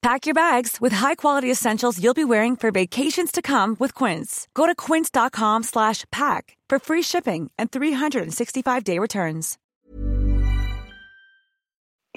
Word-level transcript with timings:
Pack 0.00 0.26
your 0.26 0.34
bags 0.34 0.80
with 0.80 0.92
high-quality 0.92 1.50
essentials 1.50 2.00
you'll 2.00 2.14
be 2.14 2.24
wearing 2.24 2.54
for 2.54 2.70
vacations 2.70 3.32
to 3.32 3.42
come 3.42 3.76
with 3.80 3.94
Quince. 3.94 4.46
Go 4.54 4.64
to 4.64 4.74
quince.com 4.74 5.64
slash 5.64 6.04
pack 6.12 6.56
for 6.68 6.78
free 6.78 7.02
shipping 7.02 7.50
and 7.58 7.72
365-day 7.72 8.98
returns. 9.00 9.58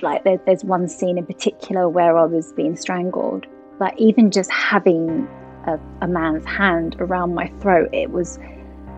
Like 0.01 0.23
there, 0.23 0.39
there's 0.45 0.63
one 0.63 0.87
scene 0.87 1.17
in 1.17 1.25
particular 1.25 1.89
where 1.89 2.17
I 2.17 2.25
was 2.25 2.53
being 2.53 2.75
strangled. 2.75 3.47
Like 3.79 3.95
even 3.97 4.29
just 4.29 4.51
having 4.51 5.27
a, 5.65 5.79
a 6.01 6.07
man's 6.07 6.45
hand 6.45 6.95
around 6.99 7.33
my 7.33 7.51
throat, 7.61 7.89
it 7.93 8.11
was 8.11 8.37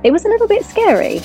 it 0.03 0.11
was 0.11 0.25
a 0.25 0.27
little 0.27 0.47
bit 0.47 0.65
scary. 0.65 1.21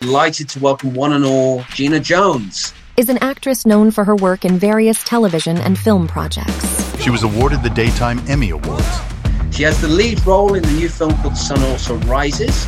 Delighted 0.00 0.50
to 0.50 0.60
welcome 0.60 0.92
one 0.92 1.14
and 1.14 1.24
all 1.24 1.62
Gina 1.72 2.00
Jones. 2.00 2.74
Is 2.96 3.10
an 3.10 3.18
actress 3.18 3.66
known 3.66 3.90
for 3.90 4.04
her 4.04 4.16
work 4.16 4.46
in 4.46 4.58
various 4.58 5.04
television 5.04 5.58
and 5.58 5.78
film 5.78 6.08
projects. 6.08 6.98
She 6.98 7.10
was 7.10 7.24
awarded 7.24 7.62
the 7.62 7.68
Daytime 7.68 8.18
Emmy 8.26 8.48
Awards. 8.48 9.00
She 9.50 9.64
has 9.64 9.78
the 9.82 9.88
lead 9.88 10.24
role 10.26 10.54
in 10.54 10.62
the 10.62 10.72
new 10.72 10.88
film 10.88 11.14
called 11.18 11.34
The 11.34 11.38
Sun 11.38 11.62
Also 11.64 11.96
Rises. 12.06 12.66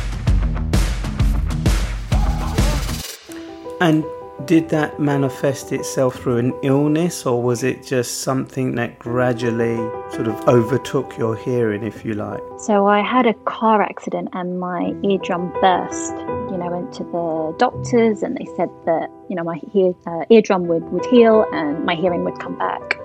And 3.81 4.05
did 4.45 4.69
that 4.69 4.99
manifest 4.99 5.71
itself 5.71 6.15
through 6.15 6.37
an 6.37 6.53
illness, 6.63 7.25
or 7.25 7.41
was 7.41 7.63
it 7.63 7.83
just 7.85 8.21
something 8.21 8.75
that 8.75 8.99
gradually 8.99 9.77
sort 10.11 10.27
of 10.27 10.47
overtook 10.47 11.17
your 11.17 11.35
hearing, 11.35 11.83
if 11.83 12.05
you 12.05 12.13
like? 12.13 12.41
So 12.57 12.87
I 12.87 13.01
had 13.01 13.25
a 13.25 13.33
car 13.45 13.81
accident 13.81 14.29
and 14.33 14.59
my 14.59 14.93
eardrum 15.03 15.51
burst. 15.61 16.13
You 16.51 16.57
know, 16.57 16.65
I 16.65 16.69
went 16.69 16.93
to 16.93 17.03
the 17.03 17.55
doctors 17.57 18.23
and 18.23 18.35
they 18.37 18.45
said 18.55 18.69
that 18.85 19.09
you 19.29 19.35
know 19.35 19.43
my 19.43 19.59
ear, 19.73 19.93
uh, 20.07 20.25
eardrum 20.29 20.67
would 20.67 20.83
would 20.91 21.05
heal 21.07 21.45
and 21.51 21.85
my 21.85 21.95
hearing 21.95 22.23
would 22.23 22.39
come 22.39 22.57
back, 22.57 22.97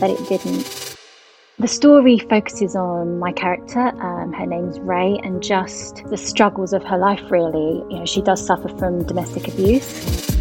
but 0.00 0.10
it 0.10 0.28
didn't. 0.28 0.96
The 1.60 1.66
story 1.66 2.18
focuses 2.18 2.76
on 2.76 3.18
my 3.18 3.32
character. 3.32 3.80
Um, 3.80 4.32
her 4.32 4.46
name's 4.46 4.78
Ray, 4.78 5.18
and 5.24 5.42
just 5.42 6.04
the 6.08 6.16
struggles 6.16 6.72
of 6.72 6.84
her 6.84 6.96
life. 6.96 7.30
Really, 7.30 7.82
you 7.90 7.98
know, 7.98 8.06
she 8.06 8.22
does 8.22 8.44
suffer 8.46 8.68
from 8.68 9.04
domestic 9.04 9.48
abuse. 9.48 10.37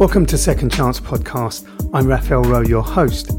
Welcome 0.00 0.24
to 0.28 0.38
Second 0.38 0.72
Chance 0.72 0.98
Podcast. 0.98 1.68
I'm 1.92 2.06
Raphael 2.06 2.42
Rowe, 2.42 2.62
your 2.62 2.82
host. 2.82 3.32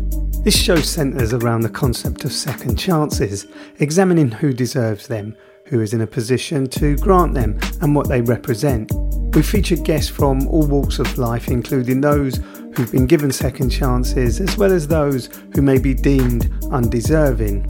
This 0.43 0.55
show 0.55 0.75
centres 0.75 1.33
around 1.33 1.61
the 1.61 1.69
concept 1.69 2.23
of 2.23 2.31
second 2.31 2.75
chances, 2.75 3.47
examining 3.79 4.29
who 4.29 4.53
deserves 4.53 5.07
them, 5.07 5.35
who 5.65 5.81
is 5.81 5.95
in 5.95 6.01
a 6.01 6.05
position 6.05 6.67
to 6.67 6.95
grant 6.97 7.33
them, 7.33 7.59
and 7.81 7.95
what 7.95 8.09
they 8.09 8.21
represent. 8.21 8.91
We 9.33 9.41
feature 9.41 9.75
guests 9.75 10.11
from 10.11 10.47
all 10.49 10.67
walks 10.67 10.99
of 10.99 11.17
life, 11.17 11.47
including 11.47 11.99
those 11.99 12.39
who've 12.75 12.91
been 12.91 13.07
given 13.07 13.31
second 13.31 13.71
chances, 13.71 14.39
as 14.39 14.55
well 14.55 14.71
as 14.71 14.87
those 14.87 15.31
who 15.55 15.63
may 15.63 15.79
be 15.79 15.95
deemed 15.95 16.53
undeserving. 16.65 17.63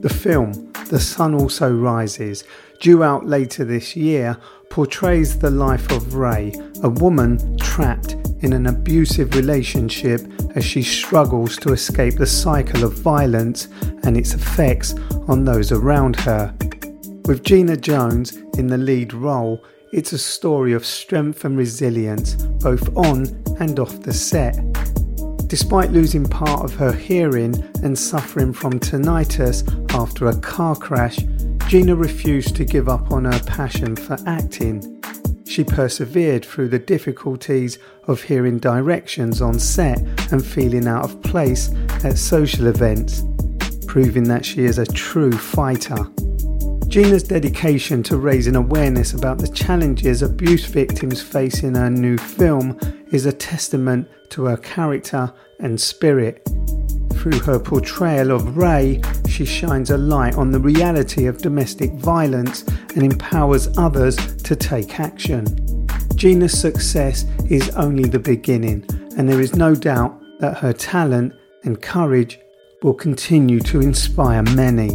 The 0.00 0.16
film, 0.16 0.72
The 0.90 1.00
Sun 1.00 1.34
Also 1.34 1.74
Rises, 1.74 2.44
due 2.78 3.02
out 3.02 3.26
later 3.26 3.64
this 3.64 3.96
year, 3.96 4.38
portrays 4.70 5.38
the 5.38 5.50
life 5.50 5.90
of 5.90 6.14
Ray, 6.14 6.52
a 6.82 6.88
woman 6.88 7.56
trapped 7.58 8.12
in 8.40 8.52
an 8.52 8.66
abusive 8.66 9.34
relationship 9.34 10.20
as 10.54 10.64
she 10.64 10.82
struggles 10.82 11.56
to 11.58 11.72
escape 11.72 12.16
the 12.16 12.26
cycle 12.26 12.84
of 12.84 12.92
violence 12.92 13.68
and 14.02 14.16
its 14.16 14.34
effects 14.34 14.94
on 15.28 15.44
those 15.44 15.72
around 15.72 16.16
her. 16.16 16.54
With 17.24 17.42
Gina 17.42 17.76
Jones 17.76 18.36
in 18.58 18.66
the 18.66 18.76
lead 18.76 19.14
role, 19.14 19.64
it's 19.92 20.12
a 20.12 20.18
story 20.18 20.72
of 20.72 20.84
strength 20.84 21.44
and 21.44 21.56
resilience 21.56 22.34
both 22.34 22.94
on 22.96 23.26
and 23.60 23.78
off 23.78 24.00
the 24.00 24.12
set. 24.12 24.56
Despite 25.46 25.92
losing 25.92 26.24
part 26.24 26.64
of 26.64 26.74
her 26.74 26.92
hearing 26.92 27.54
and 27.82 27.98
suffering 27.98 28.52
from 28.52 28.80
tinnitus 28.80 29.62
after 29.94 30.26
a 30.26 30.36
car 30.40 30.74
crash, 30.74 31.18
Gina 31.68 31.96
refused 31.96 32.54
to 32.56 32.64
give 32.64 32.88
up 32.88 33.10
on 33.10 33.24
her 33.24 33.40
passion 33.46 33.96
for 33.96 34.16
acting. 34.26 35.02
She 35.46 35.64
persevered 35.64 36.44
through 36.44 36.68
the 36.68 36.78
difficulties 36.78 37.78
of 38.06 38.22
hearing 38.22 38.58
directions 38.58 39.40
on 39.40 39.58
set 39.58 39.98
and 40.30 40.44
feeling 40.44 40.86
out 40.86 41.04
of 41.04 41.22
place 41.22 41.72
at 42.04 42.18
social 42.18 42.66
events, 42.66 43.22
proving 43.86 44.24
that 44.24 44.44
she 44.44 44.64
is 44.64 44.78
a 44.78 44.86
true 44.86 45.32
fighter. 45.32 46.06
Gina's 46.88 47.24
dedication 47.24 48.02
to 48.04 48.18
raising 48.18 48.56
awareness 48.56 49.14
about 49.14 49.38
the 49.38 49.48
challenges 49.48 50.22
abuse 50.22 50.64
victims 50.66 51.20
face 51.20 51.62
in 51.62 51.74
her 51.74 51.90
new 51.90 52.16
film 52.16 52.78
is 53.10 53.26
a 53.26 53.32
testament 53.32 54.08
to 54.30 54.44
her 54.44 54.56
character 54.58 55.32
and 55.58 55.80
spirit. 55.80 56.48
Through 57.24 57.40
her 57.40 57.58
portrayal 57.58 58.32
of 58.32 58.58
Ray, 58.58 59.00
she 59.30 59.46
shines 59.46 59.88
a 59.88 59.96
light 59.96 60.34
on 60.34 60.50
the 60.50 60.60
reality 60.60 61.24
of 61.24 61.38
domestic 61.38 61.90
violence 61.92 62.64
and 62.94 63.02
empowers 63.02 63.66
others 63.78 64.16
to 64.42 64.54
take 64.54 65.00
action. 65.00 65.46
Gina's 66.16 66.52
success 66.52 67.24
is 67.48 67.70
only 67.76 68.04
the 68.04 68.18
beginning, 68.18 68.84
and 69.16 69.26
there 69.26 69.40
is 69.40 69.56
no 69.56 69.74
doubt 69.74 70.20
that 70.40 70.58
her 70.58 70.74
talent 70.74 71.32
and 71.62 71.80
courage 71.80 72.38
will 72.82 72.92
continue 72.92 73.58
to 73.60 73.80
inspire 73.80 74.42
many. 74.42 74.90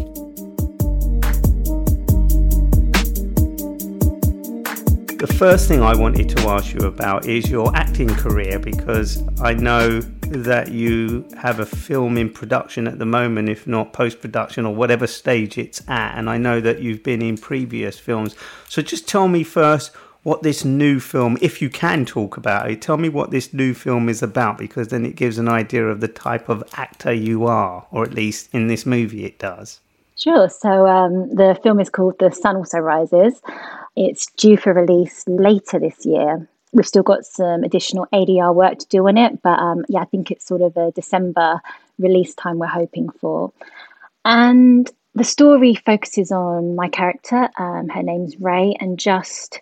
The 5.17 5.35
first 5.35 5.67
thing 5.67 5.81
I 5.81 5.97
wanted 5.97 6.29
to 6.37 6.47
ask 6.47 6.75
you 6.75 6.85
about 6.85 7.25
is 7.25 7.49
your 7.49 7.75
acting 7.75 8.09
career 8.09 8.59
because 8.59 9.23
I 9.41 9.55
know 9.55 10.03
that 10.29 10.71
you 10.71 11.27
have 11.37 11.59
a 11.59 11.65
film 11.65 12.17
in 12.17 12.29
production 12.29 12.87
at 12.87 12.99
the 12.99 13.05
moment, 13.05 13.49
if 13.49 13.65
not 13.65 13.93
post 13.93 14.21
production 14.21 14.65
or 14.65 14.75
whatever 14.75 15.07
stage 15.07 15.57
it's 15.57 15.81
at. 15.89 16.17
And 16.17 16.29
I 16.29 16.37
know 16.37 16.61
that 16.61 16.81
you've 16.81 17.03
been 17.03 17.21
in 17.21 17.37
previous 17.37 17.97
films. 17.97 18.35
So 18.67 18.81
just 18.81 19.07
tell 19.07 19.27
me 19.27 19.43
first 19.43 19.91
what 20.23 20.43
this 20.43 20.63
new 20.63 20.99
film, 20.99 21.37
if 21.41 21.61
you 21.61 21.69
can 21.69 22.05
talk 22.05 22.37
about 22.37 22.69
it, 22.69 22.81
tell 22.81 22.97
me 22.97 23.09
what 23.09 23.31
this 23.31 23.53
new 23.53 23.73
film 23.73 24.09
is 24.09 24.21
about 24.21 24.57
because 24.57 24.89
then 24.89 25.05
it 25.05 25.15
gives 25.15 25.37
an 25.37 25.49
idea 25.49 25.87
of 25.87 26.01
the 26.01 26.07
type 26.07 26.49
of 26.49 26.63
actor 26.73 27.13
you 27.13 27.45
are, 27.45 27.87
or 27.91 28.03
at 28.03 28.13
least 28.13 28.49
in 28.53 28.67
this 28.67 28.85
movie 28.85 29.25
it 29.25 29.39
does. 29.39 29.79
Sure. 30.17 30.49
So 30.49 30.85
um, 30.85 31.33
the 31.33 31.57
film 31.63 31.79
is 31.79 31.89
called 31.89 32.19
The 32.19 32.31
Sun 32.31 32.57
Also 32.57 32.79
Rises. 32.79 33.41
It's 33.95 34.27
due 34.33 34.57
for 34.57 34.73
release 34.73 35.23
later 35.27 35.79
this 35.79 36.05
year. 36.05 36.47
We've 36.71 36.87
still 36.87 37.03
got 37.03 37.25
some 37.25 37.63
additional 37.63 38.07
ADR 38.13 38.53
work 38.53 38.79
to 38.79 38.87
do 38.87 39.07
on 39.07 39.17
it, 39.17 39.41
but 39.41 39.59
um, 39.59 39.85
yeah, 39.89 40.01
I 40.01 40.05
think 40.05 40.31
it's 40.31 40.45
sort 40.45 40.61
of 40.61 40.77
a 40.77 40.91
December 40.91 41.61
release 41.97 42.35
time 42.35 42.59
we're 42.59 42.67
hoping 42.67 43.09
for. 43.09 43.51
And 44.23 44.89
the 45.15 45.23
story 45.23 45.75
focuses 45.75 46.31
on 46.31 46.75
my 46.75 46.87
character. 46.89 47.49
Um, 47.57 47.89
her 47.89 48.03
name's 48.03 48.39
Ray, 48.39 48.75
and 48.79 48.99
just 48.99 49.61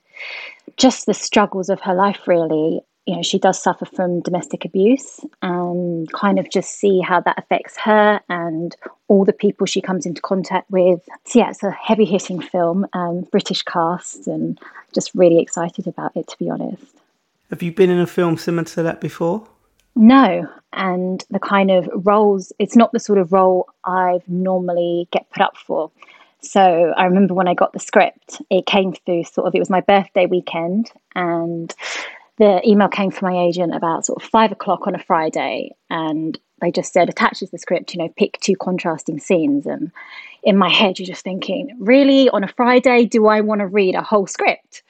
just 0.76 1.06
the 1.06 1.14
struggles 1.14 1.70
of 1.70 1.82
her 1.82 1.96
life, 1.96 2.28
really. 2.28 2.82
You 3.08 3.16
know, 3.16 3.22
she 3.24 3.40
does 3.40 3.62
suffer 3.62 3.86
from 3.86 4.20
domestic 4.20 4.66
abuse, 4.66 5.22
and 5.42 6.12
kind 6.12 6.38
of 6.40 6.52
just 6.52 6.76
see 6.76 7.00
how 7.00 7.22
that 7.22 7.40
affects 7.40 7.78
her 7.78 8.20
and 8.28 8.76
all 9.08 9.24
the 9.24 9.32
people 9.32 9.66
she 9.66 9.80
comes 9.80 10.06
into 10.06 10.22
contact 10.22 10.70
with. 10.70 11.08
So 11.26 11.40
yeah, 11.40 11.50
it's 11.50 11.64
a 11.64 11.72
heavy 11.72 12.04
hitting 12.04 12.42
film, 12.42 12.86
um, 12.92 13.22
British 13.32 13.64
cast, 13.64 14.28
and 14.28 14.60
just 14.94 15.16
really 15.16 15.40
excited 15.40 15.88
about 15.88 16.18
it, 16.18 16.28
to 16.28 16.38
be 16.38 16.50
honest. 16.50 16.84
Have 17.50 17.64
you 17.64 17.72
been 17.72 17.90
in 17.90 18.00
a 18.00 18.08
film 18.08 18.38
similar 18.38 18.66
to 18.66 18.84
that 18.84 19.00
before? 19.00 19.48
No, 19.96 20.48
and 20.74 21.24
the 21.30 21.40
kind 21.40 21.72
of 21.72 21.90
roles, 22.06 22.52
it's 22.60 22.76
not 22.76 22.92
the 22.92 23.00
sort 23.00 23.20
of 23.20 23.32
role 23.32 23.70
I 23.86 24.20
normally 24.28 25.08
get 25.12 25.30
put 25.32 25.42
up 25.42 25.56
for. 25.56 25.90
So 26.42 26.94
I 26.96 27.06
remember 27.06 27.34
when 27.34 27.48
I 27.48 27.54
got 27.54 27.72
the 27.72 27.80
script, 27.80 28.42
it 28.50 28.66
came 28.66 28.94
through 28.94 29.24
sort 29.24 29.48
of, 29.48 29.56
it 29.56 29.60
was 29.60 29.70
my 29.70 29.82
birthday 29.82 30.26
weekend, 30.26 30.92
and 31.16 31.74
the 32.38 32.62
email 32.68 32.88
came 32.88 33.12
from 33.12 33.32
my 33.32 33.44
agent 33.46 33.76
about 33.76 34.06
sort 34.06 34.22
of 34.22 34.30
five 34.30 34.52
o'clock 34.52 34.88
on 34.88 34.96
a 34.96 35.04
Friday, 35.04 35.76
and 35.90 36.40
they 36.62 36.72
just 36.72 36.94
said, 36.94 37.10
attaches 37.10 37.52
the 37.52 37.58
script, 37.58 37.94
you 37.94 38.00
know, 38.00 38.10
pick 38.18 38.40
two 38.40 38.56
contrasting 38.56 39.20
scenes. 39.20 39.66
And 39.66 39.92
in 40.44 40.58
my 40.58 40.70
head, 40.70 40.98
you're 40.98 41.06
just 41.06 41.24
thinking, 41.24 41.76
really, 41.80 42.30
on 42.30 42.44
a 42.44 42.48
Friday, 42.48 43.06
do 43.06 43.28
I 43.28 43.42
want 43.42 43.60
to 43.60 43.68
read 43.68 43.96
a 43.96 44.02
whole 44.02 44.28
script? 44.28 44.82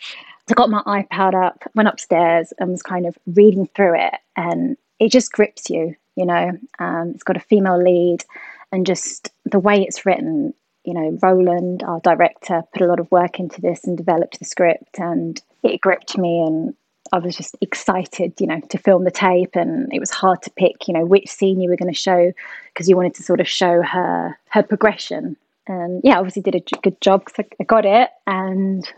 So 0.47 0.53
I 0.53 0.55
got 0.55 0.69
my 0.69 0.81
iPad 0.83 1.33
up, 1.33 1.63
went 1.75 1.89
upstairs, 1.89 2.53
and 2.59 2.71
was 2.71 2.83
kind 2.83 3.05
of 3.05 3.17
reading 3.25 3.67
through 3.75 3.99
it, 3.99 4.15
and 4.35 4.77
it 4.99 5.11
just 5.11 5.31
grips 5.31 5.69
you, 5.69 5.95
you 6.15 6.25
know. 6.25 6.57
Um, 6.79 7.11
it's 7.13 7.23
got 7.23 7.37
a 7.37 7.41
female 7.41 7.81
lead, 7.81 8.23
and 8.71 8.85
just 8.85 9.29
the 9.45 9.59
way 9.59 9.81
it's 9.81 10.05
written, 10.05 10.53
you 10.85 10.93
know, 10.93 11.17
Roland, 11.21 11.83
our 11.83 11.99
director, 11.99 12.63
put 12.73 12.81
a 12.81 12.87
lot 12.87 13.01
of 13.01 13.11
work 13.11 13.39
into 13.39 13.59
this 13.59 13.83
and 13.83 13.97
developed 13.97 14.39
the 14.39 14.45
script, 14.45 14.99
and 14.99 15.41
it 15.63 15.81
gripped 15.81 16.17
me. 16.17 16.41
And 16.41 16.75
I 17.11 17.19
was 17.19 17.35
just 17.35 17.55
excited, 17.61 18.33
you 18.39 18.47
know, 18.47 18.59
to 18.69 18.77
film 18.77 19.03
the 19.03 19.11
tape. 19.11 19.55
And 19.55 19.91
it 19.93 19.99
was 19.99 20.11
hard 20.11 20.41
to 20.43 20.49
pick, 20.51 20.87
you 20.87 20.93
know, 20.93 21.05
which 21.05 21.29
scene 21.29 21.61
you 21.61 21.69
were 21.69 21.75
going 21.75 21.93
to 21.93 21.99
show 21.99 22.31
because 22.73 22.87
you 22.89 22.95
wanted 22.95 23.15
to 23.15 23.23
sort 23.23 23.39
of 23.39 23.47
show 23.47 23.81
her 23.81 24.37
her 24.49 24.63
progression. 24.63 25.37
And 25.67 26.01
yeah, 26.03 26.17
obviously 26.17 26.41
did 26.41 26.55
a 26.55 26.79
good 26.81 26.99
job 27.01 27.25
because 27.25 27.45
I 27.59 27.63
got 27.63 27.85
it, 27.85 28.09
and 28.25 28.89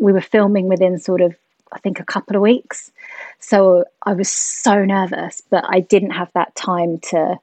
we 0.00 0.12
were 0.12 0.20
filming 0.20 0.68
within 0.68 0.98
sort 0.98 1.20
of 1.20 1.36
I 1.72 1.78
think 1.78 2.00
a 2.00 2.04
couple 2.04 2.36
of 2.36 2.42
weeks. 2.42 2.90
So 3.40 3.84
I 4.04 4.12
was 4.14 4.30
so 4.30 4.84
nervous, 4.84 5.42
but 5.50 5.64
I 5.68 5.80
didn't 5.80 6.12
have 6.12 6.30
that 6.34 6.54
time 6.54 6.98
to 7.10 7.38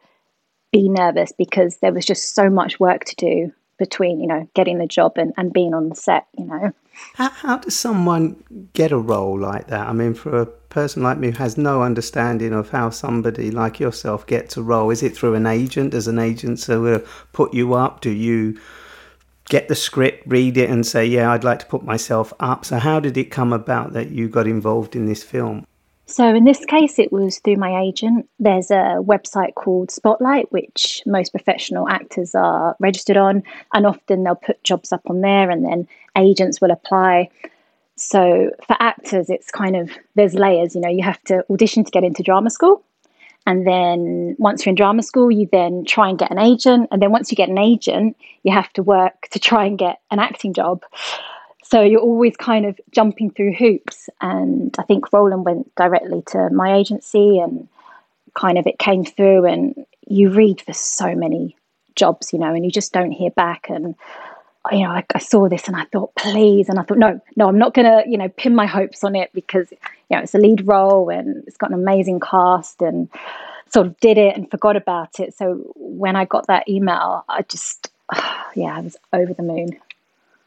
be 0.72 0.90
nervous 0.90 1.32
because 1.32 1.78
there 1.78 1.94
was 1.94 2.06
just 2.06 2.34
so 2.34 2.50
much 2.50 2.80
work 2.80 3.06
to 3.06 3.16
do 3.16 3.54
between, 3.78 4.20
you 4.20 4.28
know, 4.28 4.48
getting 4.54 4.78
the 4.78 4.88
job 4.88 5.18
and, 5.18 5.34
and 5.38 5.52
being 5.54 5.74
on 5.74 5.90
the 5.90 5.96
set, 5.96 6.28
you 6.38 6.46
know. 6.46 6.72
How, 7.16 7.30
how 7.30 7.58
does 7.58 7.76
someone 7.76 8.70
get 8.74 8.92
a 8.92 8.98
role 8.98 9.40
like 9.40 9.68
that? 9.68 9.88
I 9.88 9.94
mean, 9.94 10.14
for 10.14 10.42
a 10.42 10.46
person 10.46 11.02
like 11.02 11.18
me 11.18 11.32
who 11.32 11.38
has 11.38 11.58
no 11.58 11.82
understanding 11.82 12.54
of 12.54 12.70
how 12.70 12.92
somebody 12.92 13.50
like 13.50 13.80
yourself 13.80 14.28
gets 14.28 14.58
a 14.58 14.62
role, 14.62 14.92
is 14.92 15.02
it 15.02 15.16
through 15.16 15.34
an 15.34 15.48
agent? 15.48 15.92
Does 15.92 16.08
an 16.08 16.20
agent 16.20 16.60
so 16.60 17.04
put 17.32 17.54
you 17.54 17.74
up? 17.74 18.02
Do 18.02 18.12
you 18.12 18.60
get 19.50 19.68
the 19.68 19.76
script, 19.76 20.24
read 20.28 20.58
it, 20.58 20.70
and 20.70 20.86
say, 20.86 21.06
yeah, 21.06 21.32
I'd 21.32 21.44
like 21.44 21.60
to 21.60 21.66
put 21.66 21.84
myself 21.84 22.34
up. 22.40 22.66
So, 22.66 22.80
how 22.80 23.00
did 23.00 23.18
it 23.18 23.26
come 23.26 23.54
about 23.54 23.94
that 23.94 24.10
you 24.10 24.30
got 24.30 24.48
involved 24.48 24.96
in 24.96 25.06
this 25.06 25.24
film? 25.24 25.66
So, 26.06 26.28
in 26.36 26.44
this 26.44 26.66
case, 26.66 27.00
it 27.00 27.14
was 27.14 27.40
through 27.40 27.56
my 27.56 27.82
agent. 27.82 28.30
There's 28.38 28.72
a 28.72 29.00
website 29.00 29.54
called 29.56 29.90
Spotlight, 29.90 30.52
which 30.52 31.02
most 31.06 31.32
professional 31.32 31.88
actors 31.88 32.36
are 32.36 32.76
registered 32.80 33.16
on, 33.16 33.44
and 33.74 33.86
often 33.86 34.24
they'll 34.24 34.36
put 34.36 34.64
jobs 34.64 34.92
up 34.92 35.10
on 35.10 35.22
there, 35.22 35.50
and 35.50 35.64
then 35.64 35.88
agents 36.18 36.60
will 36.60 36.72
apply. 36.72 37.30
So, 37.96 38.52
for 38.68 38.76
actors, 38.82 39.30
it's 39.30 39.50
kind 39.50 39.78
of 39.78 39.92
there's 40.16 40.34
layers. 40.34 40.76
You 40.76 40.82
know, 40.82 40.90
you 40.90 41.04
have 41.04 41.22
to 41.24 41.46
audition 41.50 41.86
to 41.86 41.92
get 41.92 42.04
into 42.04 42.22
drama 42.22 42.50
school. 42.50 42.84
And 43.46 43.68
then 43.68 44.36
once 44.40 44.66
you're 44.66 44.72
in 44.72 44.76
drama 44.76 45.04
school, 45.04 45.30
you 45.30 45.50
then 45.52 45.84
try 45.86 46.10
and 46.10 46.18
get 46.18 46.32
an 46.32 46.40
agent. 46.40 46.88
And 46.92 47.02
then 47.02 47.12
once 47.12 47.32
you 47.32 47.36
get 47.36 47.50
an 47.50 47.58
agent, 47.58 48.16
you 48.44 48.54
have 48.54 48.72
to 48.74 48.84
work 48.84 49.28
to 49.32 49.40
try 49.40 49.66
and 49.66 49.78
get 49.78 50.00
an 50.12 50.20
acting 50.20 50.54
job. 50.54 50.84
So 51.74 51.82
you're 51.82 52.02
always 52.02 52.38
kind 52.38 52.68
of 52.68 52.80
jumping 52.92 53.32
through 53.32 53.54
hoops. 53.54 54.08
And 54.22 54.76
I 54.78 54.84
think 54.84 55.12
Roland 55.12 55.44
went 55.44 55.74
directly 55.74 56.22
to 56.28 56.52
my 56.52 56.76
agency 56.76 57.40
and 57.40 57.68
kind 58.36 58.60
of 58.60 58.68
it 58.68 58.78
came 58.78 59.04
through. 59.04 59.48
And 59.48 59.84
you 60.08 60.30
read 60.30 60.62
for 60.62 60.72
so 60.72 61.16
many 61.16 61.58
jobs, 61.96 62.32
you 62.32 62.38
know, 62.38 62.54
and 62.54 62.64
you 62.64 62.70
just 62.70 62.94
don't 62.94 63.12
hear 63.12 63.32
back. 63.32 63.72
And 63.72 63.96
you 64.72 64.84
know, 64.84 64.92
I, 64.92 65.04
I, 65.16 65.18
saw 65.18 65.50
this 65.50 65.68
and 65.68 65.76
I 65.76 65.86
thought, 65.86 66.14
please. 66.14 66.70
And 66.70 66.78
I 66.78 66.84
thought, 66.84 67.00
no, 67.00 67.20
no, 67.38 67.48
I'm 67.48 67.58
not 67.58 67.74
going 67.74 67.88
to, 67.88 68.08
you 68.08 68.20
know, 68.20 68.30
pin 68.30 68.54
my 68.54 68.68
hopes 68.68 69.04
on 69.04 69.16
it 69.16 69.32
because, 69.34 69.72
you 69.72 69.78
know, 70.16 70.20
it's 70.20 70.36
a 70.36 70.38
lead 70.38 70.68
role 70.68 71.10
and 71.10 71.44
it's 71.48 71.58
got 71.58 71.72
an 71.72 71.80
amazing 71.80 72.20
cast 72.20 72.84
and 72.84 73.10
sort 73.74 73.88
of 73.88 74.00
did 74.00 74.20
it 74.20 74.38
and 74.38 74.52
forgot 74.52 74.76
about 74.76 75.20
it. 75.20 75.34
So 75.34 75.74
when 75.76 76.16
I 76.16 76.26
got 76.26 76.46
that 76.46 76.70
email, 76.70 77.26
I 77.28 77.42
just, 77.42 77.90
yeah, 78.56 78.78
I 78.78 78.82
was 78.82 78.96
over 79.12 79.34
the 79.34 79.42
moon. 79.42 79.80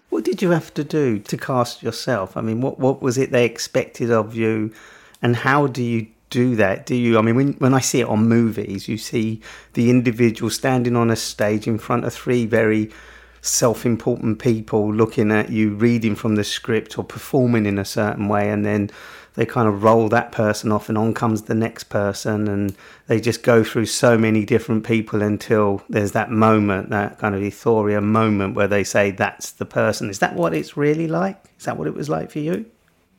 What 0.08 0.24
did 0.24 0.40
you 0.40 0.50
have 0.50 0.72
to 0.74 0.84
do 0.84 1.18
to 1.18 1.36
cast 1.36 1.82
yourself? 1.82 2.36
I 2.36 2.40
mean, 2.40 2.60
what, 2.60 2.78
what 2.78 3.02
was 3.02 3.18
it 3.18 3.32
they 3.32 3.44
expected 3.44 4.10
of 4.10 4.34
you 4.34 4.72
and 5.20 5.36
how 5.36 5.66
do 5.66 5.82
you 5.82 6.06
do 6.30 6.56
that? 6.56 6.86
Do 6.86 6.94
you? 6.94 7.18
I 7.18 7.22
mean, 7.22 7.36
when 7.36 7.52
when 7.54 7.74
I 7.74 7.80
see 7.80 8.00
it 8.00 8.08
on 8.08 8.28
movies, 8.28 8.88
you 8.88 8.98
see 8.98 9.40
the 9.74 9.90
individual 9.90 10.50
standing 10.50 10.96
on 10.96 11.10
a 11.10 11.16
stage 11.16 11.66
in 11.66 11.78
front 11.78 12.04
of 12.04 12.14
three 12.14 12.46
very 12.46 12.90
self 13.40 13.86
important 13.86 14.38
people 14.38 14.92
looking 14.92 15.30
at 15.30 15.50
you 15.50 15.70
reading 15.70 16.16
from 16.16 16.34
the 16.34 16.44
script 16.44 16.98
or 16.98 17.04
performing 17.04 17.66
in 17.66 17.78
a 17.78 17.84
certain 17.84 18.28
way, 18.28 18.50
and 18.50 18.64
then 18.64 18.90
they 19.36 19.46
kind 19.46 19.68
of 19.68 19.82
roll 19.82 20.08
that 20.08 20.32
person 20.32 20.72
off, 20.72 20.88
and 20.88 20.98
on 20.98 21.14
comes 21.14 21.42
the 21.42 21.54
next 21.54 21.84
person, 21.84 22.48
and 22.48 22.74
they 23.06 23.20
just 23.20 23.42
go 23.42 23.62
through 23.62 23.86
so 23.86 24.18
many 24.18 24.44
different 24.44 24.84
people 24.84 25.22
until 25.22 25.82
there's 25.88 26.12
that 26.12 26.30
moment, 26.30 26.90
that 26.90 27.18
kind 27.18 27.34
of 27.34 27.42
euphoria 27.42 28.00
moment 28.00 28.54
where 28.54 28.68
they 28.68 28.84
say, 28.84 29.10
That's 29.10 29.52
the 29.52 29.66
person. 29.66 30.10
Is 30.10 30.18
that 30.18 30.34
what 30.34 30.54
it's 30.54 30.76
really 30.76 31.06
like? 31.06 31.38
Is 31.58 31.66
that 31.66 31.76
what 31.76 31.86
it 31.86 31.94
was 31.94 32.08
like 32.08 32.30
for 32.30 32.40
you? 32.40 32.66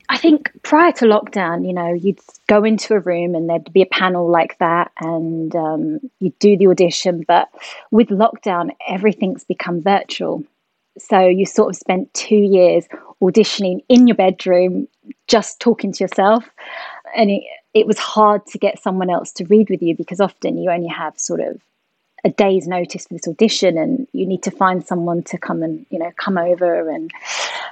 I 0.09 0.17
think 0.17 0.51
prior 0.63 0.93
to 0.93 1.05
lockdown, 1.05 1.67
you 1.67 1.73
know, 1.73 1.93
you'd 1.93 2.19
go 2.47 2.63
into 2.63 2.93
a 2.93 2.99
room 2.99 3.35
and 3.35 3.49
there'd 3.49 3.73
be 3.73 3.81
a 3.81 3.87
panel 3.87 4.29
like 4.29 4.57
that 4.59 4.91
and 4.99 5.53
um, 5.53 5.99
you'd 6.19 6.39
do 6.39 6.57
the 6.57 6.67
audition. 6.67 7.25
But 7.27 7.49
with 7.91 8.07
lockdown, 8.07 8.69
everything's 8.87 9.43
become 9.43 9.81
virtual. 9.81 10.45
So 10.99 11.27
you 11.27 11.45
sort 11.45 11.69
of 11.69 11.75
spent 11.75 12.13
two 12.13 12.35
years 12.35 12.85
auditioning 13.21 13.83
in 13.89 14.07
your 14.07 14.15
bedroom, 14.15 14.87
just 15.27 15.59
talking 15.59 15.91
to 15.91 16.03
yourself. 16.03 16.49
And 17.15 17.31
it, 17.31 17.43
it 17.73 17.87
was 17.87 17.97
hard 17.97 18.45
to 18.47 18.57
get 18.57 18.81
someone 18.81 19.09
else 19.09 19.31
to 19.33 19.45
read 19.45 19.69
with 19.69 19.81
you 19.81 19.95
because 19.95 20.19
often 20.19 20.57
you 20.57 20.69
only 20.69 20.87
have 20.87 21.19
sort 21.19 21.39
of 21.39 21.61
a 22.23 22.29
day's 22.29 22.67
notice 22.67 23.05
for 23.05 23.13
this 23.13 23.27
audition 23.27 23.77
and 23.77 24.07
you 24.11 24.25
need 24.25 24.43
to 24.43 24.51
find 24.51 24.85
someone 24.85 25.23
to 25.23 25.37
come 25.37 25.61
and 25.63 25.85
you 25.89 25.99
know 25.99 26.11
come 26.17 26.37
over 26.37 26.89
and 26.89 27.11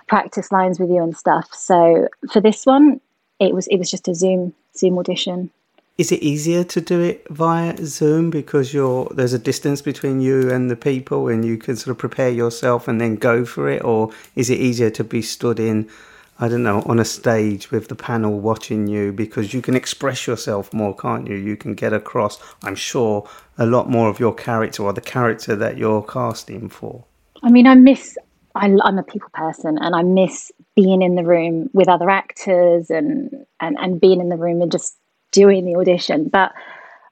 practice 0.08 0.52
lines 0.52 0.80
with 0.80 0.90
you 0.90 1.02
and 1.02 1.18
stuff 1.18 1.50
so 1.52 2.08
for 2.32 2.40
this 2.40 2.66
one 2.66 3.02
it 3.40 3.54
was 3.56 3.68
it 3.68 3.78
was 3.78 3.90
just 3.90 4.08
a 4.08 4.14
zoom 4.14 4.54
zoom 4.78 4.98
audition 5.00 5.50
is 5.98 6.12
it 6.12 6.22
easier 6.22 6.64
to 6.64 6.82
do 6.82 7.00
it 7.00 7.26
via 7.30 7.76
zoom 7.86 8.30
because 8.30 8.74
you're 8.74 9.06
there's 9.12 9.34
a 9.34 9.40
distance 9.40 9.82
between 9.82 10.20
you 10.20 10.52
and 10.52 10.70
the 10.70 10.76
people 10.76 11.28
and 11.28 11.46
you 11.46 11.58
can 11.58 11.76
sort 11.76 11.92
of 11.92 11.98
prepare 11.98 12.30
yourself 12.30 12.88
and 12.88 13.00
then 13.00 13.16
go 13.16 13.46
for 13.46 13.70
it 13.70 13.84
or 13.84 14.12
is 14.36 14.50
it 14.50 14.60
easier 14.60 14.90
to 14.90 15.04
be 15.04 15.22
stood 15.22 15.60
in 15.60 15.90
I 16.38 16.50
don't 16.50 16.64
know, 16.64 16.82
on 16.82 17.00
a 17.00 17.06
stage 17.06 17.72
with 17.72 17.88
the 17.88 17.96
panel 17.96 18.42
watching 18.42 18.88
you 18.88 19.14
because 19.14 19.54
you 19.54 19.62
can 19.62 19.74
express 19.74 20.28
yourself 20.28 20.74
more, 20.74 20.94
can't 20.94 21.28
you? 21.30 21.38
You 21.38 21.56
can 21.56 21.76
get 21.76 21.94
across, 21.94 22.40
I'm 22.62 22.76
sure, 22.76 23.26
a 23.58 23.66
lot 23.66 23.90
more 23.90 24.10
of 24.10 24.20
your 24.20 24.34
character 24.34 24.84
or 24.84 24.92
the 24.92 25.00
character 25.00 25.56
that 25.56 25.78
you're 25.78 26.04
casting 26.04 26.68
for. 26.68 27.06
I 27.42 27.50
mean, 27.50 27.68
I 27.68 27.76
miss, 27.76 28.18
I, 28.54 28.66
am 28.66 28.98
a 28.98 29.04
people 29.04 29.30
person 29.34 29.78
and 29.80 29.96
I 29.96 30.04
miss 30.04 30.52
being 30.76 31.02
in 31.02 31.16
the 31.16 31.24
room 31.24 31.70
with 31.72 31.88
other 31.88 32.10
actors 32.10 32.90
and, 32.90 33.46
and, 33.62 33.78
and 33.80 34.02
being 34.02 34.20
in 34.20 34.28
the 34.28 34.36
room 34.36 34.62
and 34.62 34.70
just 34.70 34.98
doing 35.36 35.66
the 35.66 35.76
audition. 35.76 36.30
But 36.30 36.54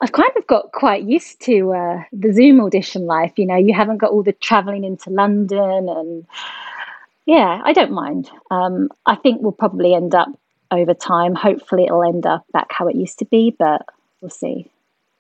I've 0.02 0.12
kind 0.12 0.32
of 0.38 0.48
got 0.48 0.72
quite 0.72 1.04
used 1.04 1.40
to 1.42 1.74
uh, 1.74 2.04
the 2.12 2.34
Zoom 2.34 2.60
audition 2.62 3.06
life. 3.06 3.34
You 3.38 3.46
know, 3.46 3.56
you 3.56 3.74
haven't 3.74 3.98
got 3.98 4.12
all 4.12 4.24
the 4.24 4.34
traveling 4.34 4.84
into 4.84 5.10
London 5.10 5.88
and 5.88 6.26
yeah, 7.26 7.62
I 7.64 7.72
don't 7.72 7.92
mind. 7.92 8.30
Um, 8.52 8.90
I 9.06 9.16
think 9.16 9.42
we'll 9.42 9.54
probably 9.54 9.94
end 9.94 10.14
up 10.14 10.28
over 10.72 10.94
time. 10.94 11.36
Hopefully, 11.36 11.86
it'll 11.86 12.04
end 12.04 12.26
up 12.26 12.46
back 12.52 12.68
how 12.70 12.88
it 12.88 12.96
used 12.96 13.20
to 13.20 13.26
be, 13.26 13.56
but 13.58 13.86
we'll 14.20 14.30
see. 14.30 14.70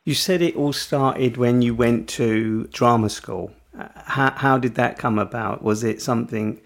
You 0.03 0.13
said 0.13 0.41
it 0.41 0.57
all 0.57 0.73
started 0.73 1.37
when 1.37 1.61
you 1.61 1.73
went 1.73 2.09
to 2.09 2.67
drama 2.73 3.09
school. 3.09 3.53
Uh, 3.77 3.87
how, 3.95 4.31
how 4.31 4.57
did 4.57 4.75
that 4.75 4.97
come 4.97 5.17
about? 5.17 5.63
Was 5.63 5.83
it 5.83 6.01
something 6.01 6.59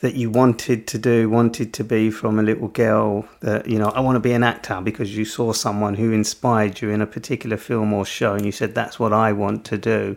that 0.00 0.14
you 0.14 0.30
wanted 0.30 0.86
to 0.88 0.98
do, 0.98 1.30
wanted 1.30 1.72
to 1.74 1.84
be 1.84 2.10
from 2.10 2.38
a 2.38 2.42
little 2.42 2.68
girl 2.68 3.26
that, 3.40 3.66
you 3.66 3.78
know, 3.78 3.88
I 3.88 4.00
want 4.00 4.16
to 4.16 4.20
be 4.20 4.32
an 4.32 4.42
actor 4.42 4.80
because 4.82 5.16
you 5.16 5.24
saw 5.24 5.52
someone 5.52 5.94
who 5.94 6.12
inspired 6.12 6.80
you 6.80 6.90
in 6.90 7.00
a 7.00 7.06
particular 7.06 7.56
film 7.56 7.92
or 7.92 8.04
show 8.04 8.34
and 8.34 8.44
you 8.44 8.52
said, 8.52 8.74
that's 8.74 8.98
what 8.98 9.12
I 9.12 9.32
want 9.32 9.64
to 9.66 9.78
do? 9.78 10.16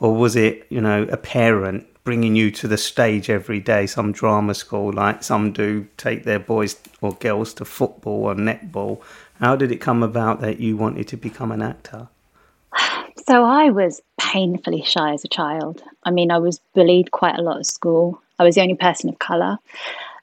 or 0.00 0.14
was 0.14 0.36
it 0.36 0.66
you 0.70 0.80
know 0.80 1.02
a 1.10 1.16
parent 1.16 1.86
bringing 2.04 2.34
you 2.34 2.50
to 2.50 2.66
the 2.66 2.78
stage 2.78 3.28
every 3.28 3.60
day, 3.60 3.86
some 3.86 4.12
drama 4.12 4.54
school 4.54 4.90
like 4.92 5.22
some 5.22 5.52
do 5.52 5.86
take 5.98 6.24
their 6.24 6.38
boys 6.38 6.76
or 7.02 7.12
girls 7.16 7.52
to 7.52 7.66
football 7.66 8.24
or 8.24 8.34
netball. 8.34 8.98
How 9.40 9.56
did 9.56 9.70
it 9.70 9.76
come 9.76 10.02
about 10.02 10.40
that 10.40 10.58
you 10.58 10.74
wanted 10.76 11.06
to 11.08 11.18
become 11.18 11.52
an 11.52 11.60
actor? 11.60 12.08
So 13.26 13.44
I 13.44 13.68
was 13.68 14.00
painfully 14.18 14.82
shy 14.86 15.12
as 15.12 15.22
a 15.22 15.28
child. 15.28 15.82
I 16.04 16.10
mean, 16.10 16.30
I 16.30 16.38
was 16.38 16.60
bullied 16.74 17.10
quite 17.10 17.38
a 17.38 17.42
lot 17.42 17.58
at 17.58 17.66
school. 17.66 18.22
I 18.38 18.44
was 18.44 18.54
the 18.54 18.62
only 18.62 18.76
person 18.76 19.08
of 19.10 19.18
colour. 19.18 19.58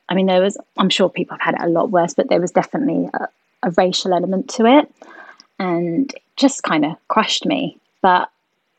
I 0.07 0.13
mean, 0.13 0.27
there 0.27 0.41
was, 0.41 0.57
I'm 0.77 0.89
sure 0.89 1.09
people 1.09 1.37
have 1.39 1.55
had 1.55 1.55
it 1.55 1.67
a 1.67 1.71
lot 1.71 1.91
worse, 1.91 2.13
but 2.13 2.29
there 2.29 2.41
was 2.41 2.51
definitely 2.51 3.09
a, 3.13 3.27
a 3.63 3.71
racial 3.71 4.13
element 4.13 4.49
to 4.51 4.65
it. 4.65 4.91
And 5.57 6.11
it 6.13 6.21
just 6.35 6.63
kind 6.63 6.85
of 6.85 6.95
crushed 7.07 7.45
me. 7.45 7.77
But 8.01 8.29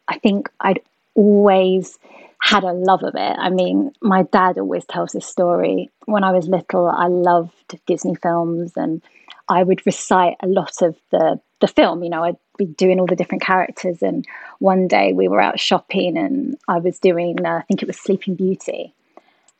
I 0.08 0.18
think 0.18 0.48
I'd 0.60 0.80
always 1.14 1.98
had 2.40 2.62
a 2.62 2.72
love 2.72 3.02
of 3.02 3.14
it. 3.14 3.36
I 3.38 3.50
mean, 3.50 3.92
my 4.00 4.22
dad 4.24 4.58
always 4.58 4.84
tells 4.84 5.12
this 5.12 5.26
story. 5.26 5.90
When 6.04 6.22
I 6.22 6.32
was 6.32 6.46
little, 6.46 6.86
I 6.86 7.06
loved 7.08 7.78
Disney 7.86 8.14
films 8.14 8.72
and 8.76 9.02
I 9.48 9.62
would 9.62 9.84
recite 9.86 10.36
a 10.40 10.46
lot 10.46 10.82
of 10.82 10.96
the 11.10 11.40
the 11.60 11.66
film. 11.66 12.04
You 12.04 12.10
know, 12.10 12.22
I'd 12.22 12.36
be 12.58 12.66
doing 12.66 13.00
all 13.00 13.06
the 13.06 13.16
different 13.16 13.42
characters. 13.42 14.02
And 14.02 14.26
one 14.58 14.88
day 14.88 15.12
we 15.12 15.28
were 15.28 15.40
out 15.40 15.58
shopping 15.58 16.16
and 16.18 16.56
I 16.68 16.78
was 16.78 16.98
doing, 16.98 17.44
uh, 17.44 17.58
I 17.58 17.62
think 17.62 17.82
it 17.82 17.86
was 17.86 17.98
Sleeping 17.98 18.34
Beauty. 18.34 18.92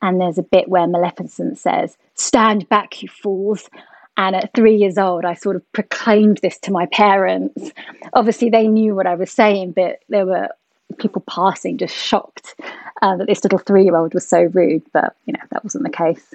And 0.06 0.20
there's 0.20 0.38
a 0.38 0.44
bit 0.44 0.68
where 0.68 0.86
Maleficent 0.86 1.58
says, 1.58 1.96
Stand 2.14 2.68
back, 2.68 3.02
you 3.02 3.08
fools. 3.08 3.68
And 4.16 4.36
at 4.36 4.54
three 4.54 4.76
years 4.76 4.98
old, 4.98 5.24
I 5.24 5.34
sort 5.34 5.56
of 5.56 5.72
proclaimed 5.72 6.38
this 6.42 6.58
to 6.60 6.70
my 6.70 6.86
parents. 6.86 7.72
Obviously, 8.12 8.48
they 8.48 8.68
knew 8.68 8.94
what 8.94 9.08
I 9.08 9.16
was 9.16 9.32
saying, 9.32 9.72
but 9.72 9.98
there 10.08 10.24
were 10.24 10.48
people 10.98 11.24
passing 11.28 11.76
just 11.76 11.94
shocked 11.94 12.54
uh, 13.02 13.16
that 13.16 13.26
this 13.26 13.42
little 13.42 13.58
three 13.58 13.82
year 13.82 13.96
old 13.96 14.14
was 14.14 14.26
so 14.28 14.42
rude. 14.42 14.84
But, 14.92 15.16
you 15.24 15.32
know, 15.32 15.42
that 15.50 15.64
wasn't 15.64 15.82
the 15.82 15.90
case. 15.90 16.32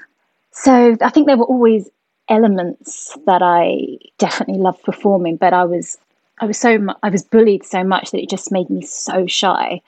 So 0.52 0.98
I 1.00 1.10
think 1.10 1.28
there 1.28 1.38
were 1.38 1.46
always 1.46 1.90
elements 2.28 3.18
that 3.26 3.42
I 3.42 4.00
definitely 4.18 4.62
loved 4.62 4.84
performing, 4.84 5.38
but 5.38 5.54
I 5.54 5.64
was 5.64 5.98
I 6.40 6.46
was 6.46 6.58
so 6.58 6.78
I 7.02 7.10
was 7.10 7.24
bullied 7.24 7.64
so 7.64 7.86
much 7.86 8.12
that 8.12 8.22
it 8.22 8.30
just 8.30 8.52
made 8.52 8.70
me 8.70 8.82
so 8.82 9.26
shy. 9.28 9.82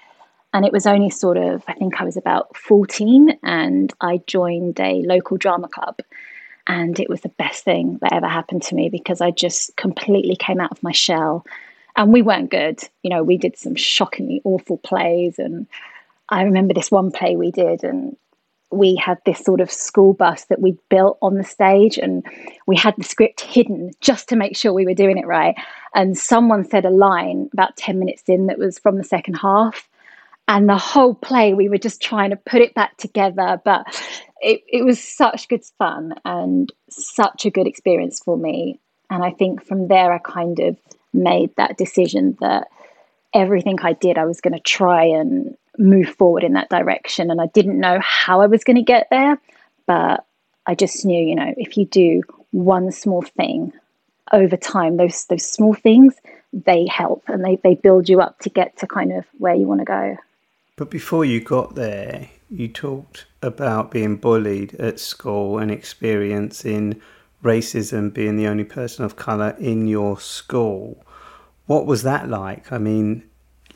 And 0.53 0.65
it 0.65 0.71
was 0.71 0.85
only 0.85 1.09
sort 1.09 1.37
of 1.37 1.63
I 1.67 1.73
think 1.73 1.99
I 1.99 2.03
was 2.03 2.17
about 2.17 2.55
14 2.55 3.39
and 3.43 3.93
I 4.01 4.21
joined 4.27 4.79
a 4.79 5.01
local 5.01 5.37
drama 5.37 5.67
club 5.67 5.99
and 6.67 6.99
it 6.99 7.09
was 7.09 7.21
the 7.21 7.29
best 7.29 7.63
thing 7.63 7.97
that 8.01 8.13
ever 8.13 8.27
happened 8.27 8.63
to 8.63 8.75
me 8.75 8.89
because 8.89 9.19
I 9.19 9.31
just 9.31 9.75
completely 9.75 10.35
came 10.35 10.59
out 10.59 10.71
of 10.71 10.83
my 10.83 10.91
shell. 10.91 11.45
And 11.95 12.11
we 12.11 12.21
weren't 12.21 12.49
good. 12.49 12.79
You 13.03 13.09
know, 13.09 13.23
we 13.23 13.37
did 13.37 13.57
some 13.57 13.75
shockingly 13.75 14.41
awful 14.43 14.77
plays 14.77 15.37
and 15.37 15.67
I 16.29 16.43
remember 16.43 16.73
this 16.73 16.89
one 16.89 17.11
play 17.11 17.35
we 17.35 17.51
did 17.51 17.83
and 17.83 18.15
we 18.71 18.95
had 18.95 19.19
this 19.25 19.39
sort 19.39 19.61
of 19.61 19.71
school 19.71 20.13
bus 20.13 20.45
that 20.45 20.59
we 20.59 20.75
built 20.89 21.17
on 21.21 21.35
the 21.35 21.43
stage 21.43 21.97
and 21.97 22.25
we 22.65 22.75
had 22.75 22.95
the 22.97 23.03
script 23.03 23.41
hidden 23.41 23.91
just 24.01 24.27
to 24.29 24.35
make 24.35 24.57
sure 24.57 24.73
we 24.73 24.85
were 24.85 24.95
doing 24.95 25.17
it 25.19 25.27
right 25.27 25.55
and 25.93 26.17
someone 26.17 26.65
said 26.65 26.83
a 26.85 26.89
line 26.89 27.49
about 27.53 27.77
10 27.77 27.99
minutes 27.99 28.23
in 28.25 28.47
that 28.47 28.57
was 28.57 28.79
from 28.79 28.97
the 28.97 29.03
second 29.03 29.35
half 29.35 29.87
and 30.47 30.67
the 30.67 30.77
whole 30.77 31.13
play 31.13 31.53
we 31.53 31.69
were 31.69 31.77
just 31.77 32.01
trying 32.01 32.29
to 32.29 32.35
put 32.35 32.61
it 32.61 32.73
back 32.73 32.97
together 32.97 33.61
but 33.63 33.85
it, 34.41 34.61
it 34.67 34.83
was 34.83 35.01
such 35.01 35.47
good 35.47 35.63
fun 35.77 36.13
and 36.25 36.71
such 36.89 37.45
a 37.45 37.51
good 37.51 37.67
experience 37.67 38.19
for 38.23 38.37
me 38.37 38.79
and 39.09 39.23
i 39.23 39.31
think 39.31 39.65
from 39.65 39.87
there 39.87 40.11
i 40.11 40.19
kind 40.19 40.59
of 40.59 40.77
made 41.13 41.55
that 41.57 41.77
decision 41.77 42.37
that 42.41 42.67
everything 43.33 43.79
i 43.81 43.93
did 43.93 44.17
i 44.17 44.25
was 44.25 44.41
going 44.41 44.53
to 44.53 44.59
try 44.59 45.03
and 45.05 45.55
move 45.77 46.09
forward 46.09 46.43
in 46.43 46.53
that 46.53 46.69
direction. 46.69 47.31
And 47.31 47.41
I 47.41 47.47
didn't 47.47 47.79
know 47.79 47.99
how 48.01 48.41
I 48.41 48.47
was 48.47 48.63
going 48.63 48.77
to 48.77 48.83
get 48.83 49.07
there, 49.09 49.39
but 49.85 50.25
I 50.65 50.75
just 50.75 51.05
knew, 51.05 51.21
you 51.21 51.35
know, 51.35 51.53
if 51.57 51.77
you 51.77 51.85
do 51.85 52.21
one 52.51 52.91
small 52.91 53.21
thing 53.21 53.73
over 54.31 54.57
time, 54.57 54.97
those 54.97 55.25
those 55.25 55.45
small 55.45 55.73
things 55.73 56.15
they 56.53 56.85
help 56.87 57.23
and 57.27 57.43
they, 57.43 57.57
they 57.63 57.73
build 57.73 58.07
you 58.07 58.21
up 58.21 58.37
to 58.39 58.49
get 58.49 58.77
to 58.77 58.85
kind 58.85 59.11
of 59.11 59.25
where 59.39 59.55
you 59.55 59.67
want 59.67 59.81
to 59.81 59.85
go. 59.85 60.17
But 60.75 60.89
before 60.89 61.23
you 61.23 61.39
got 61.39 61.75
there, 61.75 62.29
you 62.49 62.67
talked 62.67 63.27
about 63.43 63.91
being 63.91 64.15
bullied 64.15 64.73
at 64.75 64.99
school 64.99 65.59
and 65.59 65.69
experiencing 65.69 66.99
racism 67.43 68.11
being 68.11 68.37
the 68.37 68.47
only 68.47 68.63
person 68.63 69.05
of 69.05 69.15
colour 69.15 69.55
in 69.59 69.87
your 69.87 70.19
school. 70.19 71.05
What 71.67 71.85
was 71.85 72.01
that 72.01 72.27
like? 72.27 72.71
I 72.71 72.79
mean, 72.79 73.23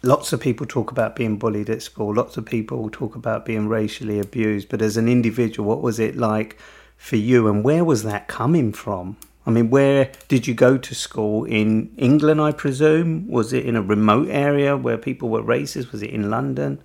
lots 0.01 0.33
of 0.33 0.41
people 0.41 0.65
talk 0.65 0.89
about 0.89 1.15
being 1.15 1.37
bullied 1.37 1.69
at 1.69 1.83
school, 1.83 2.15
lots 2.15 2.35
of 2.35 2.45
people 2.47 2.89
talk 2.89 3.15
about 3.15 3.45
being 3.45 3.67
racially 3.67 4.19
abused, 4.19 4.67
but 4.67 4.81
as 4.81 4.97
an 4.97 5.07
individual, 5.07 5.69
what 5.69 5.83
was 5.83 5.99
it 5.99 6.15
like 6.15 6.57
for 6.97 7.17
you 7.17 7.47
and 7.47 7.63
where 7.63 7.85
was 7.85 8.01
that 8.03 8.27
coming 8.27 8.73
from? 8.73 9.17
I 9.47 9.49
mean, 9.49 9.69
where 9.69 10.11
did 10.27 10.45
you 10.45 10.53
go 10.53 10.77
to 10.77 10.93
school? 10.93 11.45
In 11.45 11.89
England, 11.95 12.41
I 12.41 12.51
presume? 12.51 13.27
Was 13.29 13.53
it 13.53 13.65
in 13.65 13.77
a 13.77 13.81
remote 13.81 14.27
area 14.27 14.75
where 14.75 14.97
people 14.97 15.29
were 15.29 15.41
racist? 15.41 15.93
Was 15.93 16.03
it 16.03 16.09
in 16.09 16.29
London? 16.29 16.79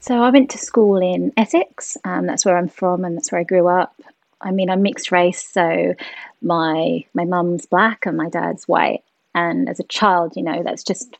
So 0.00 0.22
I 0.22 0.28
went 0.28 0.50
to 0.50 0.58
school 0.58 1.00
in 1.00 1.32
Essex. 1.38 1.96
Um, 2.04 2.26
that's 2.26 2.44
where 2.44 2.58
I'm 2.58 2.68
from, 2.68 3.06
and 3.06 3.16
that's 3.16 3.32
where 3.32 3.40
I 3.40 3.44
grew 3.44 3.66
up. 3.66 3.94
I 4.42 4.50
mean, 4.50 4.68
I'm 4.68 4.82
mixed 4.82 5.10
race, 5.10 5.42
so 5.42 5.94
my 6.42 7.02
my 7.14 7.24
mum's 7.24 7.64
black 7.64 8.04
and 8.04 8.18
my 8.18 8.28
dad's 8.28 8.68
white. 8.68 9.02
And 9.34 9.66
as 9.70 9.80
a 9.80 9.84
child, 9.84 10.36
you 10.36 10.42
know, 10.42 10.62
that's 10.62 10.84
just 10.84 11.16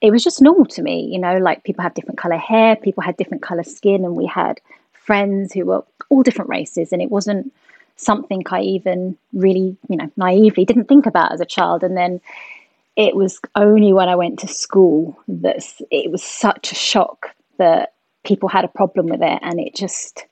it 0.00 0.10
was 0.10 0.24
just 0.24 0.42
normal 0.42 0.66
to 0.66 0.82
me, 0.82 1.04
you 1.04 1.20
know, 1.20 1.38
like 1.38 1.62
people 1.62 1.84
have 1.84 1.94
different 1.94 2.18
color 2.18 2.36
hair, 2.36 2.74
people 2.74 3.04
had 3.04 3.16
different 3.16 3.44
color 3.44 3.62
skin, 3.62 4.04
and 4.04 4.16
we 4.16 4.26
had 4.26 4.60
friends 4.92 5.52
who 5.52 5.66
were 5.66 5.84
all 6.08 6.24
different 6.24 6.50
races, 6.50 6.92
and 6.92 7.00
it 7.00 7.12
wasn't 7.12 7.52
something 8.02 8.42
I 8.50 8.62
even 8.62 9.16
really, 9.32 9.76
you 9.88 9.96
know, 9.96 10.10
naively 10.16 10.64
didn't 10.64 10.88
think 10.88 11.06
about 11.06 11.32
as 11.32 11.40
a 11.40 11.46
child. 11.46 11.82
And 11.82 11.96
then 11.96 12.20
it 12.96 13.16
was 13.16 13.40
only 13.54 13.92
when 13.92 14.08
I 14.08 14.16
went 14.16 14.40
to 14.40 14.48
school 14.48 15.18
that 15.28 15.64
it 15.90 16.10
was 16.10 16.22
such 16.22 16.72
a 16.72 16.74
shock 16.74 17.28
that 17.58 17.94
people 18.24 18.48
had 18.48 18.64
a 18.64 18.68
problem 18.68 19.06
with 19.06 19.22
it, 19.22 19.38
and 19.42 19.58
it 19.58 19.74
just, 19.74 20.26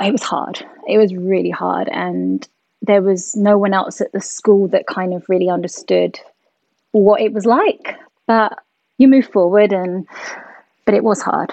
it 0.00 0.12
was 0.12 0.22
hard. 0.22 0.64
It 0.86 0.98
was 0.98 1.14
really 1.14 1.50
hard, 1.50 1.88
and 1.88 2.46
there 2.82 3.02
was 3.02 3.34
no 3.34 3.58
one 3.58 3.74
else 3.74 4.00
at 4.00 4.12
the 4.12 4.20
school 4.20 4.68
that 4.68 4.86
kind 4.86 5.14
of 5.14 5.28
really 5.28 5.48
understood 5.48 6.20
what 6.92 7.20
it 7.20 7.32
was 7.32 7.46
like. 7.46 7.96
But 8.26 8.58
you 8.98 9.08
move 9.08 9.26
forward 9.26 9.72
and 9.72 10.06
but 10.84 10.94
it 10.94 11.04
was 11.04 11.22
hard 11.22 11.52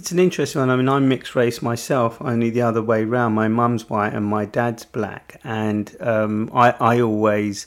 it's 0.00 0.12
an 0.12 0.18
interesting 0.18 0.60
one. 0.60 0.70
I 0.70 0.76
mean 0.76 0.88
i'm 0.88 1.08
mixed 1.10 1.34
race 1.34 1.60
myself 1.60 2.22
only 2.22 2.48
the 2.48 2.62
other 2.62 2.82
way 2.82 3.04
round. 3.04 3.34
My 3.34 3.48
mum's 3.48 3.90
white 3.90 4.14
and 4.14 4.24
my 4.24 4.46
dad's 4.46 4.86
black. 4.86 5.38
And 5.44 5.94
um, 6.00 6.50
I, 6.54 6.70
I 6.70 7.00
always 7.02 7.66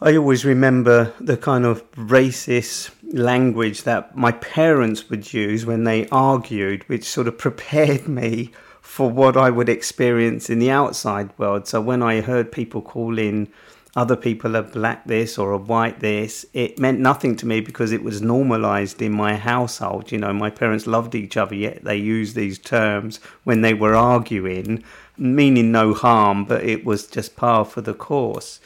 I 0.00 0.16
always 0.16 0.44
remember 0.44 1.12
the 1.18 1.36
kind 1.36 1.64
of 1.66 1.82
racist 1.94 2.90
language 3.12 3.82
that 3.82 4.16
my 4.16 4.30
parents 4.30 5.10
would 5.10 5.34
use 5.34 5.66
when 5.66 5.82
they 5.82 6.06
argued, 6.10 6.88
which 6.88 7.04
sort 7.04 7.26
of 7.26 7.36
prepared 7.46 8.06
me 8.06 8.52
for 8.80 9.10
what 9.10 9.36
I 9.36 9.50
would 9.50 9.68
experience 9.68 10.48
in 10.48 10.60
the 10.60 10.70
outside 10.70 11.36
world. 11.36 11.66
So 11.66 11.80
when 11.80 12.00
I 12.00 12.20
heard 12.20 12.52
people 12.52 12.80
call 12.80 13.18
in 13.18 13.48
other 13.96 14.16
people 14.16 14.56
are 14.56 14.62
black 14.62 15.06
this 15.06 15.38
or 15.38 15.52
a 15.52 15.58
white 15.58 16.00
this, 16.00 16.44
it 16.52 16.78
meant 16.78 17.00
nothing 17.00 17.36
to 17.36 17.46
me 17.46 17.60
because 17.60 17.90
it 17.90 18.02
was 18.02 18.20
normalized 18.20 19.00
in 19.00 19.12
my 19.12 19.34
household. 19.34 20.12
You 20.12 20.18
know, 20.18 20.32
my 20.32 20.50
parents 20.50 20.86
loved 20.86 21.14
each 21.14 21.36
other, 21.36 21.54
yet 21.54 21.84
they 21.84 21.96
used 21.96 22.36
these 22.36 22.58
terms 22.58 23.18
when 23.44 23.62
they 23.62 23.74
were 23.74 23.94
arguing, 23.94 24.84
meaning 25.16 25.72
no 25.72 25.94
harm, 25.94 26.44
but 26.44 26.64
it 26.64 26.84
was 26.84 27.06
just 27.06 27.34
par 27.34 27.64
for 27.64 27.80
the 27.80 27.94
course. 27.94 28.60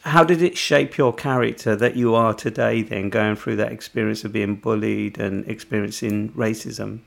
How 0.00 0.24
did 0.24 0.42
it 0.42 0.56
shape 0.58 0.96
your 0.96 1.12
character 1.12 1.76
that 1.76 1.94
you 1.94 2.14
are 2.14 2.34
today, 2.34 2.82
then, 2.82 3.08
going 3.08 3.36
through 3.36 3.56
that 3.56 3.70
experience 3.70 4.24
of 4.24 4.32
being 4.32 4.56
bullied 4.56 5.18
and 5.18 5.46
experiencing 5.48 6.30
racism? 6.32 7.00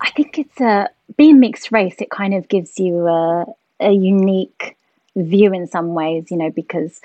I 0.00 0.10
think 0.10 0.38
it's 0.38 0.60
a 0.60 0.88
being 1.16 1.38
mixed 1.38 1.70
race. 1.70 1.96
It 2.00 2.10
kind 2.10 2.34
of 2.34 2.48
gives 2.48 2.78
you 2.78 3.06
a, 3.06 3.44
a 3.78 3.92
unique 3.92 4.77
view 5.24 5.52
in 5.52 5.66
some 5.66 5.94
ways, 5.94 6.30
you 6.30 6.36
know, 6.36 6.50
because 6.50 7.00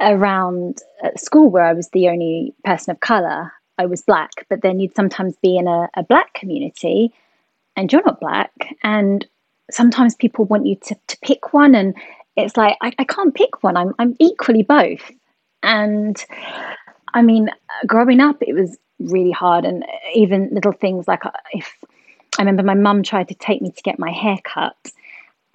around 0.00 0.82
school 1.16 1.50
where 1.50 1.64
I 1.64 1.72
was 1.72 1.88
the 1.90 2.08
only 2.08 2.54
person 2.64 2.90
of 2.92 3.00
color, 3.00 3.52
I 3.78 3.86
was 3.86 4.02
black, 4.02 4.30
but 4.48 4.62
then 4.62 4.80
you'd 4.80 4.96
sometimes 4.96 5.36
be 5.42 5.56
in 5.56 5.66
a, 5.66 5.88
a 5.94 6.02
black 6.02 6.34
community 6.34 7.12
and 7.76 7.92
you're 7.92 8.04
not 8.04 8.20
black. 8.20 8.50
And 8.82 9.26
sometimes 9.70 10.14
people 10.14 10.44
want 10.46 10.66
you 10.66 10.76
to, 10.76 10.96
to 11.06 11.18
pick 11.22 11.52
one. 11.52 11.74
And 11.74 11.94
it's 12.36 12.56
like, 12.56 12.76
I, 12.82 12.92
I 12.98 13.04
can't 13.04 13.34
pick 13.34 13.62
one. 13.62 13.76
I'm, 13.76 13.94
I'm 13.98 14.16
equally 14.18 14.62
both. 14.62 15.10
And 15.62 16.22
I 17.14 17.22
mean, 17.22 17.50
growing 17.86 18.20
up, 18.20 18.36
it 18.40 18.54
was 18.54 18.78
really 18.98 19.32
hard. 19.32 19.64
And 19.64 19.84
even 20.14 20.50
little 20.52 20.72
things 20.72 21.06
like 21.06 21.26
uh, 21.26 21.32
if 21.52 21.76
I 22.38 22.42
remember 22.42 22.62
my 22.62 22.74
mum 22.74 23.02
tried 23.02 23.28
to 23.28 23.34
take 23.34 23.62
me 23.62 23.70
to 23.70 23.82
get 23.82 23.98
my 23.98 24.10
hair 24.10 24.36
cut 24.44 24.76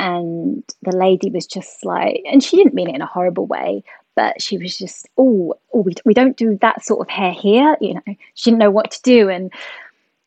and 0.02 0.64
the 0.82 0.96
lady 0.96 1.30
was 1.30 1.46
just 1.46 1.86
like 1.86 2.22
and 2.26 2.44
she 2.44 2.58
didn't 2.58 2.74
mean 2.74 2.90
it 2.90 2.96
in 2.96 3.02
a 3.02 3.06
horrible 3.06 3.46
way 3.46 3.84
but 4.16 4.42
she 4.42 4.58
was 4.58 4.78
just, 4.78 5.08
oh, 5.18 5.54
oh 5.74 5.82
we, 5.82 5.94
we 6.06 6.14
don't 6.14 6.38
do 6.38 6.58
that 6.62 6.84
sort 6.84 7.02
of 7.02 7.10
hair 7.10 7.32
here. 7.32 7.78
You 7.80 7.96
know, 7.96 8.16
she 8.34 8.50
didn't 8.50 8.60
know 8.60 8.72
what 8.72 8.92
to 8.92 9.02
do. 9.04 9.30
And 9.30 9.52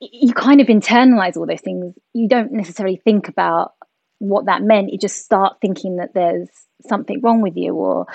you 0.00 0.32
kind 0.32 0.60
of 0.60 0.68
internalize 0.68 1.36
all 1.36 1.46
those 1.46 1.60
things. 1.60 1.94
You 2.12 2.28
don't 2.28 2.52
necessarily 2.52 2.96
think 2.96 3.28
about 3.28 3.74
what 4.18 4.46
that 4.46 4.62
meant. 4.62 4.92
You 4.92 4.98
just 4.98 5.24
start 5.24 5.58
thinking 5.60 5.96
that 5.96 6.14
there's 6.14 6.48
something 6.86 7.20
wrong 7.20 7.40
with 7.40 7.56
you. 7.56 7.74
Or 7.74 8.06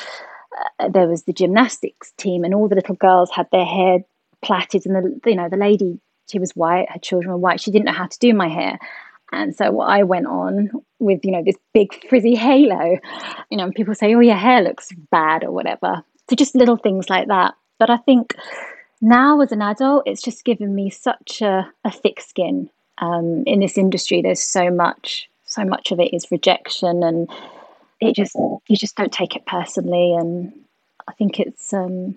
uh, 0.80 0.90
there 0.90 1.08
was 1.08 1.24
the 1.24 1.34
gymnastics 1.34 2.12
team, 2.18 2.44
and 2.44 2.54
all 2.54 2.68
the 2.68 2.76
little 2.76 2.96
girls 2.96 3.30
had 3.32 3.48
their 3.52 3.66
hair 3.66 4.00
plaited, 4.42 4.86
and 4.86 4.96
the 4.96 5.30
you 5.30 5.36
know 5.36 5.50
the 5.50 5.58
lady 5.58 6.00
she 6.30 6.40
was 6.40 6.56
white, 6.56 6.92
her 6.92 7.00
children 7.00 7.32
were 7.32 7.38
white. 7.38 7.62
She 7.62 7.72
didn't 7.72 7.86
know 7.86 7.94
how 7.94 8.08
to 8.08 8.20
do 8.20 8.34
my 8.34 8.50
hair. 8.50 8.80
And 9.32 9.56
so 9.56 9.80
I 9.82 10.04
went 10.04 10.28
on 10.28 10.72
with, 11.00 11.24
you 11.24 11.32
know, 11.32 11.44
this 11.44 11.58
big 11.74 12.08
frizzy 12.10 12.36
halo. 12.36 12.98
You 13.50 13.58
know, 13.58 13.72
people 13.72 13.96
say, 13.96 14.14
oh, 14.16 14.20
your 14.20 14.36
hair 14.36 14.62
looks 14.62 14.90
bad 15.12 15.44
or 15.44 15.52
whatever. 15.52 16.04
So 16.30 16.36
just 16.36 16.56
little 16.56 16.78
things 16.78 17.10
like 17.10 17.28
that. 17.28 17.56
But 17.78 17.90
I 17.90 17.98
think 17.98 18.36
now 19.02 19.40
as 19.42 19.52
an 19.52 19.62
adult, 19.62 20.04
it's 20.06 20.22
just 20.22 20.46
given 20.46 20.76
me 20.76 20.90
such 20.90 21.42
a, 21.42 21.70
a 21.86 21.92
thick 21.92 22.22
skin. 22.22 22.70
Um, 22.98 23.44
in 23.46 23.62
this 23.62 23.78
industry, 23.78 24.22
there's 24.22 24.44
so 24.44 24.70
much, 24.70 25.30
so 25.46 25.64
much 25.64 25.92
of 25.92 26.00
it 26.00 26.14
is 26.14 26.30
rejection, 26.32 27.02
and 27.02 27.30
it 28.02 28.14
just 28.14 28.36
you 28.36 28.76
just 28.76 28.98
don't 28.98 29.14
take 29.14 29.38
it 29.38 29.46
personally. 29.46 30.14
And 30.14 30.52
I 31.08 31.14
think 31.14 31.40
it's 31.40 31.72
um, 31.72 32.16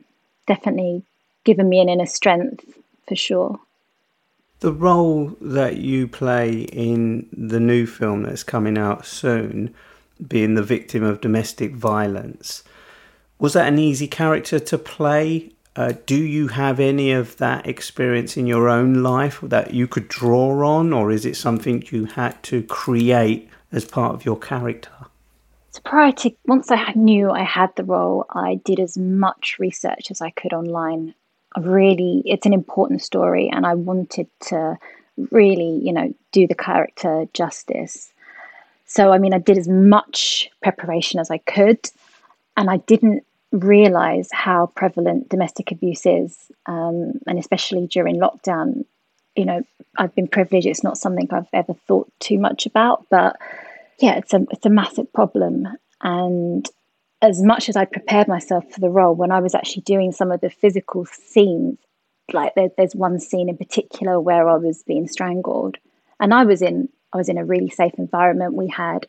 definitely 0.48 1.04
given 1.44 1.68
me 1.68 1.80
an 1.80 1.88
inner 1.88 2.06
strength 2.06 2.64
for 3.06 3.14
sure. 3.14 3.60
The 4.62 4.72
role 4.72 5.36
that 5.40 5.78
you 5.78 6.06
play 6.06 6.60
in 6.60 7.26
the 7.32 7.58
new 7.58 7.84
film 7.84 8.22
that's 8.22 8.44
coming 8.44 8.78
out 8.78 9.04
soon, 9.04 9.74
being 10.24 10.54
the 10.54 10.62
victim 10.62 11.02
of 11.02 11.20
domestic 11.20 11.74
violence, 11.74 12.62
was 13.40 13.54
that 13.54 13.66
an 13.66 13.80
easy 13.80 14.06
character 14.06 14.60
to 14.60 14.78
play? 14.78 15.50
Uh, 15.74 15.94
do 16.06 16.14
you 16.14 16.46
have 16.46 16.78
any 16.78 17.10
of 17.10 17.38
that 17.38 17.66
experience 17.66 18.36
in 18.36 18.46
your 18.46 18.68
own 18.68 19.02
life 19.02 19.40
that 19.42 19.74
you 19.74 19.88
could 19.88 20.06
draw 20.06 20.64
on, 20.64 20.92
or 20.92 21.10
is 21.10 21.26
it 21.26 21.34
something 21.34 21.82
you 21.90 22.04
had 22.04 22.40
to 22.44 22.62
create 22.62 23.50
as 23.72 23.84
part 23.84 24.14
of 24.14 24.24
your 24.24 24.38
character? 24.38 24.92
So 25.70 25.80
prior 25.84 26.12
to 26.12 26.30
once 26.46 26.70
I 26.70 26.92
knew 26.94 27.32
I 27.32 27.42
had 27.42 27.74
the 27.74 27.82
role, 27.82 28.26
I 28.30 28.60
did 28.64 28.78
as 28.78 28.96
much 28.96 29.56
research 29.58 30.12
as 30.12 30.20
I 30.20 30.30
could 30.30 30.52
online 30.52 31.16
really 31.60 32.22
it's 32.24 32.46
an 32.46 32.52
important 32.52 33.02
story 33.02 33.48
and 33.52 33.66
I 33.66 33.74
wanted 33.74 34.28
to 34.48 34.78
really, 35.30 35.80
you 35.82 35.92
know, 35.92 36.14
do 36.32 36.46
the 36.46 36.54
character 36.54 37.26
justice. 37.34 38.12
So 38.86 39.12
I 39.12 39.18
mean 39.18 39.34
I 39.34 39.38
did 39.38 39.58
as 39.58 39.68
much 39.68 40.50
preparation 40.62 41.20
as 41.20 41.30
I 41.30 41.38
could 41.38 41.80
and 42.56 42.70
I 42.70 42.78
didn't 42.78 43.24
realize 43.52 44.28
how 44.32 44.66
prevalent 44.74 45.28
domestic 45.28 45.70
abuse 45.72 46.06
is 46.06 46.50
um, 46.66 47.12
and 47.26 47.38
especially 47.38 47.86
during 47.86 48.18
lockdown 48.18 48.84
you 49.36 49.44
know 49.44 49.62
I've 49.98 50.14
been 50.14 50.28
privileged 50.28 50.66
it's 50.66 50.82
not 50.82 50.96
something 50.96 51.28
I've 51.30 51.46
ever 51.52 51.74
thought 51.86 52.10
too 52.18 52.38
much 52.38 52.64
about 52.64 53.06
but 53.10 53.36
yeah 53.98 54.16
it's 54.16 54.32
a 54.32 54.46
it's 54.50 54.64
a 54.64 54.70
massive 54.70 55.12
problem 55.12 55.68
and 56.00 56.66
as 57.22 57.40
much 57.40 57.68
as 57.68 57.76
I 57.76 57.84
prepared 57.84 58.26
myself 58.26 58.68
for 58.70 58.80
the 58.80 58.90
role, 58.90 59.14
when 59.14 59.30
I 59.30 59.40
was 59.40 59.54
actually 59.54 59.82
doing 59.82 60.10
some 60.12 60.32
of 60.32 60.40
the 60.40 60.50
physical 60.50 61.06
scenes, 61.06 61.78
like 62.32 62.54
there, 62.56 62.68
there's 62.76 62.96
one 62.96 63.20
scene 63.20 63.48
in 63.48 63.56
particular 63.56 64.20
where 64.20 64.48
I 64.48 64.56
was 64.56 64.82
being 64.82 65.06
strangled, 65.06 65.76
and 66.20 66.34
I 66.34 66.44
was 66.44 66.60
in 66.60 66.88
I 67.12 67.16
was 67.16 67.28
in 67.28 67.38
a 67.38 67.44
really 67.44 67.70
safe 67.70 67.94
environment. 67.96 68.54
We 68.54 68.68
had 68.68 69.06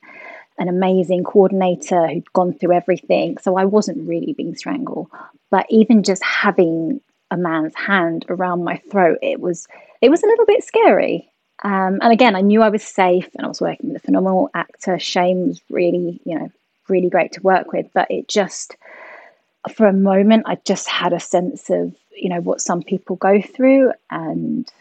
an 0.60 0.68
amazing 0.70 1.24
coordinator 1.24 2.08
who'd 2.08 2.32
gone 2.34 2.54
through 2.54 2.74
everything, 2.74 3.38
so 3.40 3.58
I 3.58 3.66
wasn't 3.66 4.08
really 4.08 4.34
being 4.34 4.56
strangled. 4.56 5.10
But 5.50 5.66
even 5.70 6.04
just 6.04 6.24
having 6.24 7.02
a 7.32 7.38
man's 7.38 7.76
hand 7.76 8.26
around 8.30 8.64
my 8.64 8.78
throat, 8.92 9.18
it 9.24 9.40
was 9.40 9.68
it 10.02 10.10
was 10.10 10.22
a 10.22 10.28
little 10.28 10.46
bit 10.46 10.64
scary. 10.64 11.30
Um, 11.64 12.00
and 12.02 12.12
again, 12.12 12.36
I 12.36 12.42
knew 12.42 12.62
I 12.62 12.70
was 12.70 12.84
safe, 12.84 13.30
and 13.36 13.46
I 13.46 13.50
was 13.50 13.62
working 13.62 13.90
with 13.90 14.04
a 14.04 14.06
phenomenal 14.06 14.52
actor. 14.54 15.00
Shane 15.00 15.48
was 15.48 15.62
really, 15.70 16.22
you 16.26 16.38
know, 16.38 16.52
really 16.88 17.10
great 17.10 17.32
to 17.34 17.42
work 17.42 17.72
with. 17.74 17.88
But 17.94 18.10
it 18.10 18.28
just, 18.28 18.76
for 19.76 19.88
a 19.88 19.94
moment, 19.94 20.44
I 20.46 20.58
just 20.66 20.88
had 20.88 21.14
a 21.14 21.20
sense 21.20 21.70
of, 21.70 21.96
you 22.16 22.30
know, 22.30 22.42
what 22.42 22.62
some 22.62 22.84
people 22.84 23.16
go 23.16 23.42
through, 23.42 23.94
and 24.10 24.72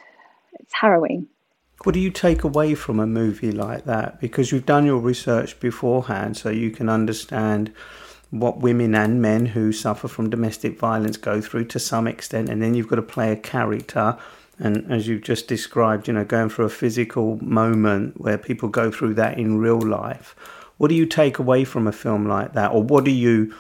it's 0.60 0.74
harrowing. 0.74 1.28
What 1.84 1.94
do 1.94 2.00
you 2.00 2.10
take 2.10 2.44
away 2.44 2.74
from 2.74 3.00
a 3.00 3.06
movie 3.06 3.50
like 3.50 3.86
that? 3.86 4.20
Because 4.20 4.52
you've 4.52 4.66
done 4.66 4.86
your 4.86 4.98
research 4.98 5.58
beforehand, 5.58 6.36
so 6.36 6.50
you 6.50 6.70
can 6.70 6.88
understand 6.88 7.72
what 8.30 8.60
women 8.60 8.94
and 8.94 9.20
men 9.20 9.46
who 9.46 9.72
suffer 9.72 10.08
from 10.08 10.30
domestic 10.30 10.78
violence 10.78 11.16
go 11.16 11.40
through 11.40 11.66
to 11.66 11.78
some 11.78 12.06
extent, 12.06 12.48
and 12.48 12.62
then 12.62 12.74
you've 12.74 12.88
got 12.88 12.96
to 12.96 13.02
play 13.02 13.32
a 13.32 13.36
character. 13.36 14.16
And 14.58 14.90
as 14.92 15.08
you've 15.08 15.22
just 15.22 15.48
described, 15.48 16.06
you 16.06 16.14
know, 16.14 16.24
going 16.24 16.48
through 16.48 16.66
a 16.66 16.70
physical 16.70 17.42
moment 17.42 18.20
where 18.20 18.38
people 18.38 18.68
go 18.68 18.90
through 18.90 19.14
that 19.14 19.38
in 19.38 19.58
real 19.58 19.80
life. 19.80 20.36
What 20.83 20.88
do 20.88 20.97
you 20.97 21.07
take 21.07 21.38
away 21.38 21.62
from 21.62 21.87
a 21.87 21.92
film 21.92 22.27
like 22.27 22.55
that? 22.55 22.73
Or 22.73 22.83
what 22.83 23.05
do 23.05 23.12
you, 23.12 23.55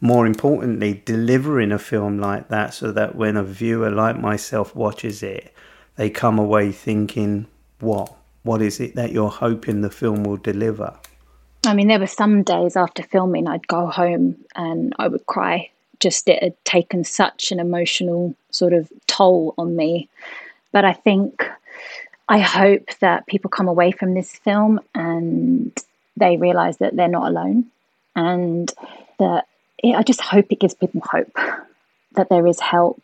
more 0.00 0.24
importantly, 0.24 1.02
deliver 1.04 1.60
in 1.60 1.72
a 1.72 1.80
film 1.80 2.20
like 2.20 2.46
that 2.50 2.74
so 2.74 2.92
that 2.92 3.16
when 3.16 3.36
a 3.36 3.42
viewer 3.42 3.90
like 3.90 4.20
myself 4.20 4.76
watches 4.76 5.20
it, 5.20 5.52
they 5.96 6.10
come 6.10 6.38
away 6.38 6.70
thinking, 6.70 7.48
what? 7.80 8.14
What 8.44 8.62
is 8.62 8.78
it 8.78 8.94
that 8.94 9.10
you're 9.10 9.30
hoping 9.30 9.80
the 9.80 9.90
film 9.90 10.22
will 10.22 10.36
deliver? 10.36 10.96
I 11.66 11.74
mean, 11.74 11.88
there 11.88 11.98
were 11.98 12.06
some 12.06 12.44
days 12.44 12.76
after 12.76 13.02
filming, 13.02 13.48
I'd 13.48 13.66
go 13.66 13.86
home 13.86 14.36
and 14.54 14.92
I 14.96 15.08
would 15.08 15.26
cry. 15.26 15.70
Just 15.98 16.28
it 16.28 16.40
had 16.40 16.64
taken 16.64 17.02
such 17.02 17.50
an 17.50 17.58
emotional 17.58 18.36
sort 18.52 18.74
of 18.74 18.88
toll 19.08 19.54
on 19.58 19.74
me. 19.74 20.08
But 20.70 20.84
I 20.84 20.92
think, 20.92 21.44
I 22.28 22.38
hope 22.38 22.90
that 23.00 23.26
people 23.26 23.50
come 23.50 23.66
away 23.66 23.90
from 23.90 24.14
this 24.14 24.36
film 24.36 24.78
and 24.94 25.76
they 26.16 26.36
realize 26.36 26.78
that 26.78 26.96
they're 26.96 27.08
not 27.08 27.28
alone 27.28 27.66
and 28.16 28.72
that 29.18 29.46
I 29.84 30.02
just 30.02 30.20
hope 30.20 30.46
it 30.50 30.60
gives 30.60 30.74
people 30.74 31.02
hope 31.04 31.36
that 32.12 32.28
there 32.28 32.46
is 32.46 32.60
help. 32.60 33.00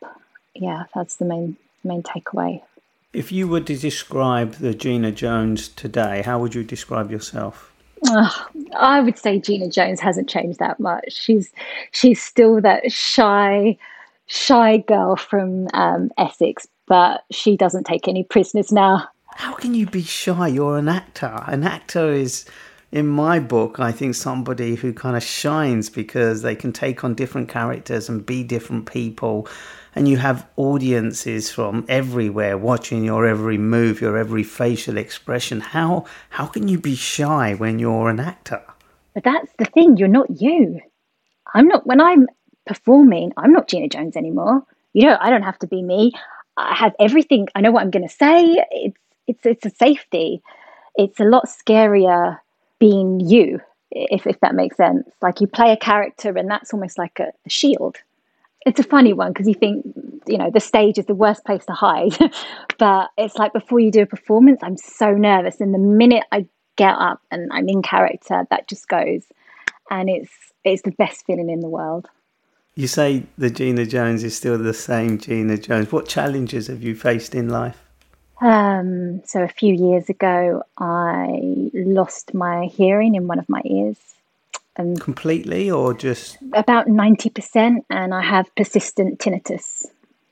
Yeah, 0.55 0.85
that's 0.95 1.17
the 1.17 1.25
main 1.25 1.57
main 1.85 2.03
takeaway. 2.03 2.63
If 3.13 3.33
you 3.33 3.49
were 3.49 3.61
to 3.61 3.77
describe 3.77 4.55
the 4.55 4.75
Gina 4.75 5.13
Jones 5.13 5.69
today, 5.69 6.23
how 6.25 6.39
would 6.39 6.55
you 6.55 6.65
describe 6.65 7.11
yourself? 7.11 7.73
I 8.77 9.01
would 9.01 9.19
say 9.19 9.41
Gina 9.41 9.69
Jones 9.69 10.01
hasn't 10.01 10.29
changed 10.29 10.59
that 10.59 10.79
much. 10.79 11.13
She's 11.13 11.51
she's 11.93 12.23
still 12.23 12.61
that 12.61 12.93
shy, 12.93 13.79
shy 14.27 14.79
girl 14.79 15.17
from 15.17 15.69
um, 15.73 16.11
Essex, 16.19 16.67
but 16.87 17.25
she 17.31 17.57
doesn't 17.57 17.85
take 17.85 18.07
any 18.07 18.23
prisoners 18.25 18.71
now. 18.71 19.09
How 19.35 19.55
can 19.55 19.75
you 19.75 19.87
be 19.87 20.03
shy? 20.03 20.49
You're 20.49 20.79
an 20.79 20.89
actor. 20.89 21.43
An 21.47 21.65
actor 21.65 22.13
is 22.13 22.45
in 22.93 23.07
my 23.07 23.41
book, 23.41 23.81
I 23.81 23.93
think 23.93 24.15
somebody 24.15 24.77
who 24.77 24.93
kind 24.93 25.17
of 25.17 25.23
shines 25.23 25.91
because 25.91 26.43
they 26.43 26.55
can 26.55 26.73
take 26.73 27.03
on 27.03 27.15
different 27.15 27.49
characters 27.49 28.09
and 28.09 28.25
be 28.25 28.45
different 28.45 28.91
people. 28.91 29.49
And 29.95 30.09
you 30.09 30.19
have 30.19 30.47
audiences 30.57 31.51
from 31.51 31.85
everywhere 31.89 32.57
watching 32.57 33.03
your 33.03 33.27
every 33.27 33.59
move, 33.59 34.01
your 34.01 34.17
every 34.17 34.45
facial 34.45 34.99
expression. 34.99 35.61
How 35.61 36.05
how 36.31 36.47
can 36.47 36.69
you 36.69 36.79
be 36.79 36.95
shy 36.95 37.55
when 37.55 37.79
you're 37.79 38.09
an 38.09 38.21
actor? 38.21 38.63
But 39.15 39.25
that's 39.25 39.53
the 39.59 39.65
thing, 39.65 39.97
you're 39.97 40.09
not 40.09 40.41
you. 40.41 40.81
I'm 41.55 41.67
not 41.67 41.87
when 41.87 42.01
I'm 42.01 42.29
performing, 42.67 43.33
I'm 43.37 43.53
not 43.53 43.69
Gina 43.69 43.89
Jones 43.89 44.17
anymore. 44.17 44.63
You 44.93 45.07
know, 45.07 45.17
I 45.21 45.31
don't 45.31 45.43
have 45.43 45.59
to 45.61 45.67
be 45.67 45.83
me. 45.83 46.13
I 46.57 46.75
have 46.75 46.95
everything. 47.01 47.49
I 47.55 47.61
know 47.61 47.71
what 47.71 47.83
I'm 47.83 47.91
going 47.91 48.07
to 48.07 48.15
say. 48.15 48.65
It's 48.71 48.99
it's 49.27 49.47
it's 49.47 49.67
a 49.67 49.71
safety. 49.71 50.43
It's 50.95 51.21
a 51.21 51.25
lot 51.25 51.49
scarier 51.49 52.39
being 52.79 53.21
you, 53.21 53.61
if, 53.91 54.27
if 54.27 54.41
that 54.41 54.55
makes 54.55 54.77
sense. 54.77 55.09
Like 55.23 55.41
you 55.41 55.47
play 55.47 55.73
a 55.73 55.77
character, 55.77 56.37
and 56.37 56.51
that's 56.51 56.73
almost 56.73 56.99
like 56.99 57.19
a, 57.21 57.33
a 57.45 57.51
shield. 57.51 57.97
It's 58.65 58.81
a 58.81 58.85
funny 58.85 59.13
one 59.13 59.33
because 59.33 59.47
you 59.47 59.55
think, 59.55 59.87
you 60.27 60.39
know, 60.39 60.51
the 60.51 60.61
stage 60.61 60.99
is 60.99 61.07
the 61.07 61.15
worst 61.15 61.45
place 61.45 61.65
to 61.67 61.73
hide. 61.73 62.17
but 62.79 63.11
it's 63.17 63.37
like 63.37 63.53
before 63.53 63.79
you 63.79 63.93
do 63.93 64.03
a 64.03 64.07
performance, 64.07 64.61
I'm 64.63 64.77
so 64.77 65.13
nervous. 65.13 65.61
And 65.61 65.73
the 65.73 65.79
minute 65.79 66.25
I 66.33 66.47
get 66.77 66.95
up 66.99 67.21
and 67.31 67.51
I'm 67.53 67.69
in 67.69 67.83
character, 67.83 68.45
that 68.51 68.69
just 68.69 68.89
goes. 68.89 69.25
And 69.91 70.11
it's 70.11 70.33
it's 70.65 70.83
the 70.83 70.91
best 70.91 71.25
feeling 71.27 71.49
in 71.49 71.61
the 71.61 71.69
world. 71.69 72.09
You 72.75 72.89
say 72.89 73.23
the 73.39 73.51
Gina 73.51 73.87
Jones 73.87 74.25
is 74.25 74.37
still 74.37 74.59
the 74.59 74.75
same 74.75 75.17
Gina 75.19 75.57
Jones. 75.57 75.93
What 75.93 76.09
challenges 76.09 76.67
have 76.67 76.83
you 76.83 76.95
faced 76.95 77.35
in 77.35 77.49
life? 77.49 77.86
Um, 78.41 79.23
so 79.25 79.43
a 79.43 79.49
few 79.49 79.75
years 79.75 80.09
ago, 80.09 80.63
I 80.77 81.71
lost 81.73 82.35
my 82.35 82.67
hearing 82.67 83.15
in 83.15 83.27
one 83.27 83.39
of 83.39 83.49
my 83.49 83.63
ears. 83.65 83.99
And 84.77 85.01
Completely, 85.01 85.71
or 85.71 85.95
just 85.95 86.37
about 86.53 86.87
ninety 86.87 87.31
percent, 87.31 87.87
and 87.89 88.13
I 88.13 88.23
have 88.23 88.55
persistent 88.55 89.19
tinnitus, 89.21 89.87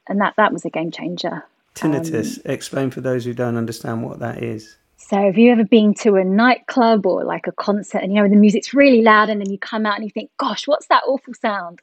and 0.06 0.20
that 0.20 0.34
that 0.36 0.52
was 0.52 0.66
a 0.66 0.70
game 0.70 0.90
changer. 0.90 1.44
Tinnitus. 1.74 2.38
Um, 2.44 2.52
Explain 2.52 2.90
for 2.90 3.00
those 3.00 3.24
who 3.24 3.32
don't 3.32 3.56
understand 3.56 4.02
what 4.02 4.18
that 4.18 4.42
is. 4.42 4.76
So, 4.96 5.16
have 5.16 5.36
you 5.36 5.50
ever 5.52 5.64
been 5.64 5.92
to 5.94 6.16
a 6.16 6.24
nightclub 6.24 7.04
or 7.04 7.24
like 7.24 7.46
a 7.46 7.52
concert 7.52 7.98
and 7.98 8.14
you 8.14 8.22
know, 8.22 8.28
the 8.28 8.36
music's 8.36 8.72
really 8.72 9.02
loud 9.02 9.28
and 9.28 9.40
then 9.40 9.50
you 9.50 9.58
come 9.58 9.84
out 9.84 9.96
and 9.96 10.04
you 10.04 10.10
think, 10.10 10.30
gosh, 10.38 10.66
what's 10.66 10.86
that 10.86 11.02
awful 11.06 11.34
sound? 11.34 11.80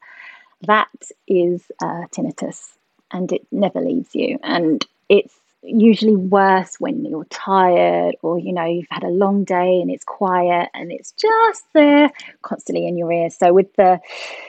That 0.61 0.89
is 1.27 1.63
uh, 1.81 2.05
tinnitus 2.11 2.69
and 3.11 3.31
it 3.31 3.45
never 3.51 3.79
leaves 3.79 4.15
you. 4.15 4.39
And 4.41 4.85
it's 5.07 5.35
usually 5.63 6.15
worse 6.15 6.79
when 6.79 7.05
you're 7.05 7.25
tired 7.25 8.15
or, 8.21 8.39
you 8.39 8.51
know, 8.53 8.65
you've 8.65 8.87
had 8.89 9.03
a 9.03 9.09
long 9.09 9.43
day 9.43 9.79
and 9.81 9.91
it's 9.91 10.03
quiet 10.03 10.69
and 10.73 10.91
it's 10.91 11.11
just 11.13 11.63
there 11.73 12.11
constantly 12.41 12.87
in 12.87 12.97
your 12.97 13.11
ears. 13.11 13.35
So, 13.35 13.53
with 13.53 13.73
the 13.75 13.99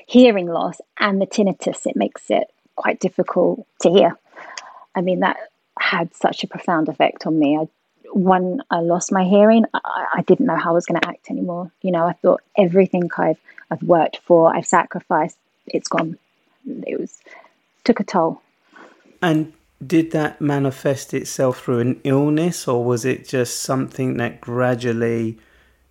hearing 0.06 0.46
loss 0.46 0.80
and 0.98 1.20
the 1.20 1.26
tinnitus, 1.26 1.86
it 1.86 1.96
makes 1.96 2.30
it 2.30 2.48
quite 2.76 3.00
difficult 3.00 3.66
to 3.82 3.90
hear. 3.90 4.18
I 4.94 5.00
mean, 5.00 5.20
that 5.20 5.36
had 5.78 6.14
such 6.14 6.44
a 6.44 6.46
profound 6.46 6.88
effect 6.88 7.26
on 7.26 7.38
me. 7.38 7.58
I 7.58 7.68
when 8.14 8.60
I 8.70 8.80
lost 8.80 9.10
my 9.10 9.24
hearing, 9.24 9.64
I, 9.72 10.06
I 10.14 10.22
didn't 10.22 10.46
know 10.46 10.56
how 10.56 10.70
I 10.70 10.74
was 10.74 10.86
going 10.86 11.00
to 11.00 11.08
act 11.08 11.30
anymore. 11.30 11.70
You 11.80 11.92
know, 11.92 12.06
I 12.06 12.12
thought 12.12 12.42
everything 12.56 13.10
I've 13.16 13.38
I've 13.70 13.82
worked 13.82 14.18
for, 14.24 14.54
I've 14.54 14.66
sacrificed, 14.66 15.38
it's 15.66 15.88
gone. 15.88 16.18
It 16.86 17.00
was 17.00 17.18
took 17.84 18.00
a 18.00 18.04
toll. 18.04 18.42
And 19.22 19.52
did 19.86 20.10
that 20.12 20.40
manifest 20.40 21.14
itself 21.14 21.62
through 21.62 21.80
an 21.80 22.00
illness, 22.04 22.68
or 22.68 22.84
was 22.84 23.04
it 23.04 23.26
just 23.26 23.62
something 23.62 24.16
that 24.18 24.40
gradually 24.40 25.38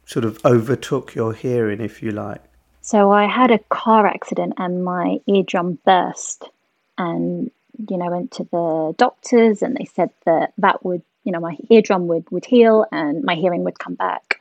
sort 0.06 0.26
of 0.26 0.44
overtook 0.46 1.16
your 1.16 1.34
hearing, 1.34 1.82
if 1.82 2.02
you 2.02 2.12
like? 2.12 2.42
So 2.82 3.12
I 3.12 3.26
had 3.28 3.52
a 3.52 3.60
car 3.70 4.08
accident 4.08 4.54
and 4.58 4.84
my 4.84 5.20
eardrum 5.28 5.78
burst, 5.86 6.50
and 6.98 7.52
you 7.90 7.98
know 7.98 8.10
went 8.10 8.32
to 8.32 8.44
the 8.46 8.96
doctors, 8.98 9.62
and 9.62 9.76
they 9.76 9.86
said 9.86 10.10
that 10.26 10.54
that 10.58 10.84
would 10.86 11.04
you 11.24 11.32
know, 11.32 11.40
my 11.40 11.58
eardrum 11.70 12.08
would, 12.08 12.30
would 12.32 12.46
heal 12.46 12.86
and 12.92 13.24
my 13.24 13.36
hearing 13.36 13.64
would 13.64 13.80
come 13.80 13.96
back. 13.96 14.40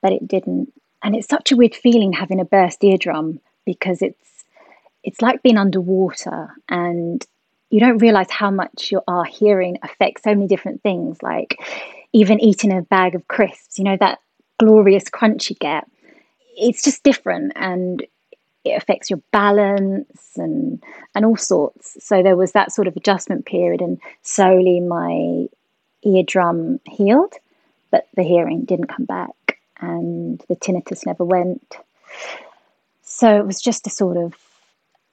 But 0.00 0.12
it 0.12 0.26
didn't. 0.26 0.72
And 1.02 1.14
it's 1.14 1.28
such 1.28 1.52
a 1.52 1.56
weird 1.56 1.74
feeling 1.74 2.12
having 2.12 2.40
a 2.40 2.44
burst 2.44 2.82
eardrum 2.82 3.40
because 3.64 4.02
it's 4.02 4.44
it's 5.04 5.20
like 5.20 5.42
being 5.42 5.58
underwater 5.58 6.54
and 6.68 7.26
you 7.72 7.80
don't 7.80 7.98
realize 7.98 8.30
how 8.30 8.50
much 8.50 8.92
your 8.92 9.02
our 9.08 9.24
hearing 9.24 9.78
affects 9.82 10.22
so 10.22 10.34
many 10.34 10.46
different 10.46 10.82
things, 10.82 11.22
like 11.22 11.56
even 12.12 12.38
eating 12.38 12.70
a 12.70 12.82
bag 12.82 13.14
of 13.14 13.26
crisps, 13.28 13.78
you 13.78 13.84
know, 13.84 13.96
that 13.98 14.20
glorious 14.58 15.08
crunch 15.08 15.48
you 15.48 15.56
get. 15.56 15.88
It's 16.54 16.84
just 16.84 17.02
different 17.02 17.52
and 17.56 18.06
it 18.64 18.72
affects 18.72 19.08
your 19.08 19.20
balance 19.32 20.32
and 20.36 20.82
and 21.14 21.24
all 21.24 21.38
sorts. 21.38 21.96
So 22.04 22.22
there 22.22 22.36
was 22.36 22.52
that 22.52 22.72
sort 22.72 22.88
of 22.88 22.96
adjustment 22.96 23.46
period 23.46 23.80
and 23.80 23.98
slowly 24.20 24.78
my 24.80 25.46
eardrum 26.04 26.78
healed, 26.86 27.32
but 27.90 28.06
the 28.16 28.22
hearing 28.22 28.66
didn't 28.66 28.88
come 28.88 29.06
back 29.06 29.58
and 29.80 30.44
the 30.48 30.56
tinnitus 30.56 31.06
never 31.06 31.24
went. 31.24 31.78
So 33.02 33.34
it 33.38 33.46
was 33.46 33.62
just 33.62 33.86
a 33.86 33.90
sort 33.90 34.18
of 34.18 34.34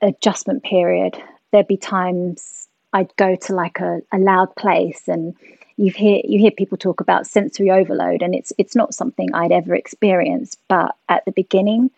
adjustment 0.02 0.63
period. 0.63 1.22
There'd 1.51 1.67
be 1.67 1.77
times 1.77 2.67
I'd 2.93 3.15
go 3.17 3.35
to 3.35 3.53
like 3.53 3.79
a, 3.79 4.01
a 4.12 4.17
loud 4.17 4.55
place 4.55 5.07
and 5.07 5.35
you 5.77 5.91
hear 5.91 6.21
you 6.23 6.39
hear 6.39 6.51
people 6.51 6.77
talk 6.77 7.01
about 7.01 7.27
sensory 7.27 7.71
overload 7.71 8.21
and 8.21 8.35
it's 8.35 8.51
it's 8.57 8.75
not 8.75 8.93
something 8.93 9.33
I'd 9.33 9.51
ever 9.51 9.75
experienced, 9.75 10.59
but 10.67 10.95
at 11.07 11.25
the 11.25 11.31
beginning 11.31 11.91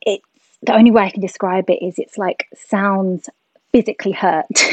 it's 0.00 0.24
the 0.62 0.74
only 0.74 0.90
way 0.90 1.04
I 1.04 1.10
can 1.10 1.20
describe 1.20 1.68
it 1.70 1.84
is 1.84 1.98
it's 1.98 2.18
like 2.18 2.48
sounds 2.54 3.28
physically 3.72 4.12
hurt 4.12 4.46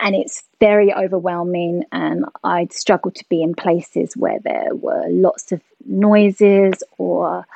and 0.00 0.14
it's 0.14 0.42
very 0.60 0.92
overwhelming 0.92 1.84
and 1.92 2.24
i'd 2.44 2.72
struggle 2.72 3.10
to 3.10 3.24
be 3.28 3.42
in 3.42 3.54
places 3.54 4.16
where 4.16 4.38
there 4.40 4.74
were 4.74 5.04
lots 5.08 5.52
of 5.52 5.60
noises 5.86 6.82
or 6.98 7.46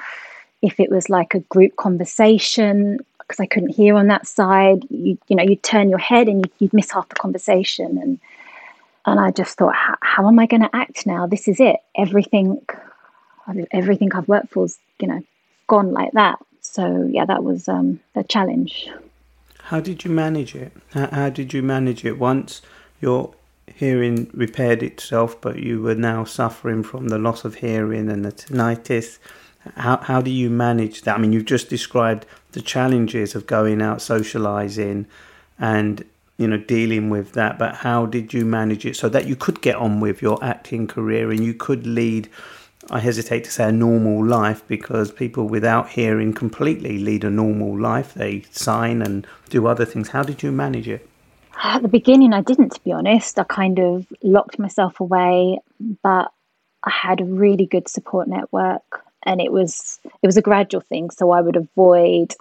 if 0.62 0.80
it 0.80 0.90
was 0.90 1.08
like 1.08 1.34
a 1.34 1.40
group 1.40 1.76
conversation 1.76 2.98
because 3.26 3.40
i 3.40 3.46
couldn't 3.46 3.70
hear 3.70 3.94
on 3.96 4.08
that 4.08 4.26
side 4.26 4.84
you, 4.90 5.18
you 5.28 5.36
know 5.36 5.42
you'd 5.42 5.62
turn 5.62 5.88
your 5.88 5.98
head 5.98 6.28
and 6.28 6.48
you'd, 6.58 6.72
miss 6.72 6.90
half 6.90 7.08
the 7.08 7.14
conversation. 7.14 7.98
And 7.98 8.20
and 9.04 9.20
i 9.20 9.30
just 9.30 9.56
thought 9.56 9.74
how, 9.74 10.26
am 10.26 10.38
i 10.38 10.46
going 10.46 10.62
to 10.62 10.74
act 10.74 11.06
now? 11.06 11.26
This 11.26 11.48
is 11.48 11.60
it. 11.60 11.76
Everything 11.96 12.60
everything 13.72 14.12
i've 14.12 14.28
worked 14.28 14.52
for 14.52 14.64
is, 14.64 14.78
you 15.00 15.08
know 15.08 15.22
gone 15.66 15.92
like 15.92 16.12
that. 16.12 16.38
So 16.60 17.08
yeah 17.10 17.24
that 17.24 17.42
was 17.42 17.68
um, 17.68 18.00
a 18.14 18.24
challenge. 18.24 18.88
How 19.64 19.80
did 19.80 20.04
you 20.04 20.10
manage 20.10 20.54
it? 20.54 20.72
How 20.92 21.28
did 21.28 21.52
you 21.52 21.62
manage 21.62 22.04
it? 22.04 22.18
Once 22.18 22.62
your 23.00 23.34
hearing 23.66 24.30
repaired 24.32 24.82
itself, 24.82 25.40
but 25.40 25.58
you 25.58 25.82
were 25.82 25.94
now 25.94 26.24
suffering 26.24 26.82
from 26.82 27.08
the 27.08 27.18
loss 27.18 27.44
of 27.44 27.56
hearing 27.56 28.08
and 28.08 28.24
the 28.24 28.32
tinnitus? 28.32 29.18
How, 29.76 29.98
how 29.98 30.20
do 30.20 30.30
you 30.30 30.50
manage 30.50 31.02
that? 31.02 31.16
I 31.16 31.18
mean, 31.18 31.32
you've 31.32 31.44
just 31.44 31.68
described 31.68 32.26
the 32.52 32.60
challenges 32.60 33.34
of 33.34 33.46
going 33.46 33.82
out 33.82 34.00
socializing 34.00 35.06
and 35.58 36.04
you 36.38 36.46
know 36.46 36.58
dealing 36.58 37.08
with 37.08 37.32
that 37.32 37.58
but 37.58 37.76
how 37.76 38.04
did 38.04 38.34
you 38.34 38.44
manage 38.44 38.84
it 38.84 38.94
so 38.94 39.08
that 39.08 39.26
you 39.26 39.34
could 39.34 39.62
get 39.62 39.76
on 39.76 40.00
with 40.00 40.20
your 40.20 40.42
acting 40.44 40.86
career 40.86 41.30
and 41.30 41.42
you 41.42 41.54
could 41.54 41.86
lead 41.86 42.28
I 42.90 43.00
hesitate 43.00 43.44
to 43.44 43.50
say 43.50 43.68
a 43.68 43.72
normal 43.72 44.24
life 44.24 44.62
because 44.68 45.10
people 45.10 45.48
without 45.48 45.88
hearing 45.88 46.32
completely 46.32 46.98
lead 46.98 47.24
a 47.24 47.30
normal 47.30 47.78
life. 47.78 48.14
They 48.14 48.42
sign 48.52 49.02
and 49.02 49.26
do 49.50 49.66
other 49.66 49.84
things. 49.84 50.08
How 50.08 50.22
did 50.22 50.42
you 50.42 50.52
manage 50.52 50.86
it? 50.86 51.08
At 51.60 51.82
the 51.82 51.88
beginning, 51.88 52.32
I 52.32 52.42
didn't, 52.42 52.70
to 52.74 52.80
be 52.82 52.92
honest. 52.92 53.38
I 53.38 53.44
kind 53.44 53.80
of 53.80 54.06
locked 54.22 54.58
myself 54.58 55.00
away, 55.00 55.58
but 56.02 56.30
I 56.84 56.90
had 56.90 57.20
a 57.20 57.24
really 57.24 57.66
good 57.66 57.88
support 57.88 58.28
network, 58.28 59.04
and 59.26 59.40
it 59.40 59.52
was 59.52 59.98
it 60.22 60.26
was 60.26 60.36
a 60.36 60.42
gradual 60.42 60.80
thing. 60.80 61.10
So 61.10 61.30
I 61.30 61.40
would 61.40 61.56
avoid 61.56 62.34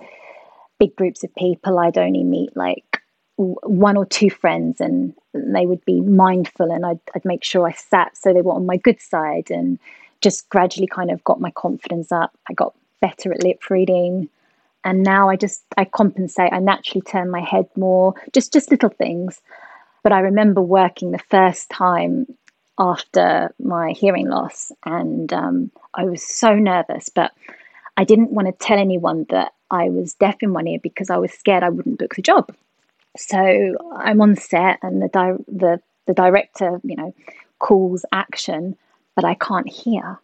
big 0.79 0.95
groups 0.95 1.23
of 1.23 1.33
people. 1.35 1.79
I'd 1.79 1.97
only 1.97 2.23
meet 2.23 2.55
like 2.55 3.01
one 3.37 3.97
or 3.97 4.05
two 4.05 4.29
friends, 4.29 4.79
and 4.79 5.13
they 5.33 5.65
would 5.65 5.83
be 5.83 5.99
mindful, 5.99 6.71
and 6.71 6.85
I'd, 6.85 6.99
I'd 7.13 7.25
make 7.25 7.43
sure 7.43 7.67
I 7.67 7.73
sat 7.73 8.15
so 8.15 8.33
they 8.33 8.41
were 8.41 8.53
on 8.53 8.65
my 8.65 8.77
good 8.77 9.01
side 9.01 9.51
and 9.51 9.77
just 10.21 10.47
gradually 10.49 10.87
kind 10.87 11.11
of 11.11 11.23
got 11.23 11.41
my 11.41 11.51
confidence 11.51 12.11
up. 12.11 12.31
I 12.49 12.53
got 12.53 12.73
better 13.01 13.33
at 13.33 13.43
lip 13.43 13.69
reading. 13.69 14.29
And 14.83 15.01
now 15.01 15.29
I 15.29 15.35
just 15.35 15.63
I 15.77 15.85
compensate. 15.85 16.53
I 16.53 16.59
naturally 16.59 17.01
turn 17.01 17.31
my 17.31 17.41
head 17.41 17.67
more, 17.75 18.13
just 18.33 18.53
just 18.53 18.69
little 18.69 18.89
things. 18.89 19.41
But 20.03 20.11
I 20.11 20.19
remember 20.19 20.61
working 20.61 21.11
the 21.11 21.17
first 21.17 21.69
time 21.71 22.27
after 22.77 23.53
my 23.59 23.91
hearing 23.91 24.29
loss, 24.29 24.71
and 24.85 25.31
um, 25.31 25.71
I 25.93 26.05
was 26.05 26.23
so 26.23 26.55
nervous, 26.55 27.09
but 27.09 27.31
I 27.97 28.03
didn't 28.03 28.31
want 28.31 28.47
to 28.47 28.65
tell 28.65 28.77
anyone 28.77 29.25
that 29.29 29.53
I 29.71 29.89
was 29.89 30.13
deaf 30.13 30.37
in 30.41 30.53
one 30.53 30.67
ear 30.67 30.79
because 30.81 31.09
I 31.09 31.17
was 31.17 31.31
scared 31.31 31.63
I 31.63 31.69
wouldn't 31.69 31.99
book 31.99 32.15
the 32.15 32.21
job. 32.21 32.53
So 33.17 33.77
I'm 33.95 34.21
on 34.21 34.35
set, 34.35 34.79
and 34.81 35.01
the 35.01 35.07
di- 35.07 35.43
the 35.47 35.81
the 36.05 36.13
director, 36.13 36.79
you 36.83 36.95
know, 36.95 37.13
calls 37.59 38.05
action, 38.11 38.75
but 39.15 39.25
I 39.25 39.35
can't 39.35 39.69
hear. 39.69 40.19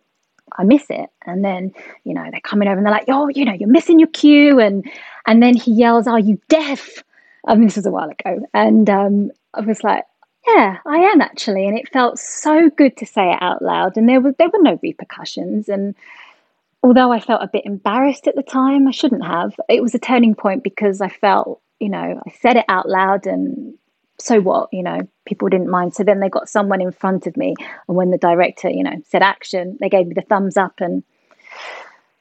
I 0.57 0.63
miss 0.63 0.85
it. 0.89 1.09
And 1.25 1.43
then, 1.45 1.73
you 2.03 2.13
know, 2.13 2.27
they're 2.29 2.41
coming 2.41 2.67
over 2.67 2.77
and 2.77 2.85
they're 2.85 2.93
like, 2.93 3.05
oh, 3.07 3.29
you 3.29 3.45
know, 3.45 3.53
you're 3.53 3.69
missing 3.69 3.99
your 3.99 4.09
cue. 4.09 4.59
And 4.59 4.85
and 5.25 5.41
then 5.41 5.55
he 5.55 5.71
yells, 5.71 6.07
Are 6.07 6.19
you 6.19 6.39
deaf? 6.49 7.03
I 7.47 7.55
mean, 7.55 7.65
this 7.65 7.77
was 7.77 7.85
a 7.85 7.91
while 7.91 8.09
ago. 8.09 8.45
And 8.53 8.89
um, 8.89 9.31
I 9.53 9.61
was 9.61 9.83
like, 9.83 10.05
Yeah, 10.47 10.77
I 10.85 10.97
am 10.97 11.21
actually. 11.21 11.67
And 11.67 11.77
it 11.77 11.89
felt 11.89 12.19
so 12.19 12.69
good 12.69 12.97
to 12.97 13.05
say 13.05 13.31
it 13.31 13.41
out 13.41 13.61
loud. 13.61 13.97
And 13.97 14.09
there 14.09 14.21
was 14.21 14.35
there 14.37 14.49
were 14.49 14.61
no 14.61 14.79
repercussions. 14.81 15.69
And 15.69 15.95
although 16.83 17.11
I 17.11 17.19
felt 17.19 17.43
a 17.43 17.49
bit 17.51 17.65
embarrassed 17.65 18.27
at 18.27 18.35
the 18.35 18.43
time, 18.43 18.87
I 18.87 18.91
shouldn't 18.91 19.25
have. 19.25 19.53
It 19.69 19.81
was 19.81 19.93
a 19.93 19.99
turning 19.99 20.35
point 20.35 20.63
because 20.63 20.99
I 20.99 21.09
felt, 21.09 21.61
you 21.79 21.89
know, 21.89 22.21
I 22.25 22.31
said 22.31 22.57
it 22.57 22.65
out 22.67 22.89
loud 22.89 23.27
and 23.27 23.77
so 24.21 24.39
what 24.39 24.69
you 24.71 24.83
know 24.83 24.99
people 25.25 25.49
didn't 25.49 25.69
mind 25.69 25.95
so 25.95 26.03
then 26.03 26.19
they 26.19 26.29
got 26.29 26.47
someone 26.47 26.81
in 26.81 26.91
front 26.91 27.25
of 27.27 27.35
me 27.35 27.55
and 27.87 27.97
when 27.97 28.11
the 28.11 28.17
director 28.17 28.69
you 28.69 28.83
know 28.83 29.01
said 29.07 29.23
action 29.23 29.77
they 29.81 29.89
gave 29.89 30.07
me 30.07 30.13
the 30.13 30.21
thumbs 30.21 30.57
up 30.57 30.73
and 30.79 31.03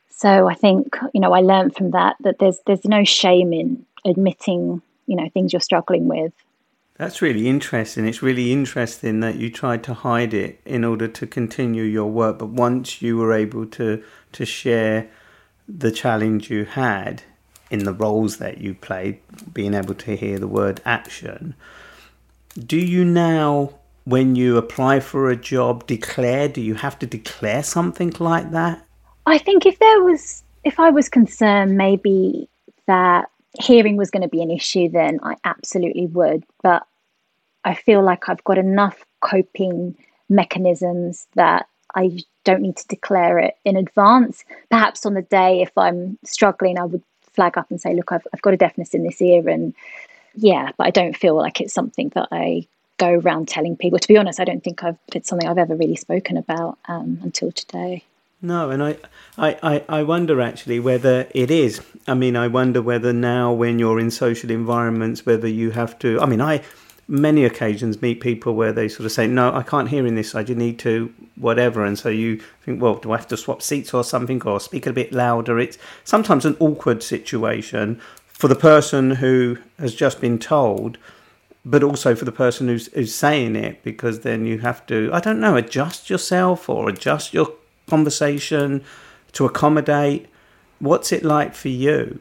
so 0.08 0.48
i 0.48 0.54
think 0.54 0.96
you 1.12 1.20
know 1.20 1.32
i 1.32 1.40
learned 1.40 1.74
from 1.74 1.90
that 1.90 2.16
that 2.20 2.38
there's 2.38 2.58
there's 2.66 2.84
no 2.84 3.04
shame 3.04 3.52
in 3.52 3.84
admitting 4.04 4.80
you 5.06 5.16
know 5.16 5.28
things 5.34 5.52
you're 5.52 5.60
struggling 5.60 6.08
with 6.08 6.32
that's 7.00 7.22
really 7.22 7.48
interesting 7.48 8.06
it's 8.06 8.22
really 8.22 8.52
interesting 8.52 9.20
that 9.20 9.36
you 9.36 9.50
tried 9.50 9.82
to 9.82 9.94
hide 9.94 10.34
it 10.34 10.60
in 10.64 10.84
order 10.84 11.08
to 11.08 11.26
continue 11.26 11.82
your 11.82 12.10
work 12.10 12.38
but 12.38 12.48
once 12.48 13.00
you 13.02 13.16
were 13.16 13.32
able 13.32 13.66
to 13.66 14.02
to 14.32 14.44
share 14.44 15.08
the 15.68 15.90
challenge 15.90 16.50
you 16.50 16.64
had 16.64 17.22
in 17.70 17.84
the 17.84 17.92
roles 17.92 18.36
that 18.38 18.58
you 18.58 18.74
played 18.74 19.18
being 19.54 19.74
able 19.74 19.94
to 19.94 20.16
hear 20.16 20.38
the 20.38 20.48
word 20.48 20.80
action 20.84 21.54
do 22.58 22.76
you 22.76 23.04
now, 23.04 23.74
when 24.04 24.34
you 24.34 24.56
apply 24.56 25.00
for 25.00 25.30
a 25.30 25.36
job, 25.36 25.86
declare? 25.86 26.48
Do 26.48 26.60
you 26.60 26.74
have 26.74 26.98
to 26.98 27.06
declare 27.06 27.62
something 27.62 28.12
like 28.18 28.50
that? 28.50 28.84
I 29.26 29.38
think 29.38 29.66
if 29.66 29.78
there 29.78 30.02
was, 30.02 30.42
if 30.64 30.80
I 30.80 30.90
was 30.90 31.08
concerned, 31.08 31.76
maybe 31.76 32.48
that 32.86 33.30
hearing 33.60 33.96
was 33.96 34.10
going 34.10 34.22
to 34.22 34.28
be 34.28 34.42
an 34.42 34.50
issue, 34.50 34.88
then 34.88 35.20
I 35.22 35.36
absolutely 35.44 36.06
would. 36.06 36.44
But 36.62 36.82
I 37.64 37.74
feel 37.74 38.02
like 38.02 38.28
I've 38.28 38.44
got 38.44 38.58
enough 38.58 39.04
coping 39.20 39.96
mechanisms 40.28 41.26
that 41.34 41.66
I 41.94 42.20
don't 42.44 42.62
need 42.62 42.76
to 42.76 42.86
declare 42.88 43.38
it 43.38 43.56
in 43.64 43.76
advance. 43.76 44.44
Perhaps 44.70 45.04
on 45.04 45.14
the 45.14 45.22
day, 45.22 45.60
if 45.60 45.76
I'm 45.76 46.18
struggling, 46.24 46.78
I 46.78 46.84
would 46.84 47.02
flag 47.32 47.58
up 47.58 47.70
and 47.70 47.80
say, 47.80 47.94
look, 47.94 48.12
I've, 48.12 48.26
I've 48.32 48.42
got 48.42 48.54
a 48.54 48.56
deafness 48.56 48.94
in 48.94 49.02
this 49.02 49.20
ear. 49.20 49.48
And 49.48 49.74
yeah, 50.34 50.70
but 50.76 50.86
I 50.86 50.90
don't 50.90 51.16
feel 51.16 51.36
like 51.36 51.60
it's 51.60 51.74
something 51.74 52.10
that 52.10 52.28
I 52.32 52.66
go 52.98 53.08
around 53.08 53.48
telling 53.48 53.76
people. 53.76 53.98
To 53.98 54.08
be 54.08 54.16
honest, 54.16 54.40
I 54.40 54.44
don't 54.44 54.62
think 54.62 54.84
I've 54.84 54.98
it's 55.14 55.28
something 55.28 55.48
I've 55.48 55.58
ever 55.58 55.74
really 55.74 55.96
spoken 55.96 56.36
about 56.36 56.78
um, 56.86 57.18
until 57.22 57.50
today. 57.50 58.04
No, 58.42 58.70
and 58.70 58.82
I, 58.82 58.96
I, 59.36 59.84
I 59.86 60.02
wonder 60.02 60.40
actually 60.40 60.80
whether 60.80 61.26
it 61.34 61.50
is. 61.50 61.82
I 62.06 62.14
mean, 62.14 62.36
I 62.36 62.48
wonder 62.48 62.80
whether 62.80 63.12
now, 63.12 63.52
when 63.52 63.78
you're 63.78 64.00
in 64.00 64.10
social 64.10 64.50
environments, 64.50 65.26
whether 65.26 65.48
you 65.48 65.72
have 65.72 65.98
to. 65.98 66.18
I 66.20 66.26
mean, 66.26 66.40
I 66.40 66.62
many 67.10 67.44
occasions 67.44 68.00
meet 68.00 68.20
people 68.20 68.54
where 68.54 68.72
they 68.72 68.88
sort 68.88 69.04
of 69.04 69.12
say, 69.12 69.26
"No, 69.26 69.52
I 69.52 69.62
can't 69.62 69.88
hear 69.88 70.06
in 70.06 70.14
this 70.14 70.30
side. 70.30 70.48
You 70.48 70.54
need 70.54 70.78
to 70.80 71.12
whatever," 71.36 71.84
and 71.84 71.98
so 71.98 72.08
you 72.08 72.40
think, 72.64 72.80
"Well, 72.80 72.94
do 72.94 73.12
I 73.12 73.16
have 73.16 73.28
to 73.28 73.36
swap 73.36 73.60
seats 73.60 73.92
or 73.92 74.04
something, 74.04 74.40
or 74.42 74.60
speak 74.60 74.86
a 74.86 74.92
bit 74.92 75.12
louder?" 75.12 75.58
It's 75.58 75.76
sometimes 76.04 76.44
an 76.44 76.56
awkward 76.60 77.02
situation 77.02 78.00
for 78.26 78.48
the 78.48 78.54
person 78.54 79.10
who 79.16 79.58
has 79.78 79.94
just 79.94 80.20
been 80.20 80.38
told, 80.38 80.96
but 81.64 81.82
also 81.82 82.14
for 82.14 82.24
the 82.24 82.32
person 82.32 82.68
who's, 82.68 82.86
who's 82.94 83.14
saying 83.14 83.56
it, 83.56 83.82
because 83.82 84.20
then 84.20 84.46
you 84.46 84.58
have 84.60 84.86
to, 84.86 85.10
I 85.12 85.20
don't 85.20 85.40
know, 85.40 85.56
adjust 85.56 86.08
yourself 86.08 86.68
or 86.68 86.88
adjust 86.88 87.34
your 87.34 87.52
conversation 87.86 88.82
to 89.32 89.44
accommodate. 89.44 90.26
What's 90.78 91.12
it 91.12 91.22
like 91.22 91.54
for 91.54 91.68
you? 91.68 92.20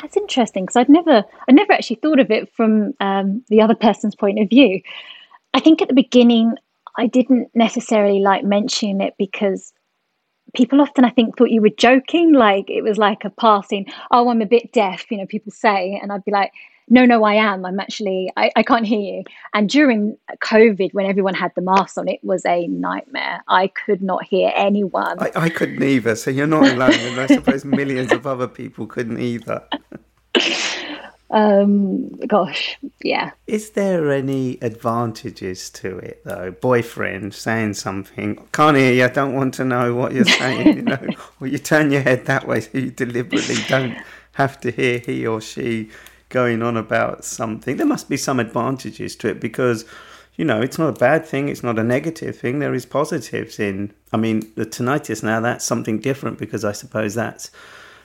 That's 0.00 0.16
interesting 0.16 0.64
because 0.64 0.76
I'd 0.76 0.88
never, 0.88 1.24
I 1.48 1.52
never 1.52 1.72
actually 1.72 1.96
thought 1.96 2.20
of 2.20 2.30
it 2.30 2.52
from 2.54 2.94
um, 3.00 3.44
the 3.48 3.60
other 3.60 3.74
person's 3.74 4.14
point 4.14 4.38
of 4.38 4.48
view. 4.48 4.80
I 5.52 5.60
think 5.60 5.82
at 5.82 5.88
the 5.88 5.94
beginning, 5.94 6.54
I 6.96 7.06
didn't 7.06 7.48
necessarily 7.54 8.20
like 8.20 8.44
mentioning 8.44 9.00
it 9.00 9.14
because 9.18 9.72
people 10.54 10.80
often, 10.80 11.04
I 11.04 11.10
think, 11.10 11.36
thought 11.36 11.50
you 11.50 11.60
were 11.60 11.70
joking. 11.70 12.32
Like 12.32 12.68
it 12.68 12.82
was 12.82 12.98
like 12.98 13.24
a 13.24 13.30
passing, 13.30 13.86
oh, 14.10 14.28
I'm 14.28 14.42
a 14.42 14.46
bit 14.46 14.72
deaf, 14.72 15.10
you 15.10 15.18
know, 15.18 15.26
people 15.26 15.52
say. 15.52 15.98
And 16.00 16.12
I'd 16.12 16.24
be 16.24 16.32
like, 16.32 16.52
no, 16.88 17.06
no, 17.06 17.22
I 17.22 17.34
am. 17.34 17.64
I'm 17.64 17.78
actually, 17.78 18.32
I, 18.36 18.50
I 18.56 18.62
can't 18.64 18.84
hear 18.84 18.98
you. 18.98 19.24
And 19.54 19.68
during 19.68 20.16
COVID, 20.42 20.92
when 20.92 21.06
everyone 21.06 21.34
had 21.34 21.52
the 21.54 21.62
masks 21.62 21.96
on, 21.96 22.08
it 22.08 22.18
was 22.24 22.44
a 22.44 22.66
nightmare. 22.66 23.42
I 23.46 23.68
could 23.68 24.02
not 24.02 24.24
hear 24.24 24.52
anyone. 24.56 25.18
I, 25.20 25.30
I 25.36 25.48
couldn't 25.50 25.82
either. 25.82 26.16
So 26.16 26.30
you're 26.30 26.48
not 26.48 26.66
alone. 26.66 26.92
and 26.92 27.20
I 27.20 27.26
suppose 27.34 27.64
millions 27.64 28.12
of 28.12 28.26
other 28.26 28.48
people 28.48 28.88
couldn't 28.88 29.20
either. 29.20 29.62
um, 31.30 32.08
gosh, 32.26 32.76
yeah. 33.04 33.30
Is 33.46 33.70
there 33.70 34.10
any 34.10 34.58
advantages 34.60 35.70
to 35.70 35.98
it 35.98 36.22
though? 36.24 36.50
Boyfriend 36.50 37.34
saying 37.34 37.74
something, 37.74 38.44
can't 38.52 38.76
hear 38.76 38.92
you, 38.92 39.04
I 39.04 39.08
don't 39.08 39.34
want 39.34 39.54
to 39.54 39.64
know 39.64 39.94
what 39.94 40.12
you're 40.12 40.24
saying, 40.24 40.76
you 40.76 40.82
know, 40.82 41.06
or 41.40 41.46
you 41.46 41.58
turn 41.58 41.92
your 41.92 42.02
head 42.02 42.26
that 42.26 42.48
way 42.48 42.62
so 42.62 42.70
you 42.74 42.90
deliberately 42.90 43.56
don't 43.68 43.96
have 44.32 44.60
to 44.60 44.72
hear 44.72 44.98
he 44.98 45.26
or 45.26 45.40
she 45.40 45.90
going 46.30 46.62
on 46.62 46.76
about 46.76 47.24
something. 47.24 47.76
There 47.76 47.86
must 47.86 48.08
be 48.08 48.16
some 48.16 48.40
advantages 48.40 49.14
to 49.16 49.28
it 49.28 49.40
because, 49.40 49.84
you 50.36 50.44
know, 50.44 50.62
it's 50.62 50.78
not 50.78 50.88
a 50.88 50.98
bad 50.98 51.26
thing, 51.26 51.48
it's 51.48 51.62
not 51.62 51.78
a 51.78 51.84
negative 51.84 52.38
thing. 52.38 52.58
There 52.58 52.74
is 52.74 52.86
positives 52.86 53.60
in. 53.60 53.92
I 54.12 54.16
mean, 54.16 54.50
the 54.56 54.64
tinnitus 54.64 55.22
now, 55.22 55.40
that's 55.40 55.64
something 55.64 55.98
different 55.98 56.38
because 56.38 56.64
I 56.64 56.72
suppose 56.72 57.14
that's 57.14 57.50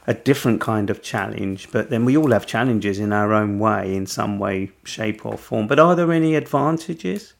a 0.08 0.14
different 0.14 0.62
kind 0.62 0.90
of 0.90 1.02
challenge. 1.02 1.72
But 1.72 1.90
then 1.90 2.06
we 2.06 2.18
all 2.18 2.32
have 2.32 2.46
challenges 2.46 3.00
in 3.00 3.14
our 3.14 3.34
own 3.34 3.60
way, 3.60 3.96
in 3.96 4.06
some 4.06 4.40
way, 4.40 4.72
shape, 4.84 5.26
or 5.26 5.38
form. 5.38 5.68
But 5.68 5.80
are 5.80 5.96
there 5.96 6.12
any 6.12 6.36
advantages? 6.36 7.34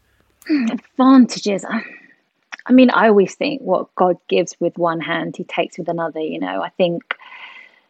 Advantages. 0.72 1.66
I 2.68 2.72
mean, 2.72 2.90
I 2.92 3.08
always 3.08 3.36
think 3.36 3.62
what 3.62 3.94
God 3.96 4.18
gives 4.28 4.56
with 4.60 4.78
one 4.78 5.00
hand, 5.00 5.36
He 5.38 5.44
takes 5.44 5.78
with 5.78 5.90
another. 5.90 6.20
You 6.20 6.40
know, 6.40 6.62
I 6.62 6.70
think 6.70 7.16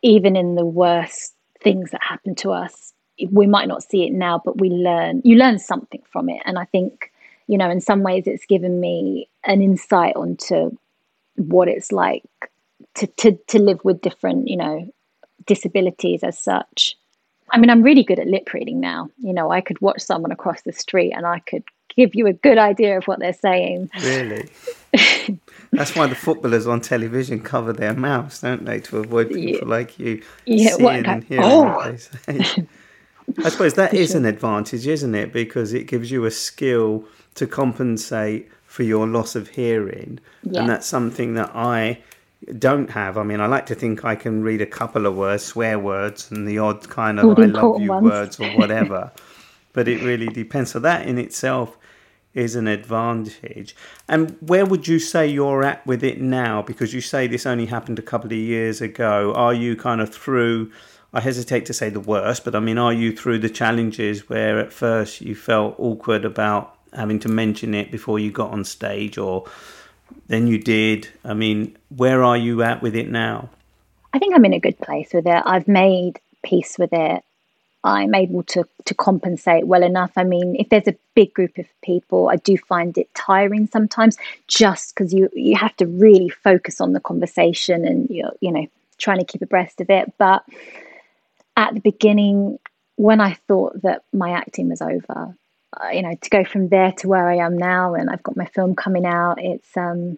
even 0.02 0.36
in 0.36 0.56
the 0.56 0.66
worst 0.66 1.35
things 1.66 1.92
that 1.92 2.04
happen 2.04 2.36
to 2.36 2.52
us. 2.52 2.94
We 3.30 3.48
might 3.48 3.68
not 3.68 3.84
see 3.84 4.06
it 4.06 4.14
now 4.14 4.42
but 4.44 4.60
we 4.60 4.70
learn 4.70 5.22
you 5.26 5.36
learn 5.36 5.60
something 5.60 6.02
from 6.12 6.30
it. 6.30 6.42
And 6.46 6.58
i 6.58 6.66
think 6.66 7.12
you 7.48 7.58
know 7.58 7.70
in 7.70 7.82
some 7.82 8.04
ways 8.04 8.24
it's 8.28 8.46
given 8.46 8.80
me 8.80 9.30
an 9.44 9.62
insight 9.62 10.16
onto 10.16 10.78
what 11.36 11.68
it's 11.68 11.92
like 11.92 12.24
to 12.96 13.08
to 13.08 13.38
to 13.48 13.60
live 13.60 13.82
with 13.84 14.02
different 14.02 14.48
you 14.48 14.58
know 14.58 14.90
disabilities 15.46 16.24
as 16.24 16.38
such. 16.40 16.96
I 17.52 17.58
mean 17.58 17.70
i'm 17.70 17.84
really 17.84 18.04
good 18.04 18.20
at 18.20 18.28
lip 18.28 18.54
reading 18.54 18.80
now. 18.80 19.10
You 19.18 19.34
know 19.34 19.50
i 19.52 19.62
could 19.62 19.82
watch 19.82 20.02
someone 20.02 20.32
across 20.32 20.62
the 20.62 20.74
street 20.74 21.14
and 21.14 21.26
i 21.26 21.40
could 21.40 21.64
give 21.96 22.16
you 22.16 22.28
a 22.28 22.34
good 22.34 22.58
idea 22.58 22.98
of 22.98 23.06
what 23.06 23.20
they're 23.20 23.34
saying. 23.34 23.90
Really 24.02 24.50
That's 25.76 25.96
why 25.96 26.08
the 26.08 26.16
footballers 26.16 26.68
on 26.68 26.82
television 26.82 27.40
cover 27.42 27.74
their 27.74 27.94
mouths, 27.94 28.42
don't 28.42 28.66
they, 28.66 28.80
to 28.82 29.00
avoid 29.00 29.30
people 29.30 29.68
yeah. 29.68 29.76
like 29.76 30.00
you 30.00 30.22
yeah, 30.46 30.76
seeing 30.76 31.06
and 31.06 31.24
hearing 31.24 31.46
oh. 31.46 31.64
what 31.64 31.98
they 32.26 32.44
say. 32.44 32.68
I 33.44 33.50
suppose 33.50 33.74
that 33.76 33.94
is 34.06 34.16
an 34.16 34.26
advantage, 34.26 34.88
isn't 34.88 35.16
it? 35.16 35.34
Because 35.34 35.74
it 35.74 35.88
gives 35.88 36.12
you 36.12 36.26
a 36.26 36.32
skill 36.32 37.06
to 37.36 37.48
compensate 37.48 38.50
for 38.66 38.84
your 38.84 39.08
loss 39.08 39.36
of 39.36 39.50
hearing. 39.50 40.20
Yeah. 40.44 40.62
And 40.62 40.70
that's 40.70 40.88
something 40.88 41.34
that 41.36 41.52
I 41.56 42.02
don't 42.60 42.90
have. 42.92 43.18
I 43.18 43.24
mean, 43.24 43.40
I 43.40 43.48
like 43.48 43.66
to 43.68 43.76
think 43.76 44.06
I 44.06 44.16
can 44.16 44.44
read 44.44 44.62
a 44.62 44.66
couple 44.66 45.06
of 45.06 45.16
words, 45.16 45.44
swear 45.44 45.80
words, 45.80 46.30
and 46.32 46.48
the 46.48 46.60
odd 46.60 46.88
kind 46.90 47.20
of 47.20 47.40
I 47.40 47.46
love 47.46 47.82
you 47.82 47.90
ones. 47.90 48.04
words 48.04 48.40
or 48.40 48.50
whatever. 48.52 49.12
but 49.74 49.88
it 49.88 50.02
really 50.04 50.28
depends. 50.28 50.72
So 50.72 50.80
that 50.80 51.08
in 51.08 51.18
itself 51.18 51.78
is 52.36 52.56
an 52.56 52.68
advantage. 52.68 53.76
And 54.08 54.38
where 54.42 54.66
would 54.66 54.88
you 54.88 55.00
say 55.00 55.26
you're 55.26 55.64
at 55.64 55.86
with 55.88 56.04
it 56.04 56.22
now? 56.22 56.62
Because 56.62 56.94
you 56.94 57.02
say 57.02 57.26
this 57.26 57.46
only 57.46 57.66
happened 57.66 57.98
a 57.98 58.04
couple 58.04 58.28
of 58.28 58.38
years 58.38 58.82
ago. 58.82 59.34
Are 59.34 59.54
you 59.54 59.76
kind 59.76 60.02
of 60.02 60.14
through? 60.14 60.72
I 61.14 61.22
hesitate 61.22 61.66
to 61.68 61.74
say 61.74 61.90
the 61.90 62.02
worst, 62.02 62.44
but 62.44 62.54
I 62.54 62.60
mean, 62.60 62.78
are 62.78 62.92
you 62.92 63.16
through 63.16 63.40
the 63.40 63.50
challenges 63.50 64.28
where 64.28 64.60
at 64.60 64.74
first 64.74 65.22
you 65.22 65.34
felt 65.34 65.76
awkward 65.80 66.26
about 66.26 66.76
having 66.94 67.20
to 67.20 67.30
mention 67.30 67.74
it 67.74 67.90
before 67.90 68.20
you 68.20 68.32
got 68.32 68.52
on 68.52 68.66
stage, 68.66 69.18
or 69.18 69.46
then 70.28 70.46
you 70.48 70.58
did? 70.58 71.08
I 71.24 71.34
mean, 71.34 71.78
where 71.88 72.22
are 72.22 72.36
you 72.36 72.64
at 72.64 72.82
with 72.82 72.96
it 72.96 73.10
now? 73.10 73.50
I 74.14 74.20
think 74.20 74.36
I'm 74.36 74.44
in 74.44 74.54
a 74.54 74.60
good 74.60 74.78
place 74.78 75.14
with 75.14 75.26
it. 75.26 75.44
I've 75.46 75.70
made 75.70 76.20
peace 76.44 76.78
with 76.78 76.92
it. 76.92 77.24
I'm 77.86 78.16
able 78.16 78.42
to 78.44 78.66
to 78.86 78.94
compensate 78.96 79.68
well 79.68 79.84
enough. 79.84 80.12
I 80.18 80.24
mean, 80.24 80.56
if 80.58 80.70
there's 80.70 80.88
a 80.88 80.96
big 81.14 81.34
group 81.36 81.58
of 81.60 81.68
people, 81.84 82.30
I 82.30 82.38
do 82.38 82.58
find 82.58 82.98
it 82.98 83.14
tiring 83.14 83.68
sometimes, 83.68 84.18
just 84.48 84.96
because 84.96 85.14
you 85.14 85.30
you 85.34 85.56
have 85.56 85.76
to 85.78 85.86
really 85.86 86.30
focus 86.30 86.82
on 86.82 86.94
the 86.94 87.00
conversation 87.00 87.86
and 87.86 88.10
you're 88.10 88.34
you 88.42 88.52
know 88.52 88.66
trying 88.98 89.20
to 89.20 89.26
keep 89.26 89.44
abreast 89.44 89.82
of 89.82 89.92
it. 89.92 90.12
But 90.18 90.44
at 91.56 91.76
the 91.76 91.80
beginning, 91.80 92.58
when 92.96 93.22
I 93.22 93.34
thought 93.48 93.80
that 93.84 94.04
my 94.12 94.32
acting 94.32 94.70
was 94.70 94.82
over, 94.82 95.36
uh, 95.80 95.88
you 95.90 96.02
know, 96.02 96.16
to 96.20 96.30
go 96.32 96.44
from 96.44 96.70
there 96.70 96.92
to 96.94 97.08
where 97.08 97.30
I 97.30 97.36
am 97.38 97.56
now, 97.56 97.94
and 97.94 98.10
I've 98.10 98.24
got 98.24 98.36
my 98.36 98.46
film 98.46 98.76
coming 98.76 99.06
out, 99.06 99.36
it's 99.40 99.78
um, 99.78 100.18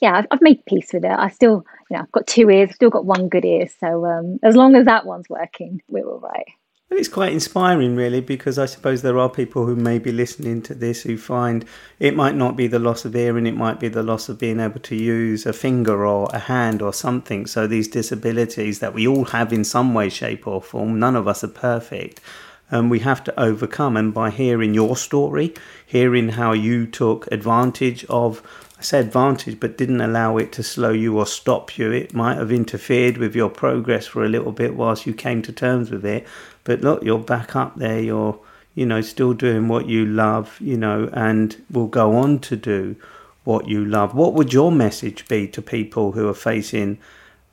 yeah, 0.00 0.16
I've, 0.16 0.26
I've 0.32 0.42
made 0.42 0.64
peace 0.66 0.92
with 0.92 1.04
it. 1.04 1.10
I 1.10 1.28
still, 1.28 1.64
you 1.90 1.96
know, 1.96 2.02
I've 2.02 2.12
got 2.12 2.26
two 2.26 2.50
ears, 2.50 2.74
still 2.74 2.90
got 2.90 3.04
one 3.04 3.28
good 3.28 3.44
ear, 3.44 3.68
so 3.78 4.04
um, 4.04 4.40
as 4.42 4.56
long 4.56 4.74
as 4.74 4.86
that 4.86 5.06
one's 5.06 5.28
working, 5.28 5.80
we're 5.88 6.08
all 6.08 6.18
right. 6.18 6.48
Well, 6.90 6.98
it's 6.98 7.08
quite 7.08 7.34
inspiring, 7.34 7.96
really, 7.96 8.22
because 8.22 8.58
I 8.58 8.64
suppose 8.64 9.02
there 9.02 9.18
are 9.18 9.28
people 9.28 9.66
who 9.66 9.76
may 9.76 9.98
be 9.98 10.10
listening 10.10 10.62
to 10.62 10.74
this 10.74 11.02
who 11.02 11.18
find 11.18 11.66
it 11.98 12.16
might 12.16 12.34
not 12.34 12.56
be 12.56 12.66
the 12.66 12.78
loss 12.78 13.04
of 13.04 13.12
hearing, 13.12 13.46
it 13.46 13.56
might 13.56 13.78
be 13.78 13.88
the 13.88 14.02
loss 14.02 14.30
of 14.30 14.38
being 14.38 14.58
able 14.58 14.80
to 14.80 14.96
use 14.96 15.44
a 15.44 15.52
finger 15.52 16.06
or 16.06 16.30
a 16.32 16.38
hand 16.38 16.80
or 16.80 16.94
something. 16.94 17.46
So, 17.46 17.66
these 17.66 17.88
disabilities 17.88 18.78
that 18.78 18.94
we 18.94 19.06
all 19.06 19.26
have 19.26 19.52
in 19.52 19.64
some 19.64 19.92
way, 19.92 20.08
shape, 20.08 20.46
or 20.46 20.62
form, 20.62 20.98
none 20.98 21.14
of 21.14 21.28
us 21.28 21.44
are 21.44 21.48
perfect. 21.48 22.22
And 22.70 22.90
we 22.90 22.98
have 23.00 23.24
to 23.24 23.40
overcome. 23.40 23.96
And 23.96 24.12
by 24.12 24.30
hearing 24.30 24.74
your 24.74 24.96
story, 24.96 25.54
hearing 25.86 26.30
how 26.30 26.52
you 26.52 26.86
took 26.86 27.26
advantage 27.32 28.04
of 28.06 28.42
I 28.78 28.82
say 28.82 29.00
advantage, 29.00 29.58
but 29.58 29.76
didn't 29.76 30.00
allow 30.00 30.36
it 30.36 30.52
to 30.52 30.62
slow 30.62 30.90
you 30.90 31.18
or 31.18 31.26
stop 31.26 31.76
you. 31.78 31.90
It 31.90 32.14
might 32.14 32.36
have 32.36 32.52
interfered 32.52 33.18
with 33.18 33.34
your 33.34 33.50
progress 33.50 34.06
for 34.06 34.24
a 34.24 34.28
little 34.28 34.52
bit 34.52 34.76
whilst 34.76 35.04
you 35.04 35.14
came 35.14 35.42
to 35.42 35.52
terms 35.52 35.90
with 35.90 36.04
it. 36.04 36.26
But 36.62 36.82
look, 36.82 37.02
you're 37.02 37.18
back 37.18 37.56
up 37.56 37.74
there. 37.74 37.98
You're, 37.98 38.38
you 38.76 38.86
know, 38.86 39.00
still 39.00 39.32
doing 39.32 39.66
what 39.66 39.86
you 39.86 40.06
love, 40.06 40.56
you 40.60 40.76
know, 40.76 41.10
and 41.12 41.60
will 41.68 41.88
go 41.88 42.14
on 42.14 42.38
to 42.40 42.54
do 42.54 42.94
what 43.42 43.66
you 43.66 43.84
love. 43.84 44.14
What 44.14 44.34
would 44.34 44.52
your 44.52 44.70
message 44.70 45.26
be 45.26 45.48
to 45.48 45.60
people 45.60 46.12
who 46.12 46.28
are 46.28 46.34
facing 46.34 46.98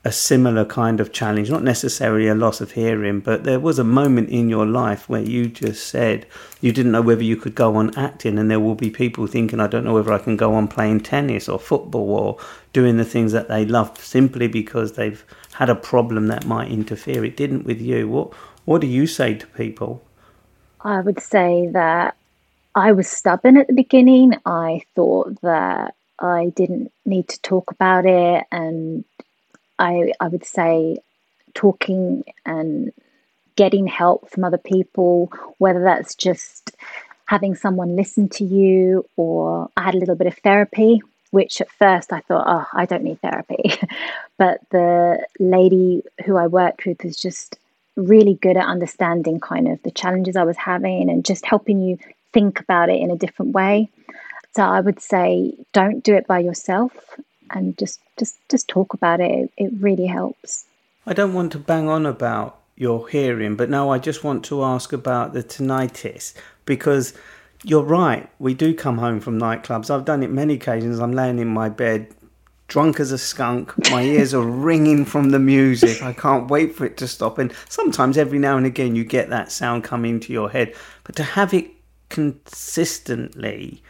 a 0.06 0.12
similar 0.12 0.64
kind 0.64 1.00
of 1.00 1.12
challenge, 1.12 1.50
not 1.50 1.64
necessarily 1.64 2.28
a 2.28 2.36
loss 2.36 2.62
of 2.62 2.74
hearing, 2.74 3.20
but 3.20 3.44
there 3.44 3.60
was 3.60 3.80
a 3.80 3.84
moment 3.84 4.30
in 4.30 4.48
your 4.50 4.66
life 4.68 5.10
where 5.10 5.22
you 5.22 5.48
just 5.48 5.88
said 5.88 6.28
you 6.62 6.72
didn't 6.72 6.92
know 6.92 7.02
whether 7.02 7.24
you 7.24 7.36
could 7.36 7.56
go 7.56 7.76
on 7.76 7.94
acting, 7.98 8.38
and 8.38 8.50
there 8.50 8.60
will 8.60 8.76
be 8.76 8.92
people 8.92 9.26
thinking, 9.26 9.60
I 9.60 9.66
don't 9.66 9.84
know 9.84 9.96
whether 9.96 10.14
I 10.14 10.20
can 10.20 10.38
go 10.38 10.54
on 10.54 10.68
playing 10.68 11.00
tennis 11.00 11.50
or 11.50 11.58
football 11.58 12.12
or 12.12 12.38
doing 12.72 12.98
the 12.98 13.04
things 13.04 13.32
that 13.32 13.48
they 13.48 13.66
love 13.66 13.98
simply 13.98 14.48
because 14.48 14.94
they've 14.94 15.26
had 15.54 15.70
a 15.70 15.76
problem 15.76 16.28
that 16.28 16.46
might 16.46 16.70
interfere. 16.70 17.26
It 17.26 17.36
didn't 17.36 17.66
with 17.66 17.82
you. 17.82 18.08
What 18.08 18.34
What 18.66 18.82
do 18.82 18.88
you 18.88 19.08
say 19.08 19.34
to 19.34 19.48
people? 19.48 20.04
I 20.82 21.02
would 21.02 21.20
say 21.20 21.68
that 21.74 22.16
I 22.76 22.92
was 22.92 23.08
stubborn 23.08 23.58
at 23.58 23.66
the 23.66 23.74
beginning. 23.74 24.36
I 24.46 24.82
thought 24.96 25.42
that 25.42 25.96
I 26.20 26.52
didn't 26.56 26.92
need 27.06 27.28
to 27.30 27.42
talk 27.42 27.72
about 27.72 28.06
it, 28.06 28.46
and 28.52 29.04
I 29.80 30.14
I 30.20 30.28
would 30.28 30.46
say 30.46 30.98
talking 31.54 32.24
and 32.46 32.92
getting 33.56 33.88
help 33.88 34.30
from 34.30 34.44
other 34.44 34.58
people, 34.58 35.32
whether 35.58 35.82
that's 35.84 36.16
just 36.16 36.76
having 37.26 37.56
someone 37.56 37.96
listen 37.96 38.30
to 38.30 38.44
you, 38.44 39.06
or 39.16 39.70
I 39.78 39.84
had 39.84 39.96
a 39.96 39.98
little 39.98 40.16
bit 40.16 40.28
of 40.28 40.38
therapy, 40.38 41.02
which 41.32 41.62
at 41.62 41.72
first 41.72 42.14
I 42.14 42.20
thought, 42.20 42.46
oh, 42.48 42.68
I 42.74 42.86
don't 42.86 43.04
need 43.04 43.22
therapy. 43.22 43.74
but 44.38 44.60
the 44.70 45.26
lady 45.40 46.04
who 46.26 46.38
I 46.38 46.48
worked 46.48 46.86
with 46.86 47.04
was 47.04 47.16
just 47.16 47.58
really 47.96 48.36
good 48.36 48.58
at 48.58 48.66
understanding 48.66 49.40
kind 49.40 49.68
of 49.68 49.82
the 49.84 49.92
challenges 49.92 50.36
I 50.36 50.44
was 50.44 50.58
having 50.58 51.10
and 51.10 51.26
just 51.26 51.46
helping 51.46 51.82
you 51.82 51.98
think 52.34 52.60
about 52.60 52.90
it 52.90 53.00
in 53.00 53.10
a 53.10 53.16
different 53.16 53.54
way. 53.54 53.90
So 54.56 54.64
I 54.64 54.82
would 54.82 55.00
say 55.00 55.54
don't 55.74 56.04
do 56.04 56.16
it 56.16 56.28
by 56.28 56.40
yourself 56.40 56.94
and 57.56 57.78
just 57.78 58.00
just 58.18 58.38
just 58.50 58.68
talk 58.68 58.94
about 58.94 59.20
it. 59.20 59.52
It, 59.58 59.72
really 59.80 60.06
helps. 60.06 60.66
I 61.08 61.14
don't 61.14 61.34
want 61.34 61.52
to 61.54 61.60
bang 61.60 61.88
on 61.88 62.06
about 62.06 62.60
your 62.76 63.08
hearing, 63.08 63.56
but 63.56 63.70
now 63.70 63.90
I 63.90 64.00
just 64.00 64.24
want 64.24 64.44
to 64.46 64.64
ask 64.64 64.92
about 64.92 65.34
the 65.34 65.44
tinnitus 65.44 66.34
because 66.66 67.14
you're 67.64 67.84
right. 67.84 68.30
We 68.40 68.54
do 68.54 68.74
come 68.74 68.98
home 68.98 69.20
from 69.20 69.40
nightclubs. 69.40 69.90
I've 69.90 70.06
done 70.06 70.24
it 70.24 70.30
many 70.30 70.56
occasions. 70.56 71.00
I'm 71.00 71.14
laying 71.14 71.40
in 71.40 71.48
my 71.48 71.70
bed, 71.70 72.14
drunk 72.68 73.00
as 73.00 73.12
a 73.12 73.18
skunk. 73.18 73.74
My 73.92 74.02
ears 74.16 74.34
are 74.34 74.46
ringing 74.46 75.06
from 75.06 75.30
the 75.30 75.40
music. 75.40 76.02
I 76.04 76.14
can't 76.14 76.50
wait 76.50 76.76
for 76.76 76.86
it 76.86 76.98
to 76.98 77.08
stop. 77.08 77.38
And 77.38 77.54
sometimes, 77.70 78.18
every 78.18 78.40
now 78.40 78.58
and 78.58 78.66
again, 78.66 78.96
you 78.96 79.06
get 79.06 79.30
that 79.30 79.52
sound 79.52 79.84
coming 79.84 80.16
into 80.16 80.34
your 80.34 80.50
head. 80.50 80.76
But 81.04 81.16
to 81.16 81.24
have 81.24 81.54
it 81.54 81.72
consistently 82.10 83.82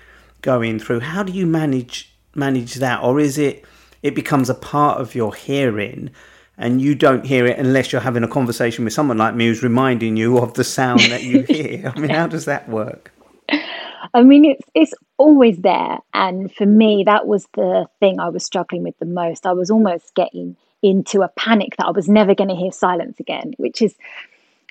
going 0.42 0.80
through, 0.80 1.00
how 1.00 1.24
do 1.24 1.34
you 1.34 1.46
manage 1.46 2.15
manage 2.36 2.76
that, 2.76 3.02
or 3.04 3.20
is 3.20 3.38
it 3.38 3.66
it 4.04 4.16
becomes 4.16 4.50
a 4.50 4.56
part 4.56 5.00
of 5.00 5.16
your 5.16 5.34
hearing? 5.34 6.12
and 6.58 6.82
you 6.82 6.96
don't 6.96 7.26
hear 7.26 7.46
it 7.46 7.60
unless 7.60 7.92
you're 7.92 8.02
having 8.02 8.24
a 8.24 8.28
conversation 8.28 8.86
with 8.86 8.94
someone 8.94 9.18
like 9.18 9.36
me 9.36 9.48
who's 9.48 9.62
reminding 9.62 10.16
you 10.16 10.38
of 10.38 10.54
the 10.54 10.64
sound 10.64 11.02
that 11.02 11.24
you 11.24 11.42
hear. 11.50 11.92
I 11.94 12.00
mean, 12.00 12.10
how 12.10 12.28
does 12.28 12.46
that 12.46 12.70
work? 12.70 13.12
I 14.14 14.24
mean, 14.24 14.46
it's 14.46 14.64
it's 14.74 14.94
always 15.18 15.58
there, 15.60 15.98
and 16.14 16.52
for 16.54 16.66
me, 16.66 17.04
that 17.06 17.28
was 17.28 17.48
the 17.54 17.88
thing 18.00 18.20
I 18.20 18.30
was 18.30 18.46
struggling 18.46 18.84
with 18.84 18.98
the 19.00 19.06
most. 19.06 19.46
I 19.46 19.54
was 19.54 19.70
almost 19.70 20.16
getting 20.16 20.56
into 20.82 21.22
a 21.22 21.30
panic 21.30 21.76
that 21.78 21.88
I 21.88 21.92
was 21.92 22.08
never 22.08 22.36
going 22.36 22.50
to 22.50 22.56
hear 22.56 22.72
silence 22.72 23.20
again, 23.20 23.54
which 23.58 23.82
is, 23.82 23.96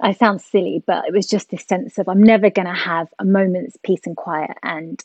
I 0.00 0.12
sound 0.12 0.40
silly, 0.40 0.82
but 0.86 1.04
it 1.06 1.12
was 1.12 1.26
just 1.26 1.50
this 1.50 1.64
sense 1.64 1.98
of 1.98 2.08
I'm 2.08 2.22
never 2.22 2.50
going 2.50 2.68
to 2.68 2.74
have 2.74 3.08
a 3.18 3.24
moment's 3.24 3.76
peace 3.82 4.06
and 4.06 4.16
quiet. 4.16 4.56
And 4.62 5.02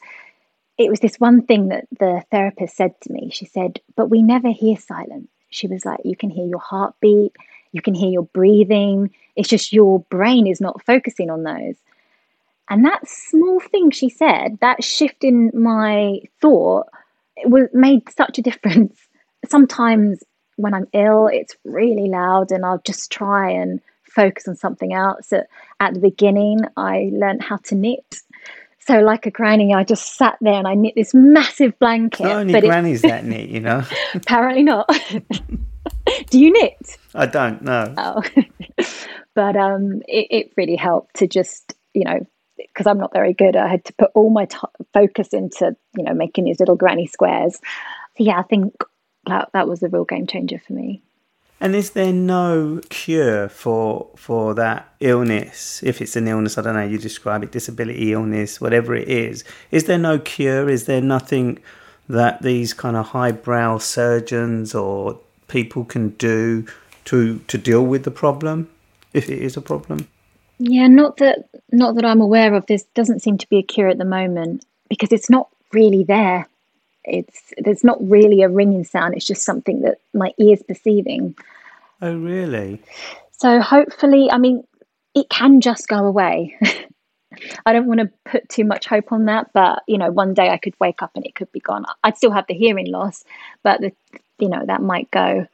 it 0.80 0.90
was 0.90 1.02
this 1.02 1.20
one 1.20 1.44
thing 1.44 1.68
that 1.68 1.86
the 2.00 2.24
therapist 2.32 2.76
said 2.76 3.00
to 3.02 3.14
me. 3.14 3.30
She 3.32 3.46
said, 3.46 3.80
"But 3.96 4.10
we 4.10 4.24
never 4.24 4.50
hear 4.50 4.78
silence." 4.78 5.28
She 5.50 5.68
was 5.68 5.86
like, 5.86 6.00
You 6.04 6.16
can 6.16 6.30
hear 6.30 6.46
your 6.46 6.60
heartbeat, 6.60 7.36
you 7.72 7.82
can 7.82 7.94
hear 7.94 8.10
your 8.10 8.24
breathing. 8.24 9.12
It's 9.36 9.50
just 9.50 9.74
your 9.74 10.00
brain 10.10 10.48
is 10.48 10.62
not 10.62 10.84
focusing 10.86 11.30
on 11.30 11.44
those. 11.44 11.76
And 12.70 12.86
that 12.86 13.08
small 13.08 13.60
thing 13.60 13.90
she 13.92 14.10
said, 14.10 14.60
that 14.62 14.84
shift 14.84 15.24
in 15.24 15.52
my 15.54 16.20
thought, 16.40 16.88
it 17.36 17.50
was 17.50 17.68
made 17.74 18.10
such 18.12 18.38
a 18.38 18.44
difference. 18.44 18.96
Sometimes 19.50 20.24
when 20.58 20.74
I'm 20.74 20.88
ill, 20.94 21.28
it's 21.28 21.56
really 21.64 22.10
loud, 22.10 22.52
and 22.52 22.66
I'll 22.66 22.82
just 22.86 23.12
try 23.12 23.50
and 23.50 23.80
focus 24.04 24.48
on 24.48 24.56
something 24.56 24.94
else. 24.94 25.32
At, 25.32 25.48
at 25.80 25.94
the 25.94 26.00
beginning, 26.00 26.60
I 26.76 27.10
learned 27.14 27.42
how 27.42 27.58
to 27.58 27.76
knit. 27.76 28.18
So, 28.90 29.02
like 29.02 29.28
a 29.28 29.30
granny, 29.30 29.72
I 29.72 29.84
just 29.84 30.18
sat 30.18 30.40
there 30.42 30.56
and 30.56 30.68
I 30.68 30.74
knit 30.74 30.96
this 30.96 31.14
massive 31.14 31.78
blanket. 31.78 32.24
Not 32.24 32.38
only 32.38 32.60
grannies 32.60 33.04
that 33.04 33.24
knit, 33.24 33.48
you 33.48 33.60
know. 33.60 33.84
apparently 34.16 34.64
not. 34.64 34.90
Do 36.32 36.40
you 36.40 36.52
knit? 36.52 36.98
I 37.14 37.28
don't 37.28 37.62
know. 37.62 37.94
Oh, 37.96 38.24
but 39.36 39.56
um, 39.56 40.02
it, 40.08 40.28
it 40.32 40.54
really 40.58 40.76
helped 40.76 41.18
to 41.18 41.28
just 41.28 41.76
you 41.94 42.04
know 42.04 42.26
because 42.58 42.88
I'm 42.88 42.98
not 42.98 43.14
very 43.14 43.32
good. 43.32 43.56
I 43.56 43.68
had 43.68 43.86
to 43.86 43.94
put 43.94 44.10
all 44.16 44.32
my 44.32 44.46
t- 44.46 44.58
focus 44.92 45.34
into 45.34 45.76
you 45.96 46.04
know 46.04 46.16
making 46.16 46.46
these 46.46 46.60
little 46.60 46.76
granny 46.76 47.06
squares. 47.06 47.60
So 48.18 48.24
yeah, 48.24 48.40
I 48.40 48.44
think 48.44 48.74
that 49.28 49.50
that 49.54 49.68
was 49.68 49.84
a 49.84 49.90
real 49.90 50.06
game 50.06 50.26
changer 50.26 50.60
for 50.66 50.74
me. 50.74 51.04
And 51.62 51.76
is 51.76 51.92
there 51.92 52.14
no 52.14 52.82
cure 52.90 53.50
for 53.50 54.08
for 54.16 54.54
that 54.56 54.94
illness? 55.00 55.84
If 55.84 56.02
it's 56.02 56.16
an 56.16 56.28
illness, 56.28 56.58
I 56.58 56.62
don't 56.62 56.76
know. 56.76 56.86
You 56.86 56.98
describe 56.98 57.44
it, 57.44 57.52
disability, 57.52 58.14
illness, 58.14 58.62
whatever 58.62 58.96
it 58.96 59.10
is. 59.10 59.44
Is 59.72 59.84
there 59.84 59.98
no 59.98 60.20
cure? 60.20 60.70
Is 60.70 60.86
there 60.86 61.02
nothing 61.02 61.60
that 62.08 62.42
these 62.42 62.74
kind 62.74 62.96
of 62.96 63.08
highbrow 63.08 63.78
surgeons 63.80 64.74
or 64.74 65.20
people 65.48 65.84
can 65.84 66.10
do 66.12 66.66
to 67.06 67.40
to 67.40 67.58
deal 67.58 67.86
with 67.86 68.04
the 68.04 68.12
problem, 68.12 68.70
if 69.14 69.30
it 69.30 69.40
is 69.40 69.58
a 69.58 69.62
problem? 69.62 70.08
Yeah, 70.60 70.88
not 70.88 71.18
that 71.18 71.50
not 71.72 71.96
that 71.96 72.06
I'm 72.06 72.22
aware 72.22 72.54
of. 72.54 72.68
There 72.68 72.80
doesn't 72.94 73.22
seem 73.22 73.38
to 73.38 73.50
be 73.50 73.58
a 73.58 73.64
cure 73.64 73.90
at 73.90 73.98
the 73.98 74.06
moment 74.06 74.66
because 74.88 75.12
it's 75.12 75.30
not 75.30 75.50
really 75.74 76.06
there 76.06 76.48
it's 77.04 77.54
there's 77.58 77.84
not 77.84 77.98
really 78.02 78.42
a 78.42 78.50
ringing 78.50 78.84
sound 78.84 79.16
it's 79.16 79.26
just 79.26 79.44
something 79.44 79.82
that 79.82 80.00
my 80.14 80.32
ears 80.40 80.62
perceiving. 80.68 81.36
Oh 82.02 82.16
really? 82.16 82.82
So 83.32 83.62
hopefully 83.62 84.30
i 84.32 84.38
mean 84.38 84.64
it 85.16 85.30
can 85.30 85.62
just 85.62 85.88
go 85.88 86.06
away. 86.06 86.56
I 87.66 87.74
don't 87.74 87.86
want 87.86 88.00
to 88.02 88.12
put 88.26 88.50
too 88.50 88.66
much 88.66 88.88
hope 88.88 89.12
on 89.12 89.26
that 89.26 89.52
but 89.54 89.84
you 89.88 89.98
know 89.98 90.12
one 90.12 90.34
day 90.34 90.50
i 90.50 90.58
could 90.58 90.76
wake 90.80 91.02
up 91.02 91.12
and 91.16 91.26
it 91.26 91.36
could 91.36 91.52
be 91.52 91.60
gone. 91.60 91.86
I'd 92.04 92.18
still 92.18 92.32
have 92.32 92.48
the 92.48 92.54
hearing 92.54 92.92
loss 92.92 93.24
but 93.64 93.82
the 93.82 93.92
you 94.40 94.50
know 94.50 94.64
that 94.66 94.82
might 94.82 95.10
go. 95.12 95.48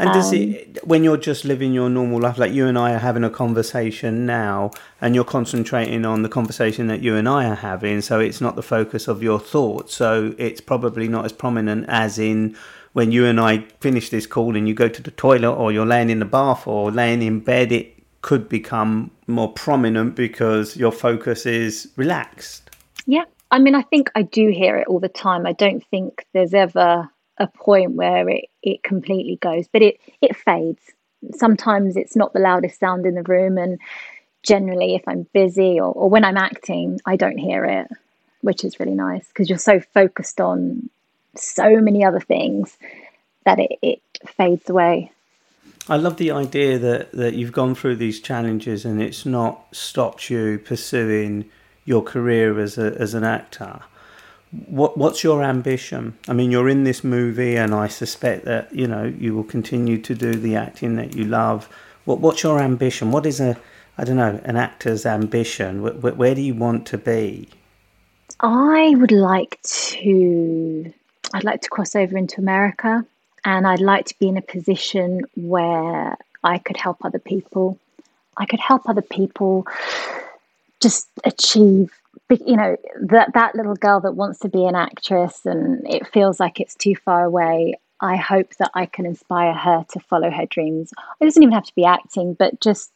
And 0.00 0.12
does 0.12 0.32
um, 0.32 0.38
it 0.38 0.86
when 0.86 1.02
you're 1.02 1.16
just 1.16 1.44
living 1.44 1.72
your 1.72 1.90
normal 1.90 2.20
life 2.20 2.38
like 2.38 2.52
you 2.52 2.66
and 2.66 2.78
i 2.78 2.94
are 2.94 2.98
having 2.98 3.24
a 3.24 3.30
conversation 3.30 4.26
now 4.26 4.70
and 5.00 5.14
you're 5.14 5.24
concentrating 5.24 6.04
on 6.04 6.22
the 6.22 6.28
conversation 6.28 6.86
that 6.86 7.02
you 7.02 7.16
and 7.16 7.28
i 7.28 7.46
are 7.46 7.56
having 7.56 8.00
so 8.00 8.20
it's 8.20 8.40
not 8.40 8.54
the 8.54 8.62
focus 8.62 9.08
of 9.08 9.24
your 9.24 9.40
thoughts 9.40 9.96
so 9.96 10.34
it's 10.38 10.60
probably 10.60 11.08
not 11.08 11.24
as 11.24 11.32
prominent 11.32 11.84
as 11.88 12.16
in 12.16 12.56
when 12.92 13.10
you 13.10 13.26
and 13.26 13.40
i 13.40 13.58
finish 13.80 14.08
this 14.10 14.24
call 14.24 14.54
and 14.54 14.68
you 14.68 14.74
go 14.74 14.88
to 14.88 15.02
the 15.02 15.10
toilet 15.10 15.52
or 15.52 15.72
you're 15.72 15.84
laying 15.84 16.10
in 16.10 16.20
the 16.20 16.24
bath 16.24 16.64
or 16.68 16.92
laying 16.92 17.20
in 17.20 17.40
bed 17.40 17.72
it 17.72 17.98
could 18.22 18.48
become 18.48 19.10
more 19.26 19.52
prominent 19.52 20.14
because 20.14 20.76
your 20.76 20.90
focus 20.90 21.46
is 21.46 21.88
relaxed. 21.96 22.70
Yeah. 23.06 23.24
I 23.50 23.58
mean 23.58 23.74
i 23.74 23.82
think 23.82 24.10
i 24.14 24.22
do 24.22 24.48
hear 24.48 24.76
it 24.76 24.86
all 24.88 25.00
the 25.00 25.08
time. 25.08 25.46
I 25.46 25.52
don't 25.52 25.84
think 25.90 26.26
there's 26.34 26.54
ever 26.54 27.08
a 27.38 27.46
point 27.46 27.92
where 27.92 28.28
it, 28.28 28.46
it 28.62 28.82
completely 28.82 29.36
goes, 29.36 29.66
but 29.72 29.82
it, 29.82 30.00
it 30.20 30.36
fades. 30.36 30.82
Sometimes 31.34 31.96
it's 31.96 32.16
not 32.16 32.32
the 32.32 32.40
loudest 32.40 32.78
sound 32.78 33.06
in 33.06 33.14
the 33.14 33.22
room, 33.22 33.58
and 33.58 33.78
generally, 34.42 34.94
if 34.94 35.02
I'm 35.06 35.26
busy 35.32 35.80
or, 35.80 35.92
or 35.92 36.08
when 36.10 36.24
I'm 36.24 36.36
acting, 36.36 37.00
I 37.06 37.16
don't 37.16 37.38
hear 37.38 37.64
it, 37.64 37.88
which 38.42 38.64
is 38.64 38.78
really 38.78 38.94
nice 38.94 39.26
because 39.28 39.48
you're 39.48 39.58
so 39.58 39.80
focused 39.80 40.40
on 40.40 40.88
so 41.34 41.80
many 41.80 42.04
other 42.04 42.20
things 42.20 42.76
that 43.44 43.58
it, 43.58 43.78
it 43.82 44.02
fades 44.36 44.68
away. 44.68 45.10
I 45.88 45.96
love 45.96 46.18
the 46.18 46.32
idea 46.32 46.78
that, 46.78 47.12
that 47.12 47.34
you've 47.34 47.52
gone 47.52 47.74
through 47.74 47.96
these 47.96 48.20
challenges 48.20 48.84
and 48.84 49.00
it's 49.00 49.24
not 49.24 49.64
stopped 49.72 50.28
you 50.28 50.58
pursuing 50.58 51.50
your 51.84 52.02
career 52.02 52.60
as 52.60 52.76
a, 52.76 52.94
as 52.98 53.14
an 53.14 53.24
actor 53.24 53.80
what 54.50 54.96
what's 54.96 55.22
your 55.22 55.42
ambition? 55.42 56.16
I 56.26 56.32
mean, 56.32 56.50
you're 56.50 56.68
in 56.68 56.84
this 56.84 57.04
movie, 57.04 57.56
and 57.56 57.74
I 57.74 57.88
suspect 57.88 58.44
that 58.46 58.74
you 58.74 58.86
know 58.86 59.04
you 59.04 59.34
will 59.34 59.44
continue 59.44 59.98
to 59.98 60.14
do 60.14 60.34
the 60.34 60.56
acting 60.56 60.96
that 60.96 61.14
you 61.14 61.24
love. 61.24 61.68
What 62.04 62.20
what's 62.20 62.42
your 62.42 62.58
ambition? 62.60 63.10
What 63.10 63.26
is 63.26 63.40
a 63.40 63.56
I 63.98 64.04
don't 64.04 64.16
know 64.16 64.40
an 64.44 64.56
actor's 64.56 65.04
ambition? 65.04 65.82
Where, 65.82 66.14
where 66.14 66.34
do 66.34 66.40
you 66.40 66.54
want 66.54 66.86
to 66.86 66.98
be? 66.98 67.48
I 68.40 68.94
would 68.96 69.12
like 69.12 69.60
to. 69.62 70.92
I'd 71.34 71.44
like 71.44 71.60
to 71.62 71.68
cross 71.68 71.94
over 71.94 72.16
into 72.16 72.40
America, 72.40 73.04
and 73.44 73.66
I'd 73.66 73.80
like 73.80 74.06
to 74.06 74.18
be 74.18 74.28
in 74.28 74.38
a 74.38 74.42
position 74.42 75.22
where 75.34 76.16
I 76.42 76.58
could 76.58 76.78
help 76.78 77.04
other 77.04 77.18
people. 77.18 77.78
I 78.38 78.46
could 78.46 78.60
help 78.60 78.88
other 78.88 79.02
people 79.02 79.66
just 80.80 81.08
achieve 81.24 81.90
you 82.30 82.56
know 82.56 82.76
that 83.00 83.32
that 83.34 83.54
little 83.54 83.74
girl 83.74 84.00
that 84.00 84.12
wants 84.12 84.38
to 84.40 84.48
be 84.48 84.64
an 84.64 84.74
actress 84.74 85.44
and 85.44 85.86
it 85.88 86.06
feels 86.06 86.38
like 86.38 86.60
it's 86.60 86.74
too 86.74 86.94
far 86.94 87.24
away 87.24 87.74
i 88.00 88.16
hope 88.16 88.54
that 88.56 88.70
i 88.74 88.84
can 88.86 89.06
inspire 89.06 89.54
her 89.54 89.84
to 89.90 90.00
follow 90.00 90.30
her 90.30 90.46
dreams. 90.46 90.92
It 91.20 91.24
doesn't 91.24 91.42
even 91.42 91.54
have 91.54 91.64
to 91.64 91.74
be 91.74 91.84
acting 91.84 92.34
but 92.34 92.60
just 92.60 92.92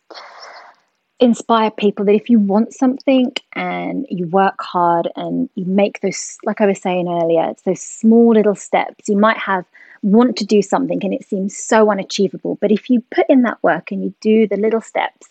inspire 1.21 1.71
people 1.71 2.05
that 2.05 2.15
if 2.15 2.29
you 2.29 2.39
want 2.39 2.75
something 2.75 3.33
and 3.55 4.07
you 4.11 4.27
work 4.27 4.61
hard 4.61 5.09
and 5.15 5.49
you 5.55 5.65
make 5.65 6.01
those 6.01 6.37
like 6.45 6.61
i 6.61 6.67
was 6.67 6.81
saying 6.81 7.09
earlier 7.09 7.49
it's 7.51 7.63
those 7.63 7.83
small 7.83 8.35
little 8.35 8.55
steps. 8.55 9.09
You 9.09 9.17
might 9.17 9.39
have 9.39 9.65
want 10.03 10.37
to 10.37 10.45
do 10.45 10.61
something 10.63 11.03
and 11.05 11.15
it 11.15 11.25
seems 11.25 11.57
so 11.57 11.91
unachievable 11.91 12.59
but 12.61 12.73
if 12.73 12.91
you 12.91 13.03
put 13.15 13.25
in 13.29 13.43
that 13.43 13.63
work 13.63 13.93
and 13.93 14.03
you 14.03 14.13
do 14.21 14.49
the 14.49 14.57
little 14.57 14.81
steps 14.81 15.29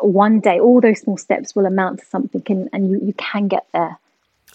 one 0.00 0.40
day 0.40 0.60
all 0.60 0.80
those 0.80 1.00
small 1.00 1.16
steps 1.16 1.54
will 1.54 1.66
amount 1.66 2.00
to 2.00 2.06
something 2.06 2.42
and, 2.48 2.68
and 2.72 2.90
you, 2.90 3.00
you 3.02 3.12
can 3.14 3.48
get 3.48 3.66
there. 3.72 3.98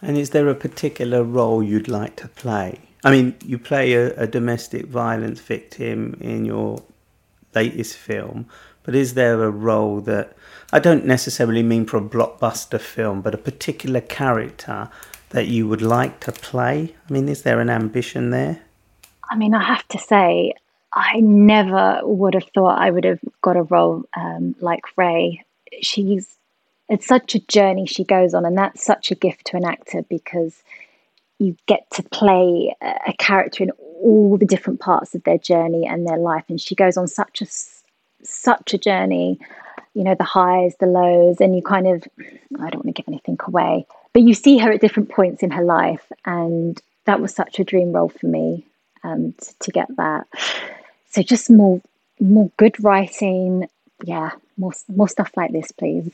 And 0.02 0.18
is 0.18 0.32
there 0.32 0.50
a 0.50 0.56
particular 0.56 1.24
role 1.24 1.64
you'd 1.64 1.88
like 1.88 2.16
to 2.18 2.28
play? 2.28 2.80
I 3.04 3.12
mean, 3.12 3.36
you 3.46 3.58
play 3.58 3.94
a, 3.94 4.14
a 4.16 4.28
domestic 4.28 4.86
violence 4.86 5.40
victim 5.40 6.18
in 6.22 6.46
your 6.46 6.82
latest 7.54 7.98
film, 7.98 8.48
but 8.84 8.96
is 8.96 9.14
there 9.14 9.44
a 9.44 9.50
role 9.50 10.02
that 10.02 10.36
I 10.72 10.80
don't 10.80 11.06
necessarily 11.06 11.64
mean 11.64 11.86
for 11.86 11.98
a 11.98 12.02
blockbuster 12.02 12.80
film, 12.80 13.22
but 13.22 13.34
a 13.34 13.38
particular 13.38 14.02
character 14.02 14.90
that 15.30 15.48
you 15.48 15.68
would 15.68 15.82
like 15.82 16.20
to 16.22 16.32
play? 16.32 16.96
I 17.10 17.14
mean, 17.14 17.30
is 17.30 17.44
there 17.44 17.60
an 17.60 17.70
ambition 17.70 18.30
there? 18.30 18.62
I 19.30 19.36
mean, 19.36 19.54
I 19.54 19.64
have 19.64 19.88
to 19.90 20.00
say, 20.00 20.54
I 20.96 21.20
never 21.22 22.02
would 22.04 22.34
have 22.36 22.48
thought 22.54 22.80
I 22.80 22.92
would 22.92 23.04
have 23.04 23.20
got 23.42 23.58
a 23.58 23.64
role 23.64 24.04
um, 24.16 24.56
like 24.60 24.84
Ray. 24.98 25.44
She's 25.82 26.36
it's 26.90 27.08
such 27.08 27.34
a 27.34 27.40
journey 27.40 27.86
she 27.86 28.04
goes 28.04 28.34
on, 28.34 28.46
and 28.46 28.58
that's 28.58 28.84
such 28.84 29.10
a 29.12 29.16
gift 29.16 29.46
to 29.48 29.58
an 29.58 29.66
actor 29.66 30.04
because 30.04 30.62
you 31.40 31.56
get 31.66 31.90
to 31.92 32.04
play 32.04 32.76
a 32.82 33.14
character 33.18 33.64
in 33.64 33.72
all 34.02 34.38
the 34.38 34.46
different 34.46 34.80
parts 34.80 35.16
of 35.16 35.24
their 35.24 35.38
journey 35.38 35.88
and 35.88 36.08
their 36.08 36.18
life, 36.18 36.44
and 36.50 36.62
she 36.62 36.76
goes 36.76 36.98
on 36.98 37.08
such 37.08 37.42
a 37.42 37.48
such 38.24 38.74
a 38.74 38.78
journey. 38.78 39.40
You 39.96 40.04
know, 40.04 40.16
the 40.16 40.24
highs, 40.24 40.76
the 40.80 40.88
lows, 40.88 41.40
and 41.40 41.56
you 41.56 41.62
kind 41.62 41.88
of 41.88 42.04
I 42.60 42.70
don't 42.70 42.86
want 42.86 42.96
to 42.96 43.02
give 43.02 43.08
anything 43.08 43.38
away, 43.48 43.88
but 44.14 44.24
you 44.24 44.34
see 44.34 44.58
her 44.60 44.72
at 44.72 44.82
different 44.82 45.10
points 45.10 45.42
in 45.42 45.52
her 45.52 45.64
life, 45.64 46.12
and 46.26 46.80
that 47.06 47.20
was 47.20 47.34
such 47.34 47.60
a 47.60 47.64
dream 47.64 47.94
role 47.94 48.10
for 48.10 48.28
me 48.28 48.66
um, 49.04 49.34
to, 49.34 49.60
to 49.60 49.72
get 49.72 49.88
that. 49.98 50.28
So 51.14 51.22
just 51.22 51.50
more 51.50 51.80
more 52.20 52.50
good 52.58 52.84
writing, 52.84 53.68
yeah, 54.04 54.32
more 54.58 54.74
more 54.88 55.08
stuff 55.08 55.32
like 55.36 55.52
this, 55.52 55.72
please. 55.72 56.12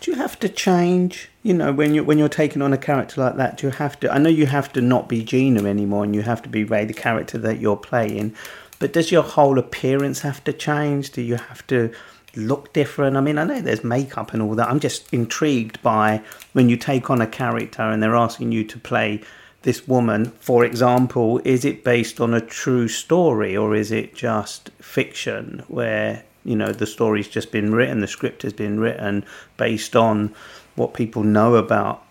Do 0.00 0.10
you 0.10 0.16
have 0.16 0.38
to 0.40 0.48
change? 0.48 1.28
You 1.42 1.54
know, 1.54 1.72
when 1.72 1.94
you 1.94 2.04
when 2.04 2.16
you're 2.16 2.28
taking 2.28 2.62
on 2.62 2.72
a 2.72 2.78
character 2.78 3.20
like 3.20 3.36
that, 3.36 3.58
do 3.58 3.66
you 3.66 3.72
have 3.72 3.98
to? 4.00 4.12
I 4.12 4.18
know 4.18 4.30
you 4.30 4.46
have 4.46 4.72
to 4.74 4.80
not 4.80 5.08
be 5.08 5.24
Gina 5.24 5.64
anymore, 5.64 6.04
and 6.04 6.14
you 6.14 6.22
have 6.22 6.42
to 6.42 6.48
be 6.48 6.62
Ray, 6.62 6.84
the 6.84 6.94
character 6.94 7.38
that 7.38 7.58
you're 7.58 7.76
playing. 7.76 8.36
But 8.78 8.92
does 8.92 9.10
your 9.10 9.24
whole 9.24 9.58
appearance 9.58 10.20
have 10.20 10.42
to 10.44 10.52
change? 10.52 11.10
Do 11.10 11.22
you 11.22 11.34
have 11.34 11.66
to 11.66 11.92
look 12.36 12.72
different? 12.72 13.16
I 13.16 13.20
mean, 13.20 13.36
I 13.36 13.44
know 13.44 13.60
there's 13.60 13.82
makeup 13.82 14.32
and 14.32 14.40
all 14.40 14.54
that. 14.54 14.68
I'm 14.68 14.80
just 14.80 15.12
intrigued 15.12 15.82
by 15.82 16.22
when 16.52 16.68
you 16.68 16.76
take 16.76 17.10
on 17.10 17.20
a 17.20 17.26
character 17.26 17.82
and 17.82 18.00
they're 18.00 18.14
asking 18.14 18.52
you 18.52 18.62
to 18.64 18.78
play 18.78 19.22
this 19.62 19.86
woman, 19.86 20.26
for 20.40 20.64
example, 20.64 21.40
is 21.44 21.64
it 21.64 21.84
based 21.84 22.20
on 22.20 22.32
a 22.32 22.40
true 22.40 22.88
story 22.88 23.56
or 23.56 23.74
is 23.74 23.92
it 23.92 24.14
just 24.14 24.70
fiction 24.80 25.62
where, 25.68 26.24
you 26.44 26.56
know, 26.56 26.72
the 26.72 26.86
story's 26.86 27.28
just 27.28 27.52
been 27.52 27.74
written, 27.74 28.00
the 28.00 28.06
script 28.06 28.42
has 28.42 28.52
been 28.52 28.80
written 28.80 29.24
based 29.58 29.94
on 29.94 30.34
what 30.76 30.94
people 30.94 31.22
know 31.22 31.56
about 31.56 32.02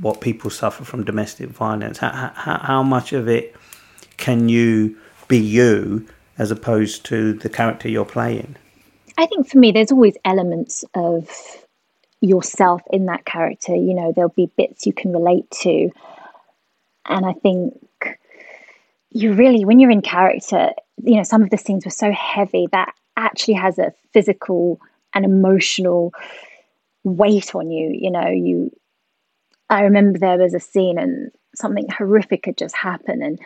what 0.00 0.22
people 0.22 0.48
suffer 0.48 0.84
from 0.84 1.04
domestic 1.04 1.50
violence? 1.50 1.98
How, 1.98 2.32
how, 2.34 2.58
how 2.58 2.82
much 2.82 3.12
of 3.12 3.28
it 3.28 3.54
can 4.16 4.48
you 4.48 4.96
be 5.28 5.38
you 5.38 6.06
as 6.38 6.50
opposed 6.50 7.04
to 7.06 7.34
the 7.34 7.50
character 7.50 7.88
you're 7.88 8.06
playing? 8.06 8.56
I 9.18 9.26
think 9.26 9.46
for 9.46 9.58
me, 9.58 9.72
there's 9.72 9.92
always 9.92 10.16
elements 10.24 10.84
of 10.94 11.28
yourself 12.22 12.80
in 12.90 13.06
that 13.06 13.26
character. 13.26 13.74
You 13.74 13.92
know, 13.92 14.12
there'll 14.14 14.30
be 14.30 14.50
bits 14.56 14.86
you 14.86 14.94
can 14.94 15.12
relate 15.12 15.50
to 15.62 15.90
and 17.06 17.26
I 17.26 17.32
think 17.32 17.74
you 19.10 19.32
really, 19.32 19.64
when 19.64 19.78
you're 19.78 19.90
in 19.90 20.02
character, 20.02 20.70
you 21.02 21.16
know, 21.16 21.22
some 21.22 21.42
of 21.42 21.50
the 21.50 21.58
scenes 21.58 21.84
were 21.84 21.90
so 21.90 22.12
heavy 22.12 22.68
that 22.72 22.94
actually 23.16 23.54
has 23.54 23.78
a 23.78 23.92
physical 24.12 24.80
and 25.14 25.24
emotional 25.24 26.12
weight 27.04 27.54
on 27.54 27.70
you. 27.70 27.90
You 27.92 28.10
know, 28.10 28.28
you, 28.28 28.70
I 29.68 29.82
remember 29.82 30.18
there 30.18 30.38
was 30.38 30.54
a 30.54 30.60
scene 30.60 30.98
and 30.98 31.30
something 31.54 31.86
horrific 31.90 32.46
had 32.46 32.56
just 32.56 32.74
happened 32.74 33.22
and 33.22 33.38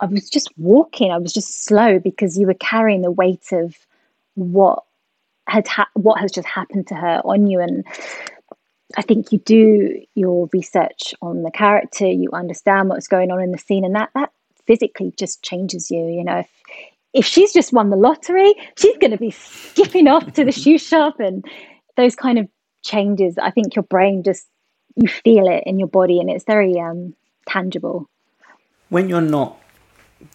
I 0.00 0.06
was 0.06 0.28
just 0.28 0.48
walking. 0.56 1.12
I 1.12 1.18
was 1.18 1.32
just 1.32 1.64
slow 1.64 1.98
because 1.98 2.38
you 2.38 2.46
were 2.46 2.54
carrying 2.54 3.02
the 3.02 3.10
weight 3.10 3.52
of 3.52 3.76
what 4.34 4.82
had 5.46 5.68
ha- 5.68 5.90
what 5.94 6.20
has 6.20 6.32
just 6.32 6.48
happened 6.48 6.86
to 6.88 6.94
her 6.94 7.20
on 7.24 7.46
you, 7.46 7.60
and 7.60 7.84
I 8.96 9.02
think 9.02 9.32
you 9.32 9.38
do 9.38 10.02
your 10.14 10.48
research 10.52 11.14
on 11.22 11.42
the 11.42 11.50
character, 11.50 12.06
you 12.06 12.30
understand 12.32 12.88
what's 12.88 13.08
going 13.08 13.30
on 13.30 13.40
in 13.40 13.52
the 13.52 13.58
scene, 13.58 13.84
and 13.84 13.94
that 13.94 14.10
that 14.14 14.32
physically 14.66 15.12
just 15.16 15.42
changes 15.42 15.90
you. 15.90 16.06
You 16.06 16.24
know, 16.24 16.38
if 16.38 16.48
if 17.12 17.24
she's 17.24 17.52
just 17.52 17.72
won 17.72 17.90
the 17.90 17.96
lottery, 17.96 18.54
she's 18.76 18.96
going 18.98 19.10
to 19.10 19.18
be 19.18 19.30
skipping 19.30 20.08
off 20.08 20.32
to 20.32 20.44
the 20.44 20.52
shoe 20.52 20.78
shop, 20.78 21.20
and 21.20 21.44
those 21.96 22.16
kind 22.16 22.38
of 22.38 22.48
changes. 22.84 23.38
I 23.38 23.50
think 23.50 23.76
your 23.76 23.84
brain 23.84 24.22
just 24.22 24.46
you 24.96 25.08
feel 25.08 25.48
it 25.48 25.64
in 25.66 25.78
your 25.78 25.88
body, 25.88 26.20
and 26.20 26.30
it's 26.30 26.44
very 26.44 26.78
um, 26.78 27.14
tangible. 27.46 28.08
When 28.88 29.08
you're 29.08 29.20
not 29.20 29.56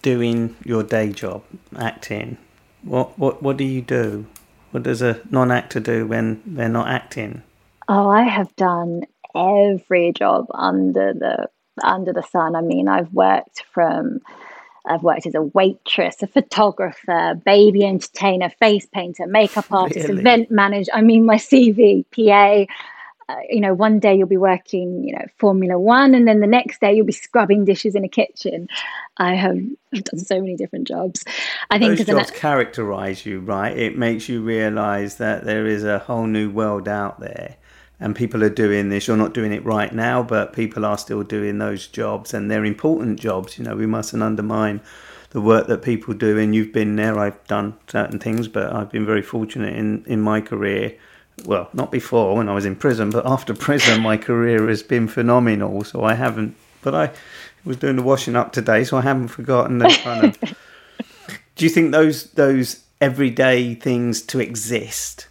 doing 0.01 0.55
your 0.63 0.83
day 0.83 1.11
job, 1.11 1.43
acting, 1.77 2.37
what 2.83 3.17
what 3.19 3.43
what 3.43 3.57
do 3.57 3.63
you 3.63 3.81
do? 3.81 4.27
What 4.71 4.83
does 4.83 5.01
a 5.01 5.21
non-actor 5.29 5.79
do 5.79 6.05
when 6.05 6.41
they're 6.45 6.67
not 6.67 6.89
acting? 6.89 7.43
Oh, 7.87 8.09
I 8.09 8.23
have 8.23 8.55
done 8.55 9.05
every 9.35 10.11
job 10.13 10.47
under 10.53 11.13
the 11.13 11.49
under 11.83 12.13
the 12.13 12.23
sun. 12.23 12.55
I 12.55 12.61
mean, 12.61 12.87
I've 12.87 13.11
worked 13.13 13.63
from 13.71 14.21
I've 14.87 15.03
worked 15.03 15.25
as 15.25 15.35
a 15.35 15.41
waitress, 15.41 16.21
a 16.21 16.27
photographer, 16.27 17.39
baby 17.43 17.85
entertainer, 17.85 18.49
face 18.49 18.85
painter, 18.85 19.27
makeup 19.27 19.65
artist, 19.71 20.07
really? 20.07 20.21
event 20.21 20.51
manager. 20.51 20.91
I 20.93 21.01
mean, 21.01 21.25
my 21.25 21.35
CV, 21.35 22.05
PA. 22.11 22.71
Uh, 23.27 23.37
you 23.49 23.59
know, 23.59 23.73
one 23.73 23.97
day 23.97 24.15
you'll 24.15 24.27
be 24.27 24.37
working, 24.37 25.03
you 25.03 25.11
know, 25.11 25.25
Formula 25.39 25.79
One, 25.79 26.13
and 26.13 26.27
then 26.27 26.41
the 26.41 26.47
next 26.47 26.79
day 26.79 26.93
you'll 26.93 27.07
be 27.07 27.11
scrubbing 27.11 27.65
dishes 27.65 27.95
in 27.95 28.03
a 28.03 28.07
kitchen. 28.07 28.67
I 29.17 29.33
have 29.33 29.57
done 29.91 30.19
so 30.19 30.39
many 30.39 30.55
different 30.55 30.87
jobs. 30.87 31.23
I 31.71 31.79
think 31.79 31.97
those 31.97 32.05
jobs 32.05 32.29
an, 32.29 32.35
characterize 32.35 33.25
you, 33.25 33.39
right? 33.39 33.75
It 33.75 33.97
makes 33.97 34.29
you 34.29 34.43
realize 34.43 35.17
that 35.17 35.43
there 35.43 35.65
is 35.65 35.83
a 35.83 35.97
whole 35.97 36.27
new 36.27 36.51
world 36.51 36.87
out 36.87 37.19
there 37.19 37.57
and 37.99 38.15
people 38.15 38.43
are 38.43 38.49
doing 38.49 38.89
this. 38.89 39.07
You're 39.07 39.17
not 39.17 39.33
doing 39.33 39.53
it 39.53 39.63
right 39.65 39.93
now, 39.93 40.21
but 40.21 40.53
people 40.53 40.85
are 40.85 40.97
still 40.97 41.23
doing 41.23 41.57
those 41.57 41.87
jobs, 41.87 42.33
and 42.33 42.49
they're 42.51 42.65
important 42.65 43.19
jobs. 43.19 43.57
You 43.57 43.65
know, 43.65 43.75
we 43.75 43.85
mustn't 43.85 44.21
undermine 44.21 44.81
the 45.35 45.41
work 45.41 45.67
that 45.67 45.81
people 45.81 46.13
do. 46.13 46.37
And 46.37 46.55
you've 46.55 46.71
been 46.71 46.95
there. 46.95 47.19
I've 47.19 47.45
done 47.47 47.75
certain 47.87 48.19
things, 48.19 48.47
but 48.47 48.73
I've 48.73 48.91
been 48.91 49.05
very 49.05 49.21
fortunate 49.21 49.75
in 49.75 50.03
in 50.05 50.21
my 50.21 50.41
career. 50.41 50.97
Well, 51.45 51.69
not 51.73 51.91
before 51.91 52.37
when 52.37 52.47
I 52.47 52.53
was 52.53 52.65
in 52.65 52.75
prison, 52.75 53.09
but 53.09 53.25
after 53.25 53.53
prison, 53.67 54.01
my 54.01 54.17
career 54.17 54.67
has 54.67 54.83
been 54.83 55.07
phenomenal. 55.07 55.83
So 55.83 56.03
I 56.03 56.13
haven't. 56.13 56.55
But 56.81 56.95
I 56.95 57.11
was 57.65 57.77
doing 57.77 57.95
the 57.95 58.03
washing 58.03 58.35
up 58.35 58.53
today, 58.53 58.83
so 58.83 58.97
I 58.97 59.01
haven't 59.01 59.29
forgotten 59.29 59.79
the 59.79 59.89
kind 60.03 60.25
of. 60.25 60.39
do 61.55 61.65
you 61.65 61.69
think 61.69 61.91
those 61.91 62.31
those 62.31 62.83
everyday 63.01 63.75
things 63.75 64.21
to 64.23 64.39
exist? 64.39 65.27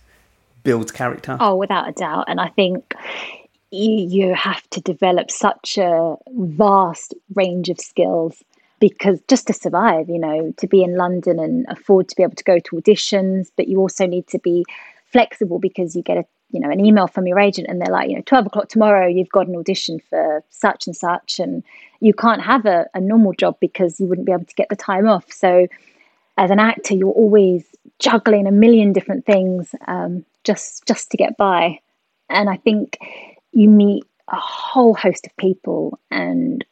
Builds 0.64 0.90
character. 0.90 1.36
Oh, 1.38 1.54
without 1.54 1.88
a 1.88 1.92
doubt. 1.92 2.24
And 2.26 2.40
I 2.40 2.48
think 2.48 2.94
you, 3.70 4.34
have 4.34 4.68
to 4.70 4.80
develop 4.80 5.30
such 5.30 5.78
a 5.78 6.16
vast 6.28 7.14
range 7.34 7.68
of 7.68 7.80
skills 7.80 8.42
because 8.80 9.20
just 9.28 9.46
to 9.46 9.52
survive, 9.52 10.08
you 10.08 10.18
know, 10.18 10.52
to 10.58 10.66
be 10.66 10.82
in 10.82 10.96
London 10.96 11.38
and 11.38 11.66
afford 11.68 12.08
to 12.08 12.16
be 12.16 12.22
able 12.22 12.34
to 12.34 12.44
go 12.44 12.58
to 12.58 12.76
auditions, 12.76 13.50
but 13.56 13.68
you 13.68 13.78
also 13.78 14.06
need 14.06 14.26
to 14.28 14.38
be 14.38 14.64
flexible 15.06 15.58
because 15.58 15.94
you 15.94 16.02
get 16.02 16.18
a 16.18 16.24
you 16.50 16.60
know 16.60 16.70
an 16.70 16.84
email 16.84 17.06
from 17.06 17.26
your 17.26 17.38
agent 17.38 17.66
and 17.68 17.80
they're 17.80 17.92
like 17.92 18.08
you 18.08 18.16
know 18.16 18.22
12 18.26 18.46
o'clock 18.46 18.68
tomorrow 18.68 19.06
you've 19.06 19.28
got 19.30 19.46
an 19.48 19.56
audition 19.56 20.00
for 20.08 20.42
such 20.50 20.86
and 20.86 20.96
such 20.96 21.40
and 21.40 21.64
you 22.00 22.12
can't 22.12 22.42
have 22.42 22.64
a, 22.64 22.86
a 22.94 23.00
normal 23.00 23.32
job 23.32 23.56
because 23.60 23.98
you 23.98 24.06
wouldn't 24.06 24.26
be 24.26 24.32
able 24.32 24.44
to 24.44 24.54
get 24.54 24.68
the 24.68 24.76
time 24.76 25.08
off 25.08 25.32
so 25.32 25.66
as 26.36 26.50
an 26.50 26.60
actor 26.60 26.94
you're 26.94 27.10
always 27.10 27.64
juggling 27.98 28.46
a 28.46 28.52
million 28.52 28.92
different 28.92 29.26
things 29.26 29.74
um, 29.88 30.24
just 30.44 30.86
just 30.86 31.10
to 31.10 31.16
get 31.16 31.36
by. 31.36 31.80
And 32.28 32.48
I 32.48 32.56
think 32.56 32.98
you 33.52 33.68
meet 33.68 34.04
a 34.28 34.36
whole 34.36 34.94
host 34.94 35.26
of 35.26 35.36
people, 35.36 35.98
and 36.10 36.64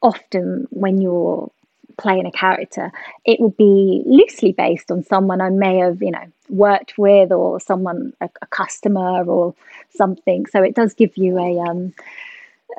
often 0.00 0.66
when 0.70 1.00
you're 1.00 1.50
playing 1.96 2.26
a 2.26 2.32
character, 2.32 2.90
it 3.24 3.38
will 3.40 3.50
be 3.50 4.02
loosely 4.06 4.52
based 4.52 4.90
on 4.90 5.04
someone 5.04 5.40
I 5.40 5.50
may 5.50 5.78
have, 5.78 6.02
you 6.02 6.10
know, 6.10 6.24
worked 6.48 6.98
with 6.98 7.30
or 7.30 7.60
someone 7.60 8.12
a, 8.20 8.28
a 8.42 8.46
customer 8.48 9.24
or 9.24 9.54
something. 9.94 10.46
So 10.46 10.62
it 10.62 10.74
does 10.74 10.94
give 10.94 11.16
you 11.16 11.38
a 11.38 11.60
um, 11.60 11.94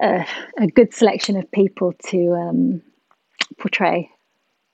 a, 0.02 0.26
a 0.58 0.68
good 0.68 0.94
selection 0.94 1.38
of 1.38 1.50
people 1.52 1.94
to 2.08 2.34
um, 2.34 2.82
portray. 3.58 4.10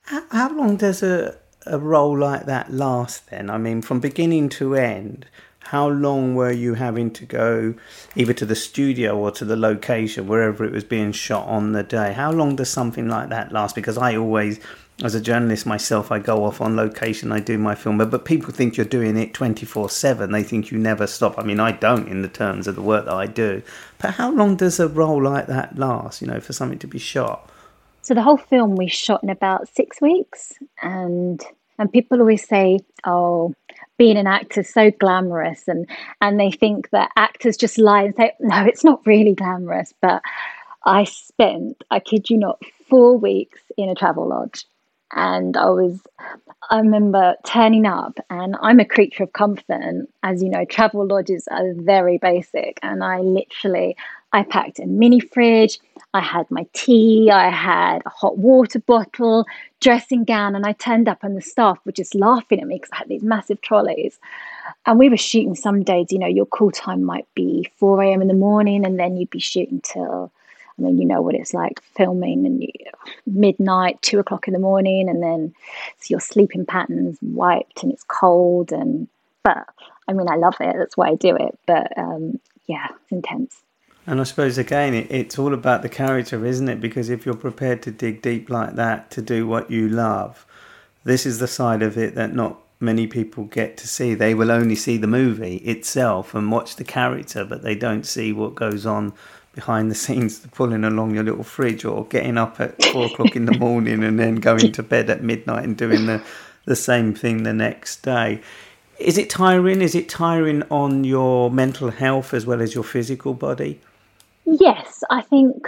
How, 0.03 0.23
how 0.31 0.55
long 0.55 0.77
does 0.77 1.03
a 1.03 1.37
a 1.67 1.77
role 1.77 2.17
like 2.17 2.45
that 2.45 2.71
last 2.73 3.29
then? 3.29 3.49
I 3.49 3.57
mean, 3.57 3.81
from 3.81 3.99
beginning 3.99 4.49
to 4.49 4.75
end, 4.75 5.27
how 5.63 5.87
long 5.87 6.35
were 6.35 6.51
you 6.51 6.73
having 6.73 7.11
to 7.11 7.25
go 7.25 7.73
either 8.15 8.33
to 8.33 8.45
the 8.45 8.55
studio 8.55 9.17
or 9.17 9.31
to 9.31 9.45
the 9.45 9.55
location, 9.55 10.27
wherever 10.27 10.65
it 10.65 10.71
was 10.73 10.83
being 10.83 11.11
shot 11.11 11.47
on 11.47 11.71
the 11.71 11.83
day? 11.83 12.13
How 12.13 12.31
long 12.31 12.55
does 12.55 12.69
something 12.69 13.07
like 13.07 13.29
that 13.29 13.51
last? 13.51 13.75
Because 13.75 13.97
I 13.97 14.15
always, 14.15 14.59
as 15.03 15.15
a 15.15 15.21
journalist 15.21 15.65
myself, 15.65 16.11
I 16.11 16.19
go 16.19 16.43
off 16.43 16.61
on 16.61 16.75
location, 16.75 17.31
I 17.31 17.39
do 17.39 17.57
my 17.57 17.75
film, 17.75 17.97
but 17.97 18.25
people 18.25 18.51
think 18.51 18.75
you're 18.75 18.85
doing 18.85 19.15
it 19.15 19.33
24 19.33 19.89
7. 19.89 20.31
They 20.31 20.43
think 20.43 20.71
you 20.71 20.77
never 20.77 21.07
stop. 21.07 21.37
I 21.37 21.43
mean, 21.43 21.59
I 21.59 21.71
don't 21.71 22.07
in 22.07 22.21
the 22.21 22.27
terms 22.27 22.67
of 22.67 22.75
the 22.75 22.81
work 22.81 23.05
that 23.05 23.13
I 23.13 23.27
do. 23.27 23.61
But 23.99 24.15
how 24.15 24.31
long 24.31 24.55
does 24.55 24.79
a 24.79 24.87
role 24.87 25.23
like 25.23 25.47
that 25.47 25.77
last, 25.77 26.21
you 26.21 26.27
know, 26.27 26.39
for 26.39 26.53
something 26.53 26.79
to 26.79 26.87
be 26.87 26.99
shot? 26.99 27.49
So 28.01 28.15
the 28.15 28.23
whole 28.23 28.37
film 28.37 28.75
we 28.75 28.87
shot 28.87 29.21
in 29.23 29.29
about 29.29 29.69
six 29.69 30.01
weeks. 30.01 30.53
And 30.81 31.41
and 31.81 31.91
people 31.91 32.19
always 32.19 32.47
say, 32.47 32.79
oh, 33.07 33.55
being 34.01 34.17
an 34.17 34.25
actor 34.25 34.61
is 34.61 34.73
so 34.73 34.89
glamorous. 34.89 35.67
And, 35.67 35.87
and 36.21 36.39
they 36.39 36.49
think 36.49 36.89
that 36.89 37.11
actors 37.17 37.55
just 37.55 37.77
lie 37.77 38.01
and 38.01 38.15
say, 38.15 38.31
no, 38.39 38.65
it's 38.65 38.83
not 38.83 39.05
really 39.05 39.35
glamorous. 39.35 39.93
But 40.01 40.23
I 40.83 41.03
spent, 41.03 41.83
I 41.91 41.99
kid 41.99 42.27
you 42.27 42.39
not, 42.39 42.59
four 42.89 43.15
weeks 43.15 43.61
in 43.77 43.89
a 43.89 43.93
travel 43.93 44.27
lodge 44.27 44.65
and 45.13 45.55
I 45.55 45.69
was 45.69 45.99
I 46.69 46.79
remember 46.79 47.35
turning 47.45 47.85
up 47.85 48.17
and 48.29 48.55
I'm 48.61 48.79
a 48.79 48.85
creature 48.85 49.23
of 49.23 49.33
comfort 49.33 49.65
and 49.69 50.07
as 50.23 50.41
you 50.41 50.49
know 50.49 50.65
travel 50.65 51.05
lodges 51.05 51.47
are 51.51 51.73
very 51.75 52.17
basic 52.17 52.79
and 52.81 53.03
I 53.03 53.19
literally 53.19 53.95
I 54.33 54.43
packed 54.43 54.79
a 54.79 54.85
mini 54.85 55.19
fridge 55.19 55.79
I 56.13 56.21
had 56.21 56.49
my 56.51 56.65
tea 56.73 57.29
I 57.31 57.49
had 57.49 58.01
a 58.05 58.09
hot 58.09 58.37
water 58.37 58.79
bottle 58.79 59.45
dressing 59.79 60.23
gown 60.23 60.55
and 60.55 60.65
I 60.65 60.73
turned 60.73 61.07
up 61.07 61.23
and 61.23 61.37
the 61.37 61.41
staff 61.41 61.79
were 61.85 61.91
just 61.91 62.15
laughing 62.15 62.59
at 62.59 62.67
me 62.67 62.75
because 62.75 62.91
I 62.91 62.97
had 62.97 63.09
these 63.09 63.23
massive 63.23 63.61
trolleys 63.61 64.19
and 64.85 64.99
we 64.99 65.09
were 65.09 65.17
shooting 65.17 65.55
some 65.55 65.83
days 65.83 66.11
you 66.11 66.19
know 66.19 66.27
your 66.27 66.45
call 66.45 66.71
time 66.71 67.03
might 67.03 67.27
be 67.35 67.69
4 67.77 68.01
a.m 68.03 68.21
in 68.21 68.27
the 68.27 68.33
morning 68.33 68.85
and 68.85 68.99
then 68.99 69.15
you'd 69.15 69.29
be 69.29 69.39
shooting 69.39 69.81
till 69.81 70.31
I 70.81 70.83
mean, 70.83 70.97
you 70.97 71.05
know 71.05 71.21
what 71.21 71.35
it's 71.35 71.53
like 71.53 71.81
filming 71.95 72.45
and 72.45 72.61
you, 72.61 72.69
midnight, 73.25 74.01
two 74.01 74.19
o'clock 74.19 74.47
in 74.47 74.53
the 74.53 74.59
morning, 74.59 75.09
and 75.09 75.21
then 75.21 75.53
so 75.99 76.07
your 76.09 76.19
sleeping 76.19 76.65
patterns 76.65 77.17
wiped 77.21 77.83
and 77.83 77.91
it's 77.91 78.03
cold. 78.03 78.71
And 78.71 79.07
but 79.43 79.67
I 80.07 80.13
mean, 80.13 80.29
I 80.29 80.35
love 80.35 80.55
it. 80.59 80.75
That's 80.77 80.97
why 80.97 81.09
I 81.09 81.15
do 81.15 81.35
it. 81.35 81.57
But 81.67 81.95
um, 81.97 82.39
yeah, 82.67 82.87
it's 82.89 83.11
intense. 83.11 83.61
And 84.07 84.19
I 84.19 84.23
suppose 84.23 84.57
again, 84.57 84.93
it, 84.93 85.11
it's 85.11 85.37
all 85.37 85.53
about 85.53 85.81
the 85.81 85.89
character, 85.89 86.45
isn't 86.45 86.69
it? 86.69 86.81
Because 86.81 87.09
if 87.09 87.25
you're 87.25 87.35
prepared 87.35 87.81
to 87.83 87.91
dig 87.91 88.21
deep 88.21 88.49
like 88.49 88.75
that 88.75 89.11
to 89.11 89.21
do 89.21 89.47
what 89.47 89.69
you 89.69 89.87
love, 89.87 90.45
this 91.03 91.25
is 91.25 91.39
the 91.39 91.47
side 91.47 91.81
of 91.81 91.97
it 91.97 92.15
that 92.15 92.33
not 92.33 92.59
many 92.79 93.05
people 93.05 93.45
get 93.45 93.77
to 93.77 93.87
see. 93.87 94.13
They 94.15 94.33
will 94.33 94.51
only 94.51 94.75
see 94.75 94.97
the 94.97 95.07
movie 95.07 95.57
itself 95.57 96.33
and 96.33 96.51
watch 96.51 96.75
the 96.75 96.83
character, 96.83 97.45
but 97.45 97.61
they 97.61 97.75
don't 97.75 98.05
see 98.05 98.33
what 98.33 98.55
goes 98.55 98.85
on 98.85 99.13
behind 99.53 99.91
the 99.91 99.95
scenes 99.95 100.39
pulling 100.51 100.83
along 100.83 101.13
your 101.13 101.23
little 101.23 101.43
fridge 101.43 101.85
or 101.85 102.05
getting 102.05 102.37
up 102.37 102.59
at 102.59 102.81
four 102.85 103.05
o'clock 103.05 103.35
in 103.35 103.45
the 103.45 103.57
morning 103.57 104.03
and 104.03 104.19
then 104.19 104.35
going 104.35 104.71
to 104.71 104.83
bed 104.83 105.09
at 105.09 105.23
midnight 105.23 105.63
and 105.63 105.77
doing 105.77 106.07
the, 106.07 106.23
the 106.65 106.75
same 106.75 107.13
thing 107.13 107.43
the 107.43 107.53
next 107.53 108.01
day. 108.01 108.41
Is 108.97 109.17
it 109.17 109.29
tiring? 109.29 109.81
Is 109.81 109.95
it 109.95 110.09
tiring 110.09 110.63
on 110.69 111.03
your 111.03 111.51
mental 111.51 111.91
health 111.91 112.33
as 112.33 112.45
well 112.45 112.61
as 112.61 112.73
your 112.73 112.83
physical 112.83 113.33
body? 113.33 113.79
Yes, 114.45 115.03
I 115.09 115.21
think 115.21 115.67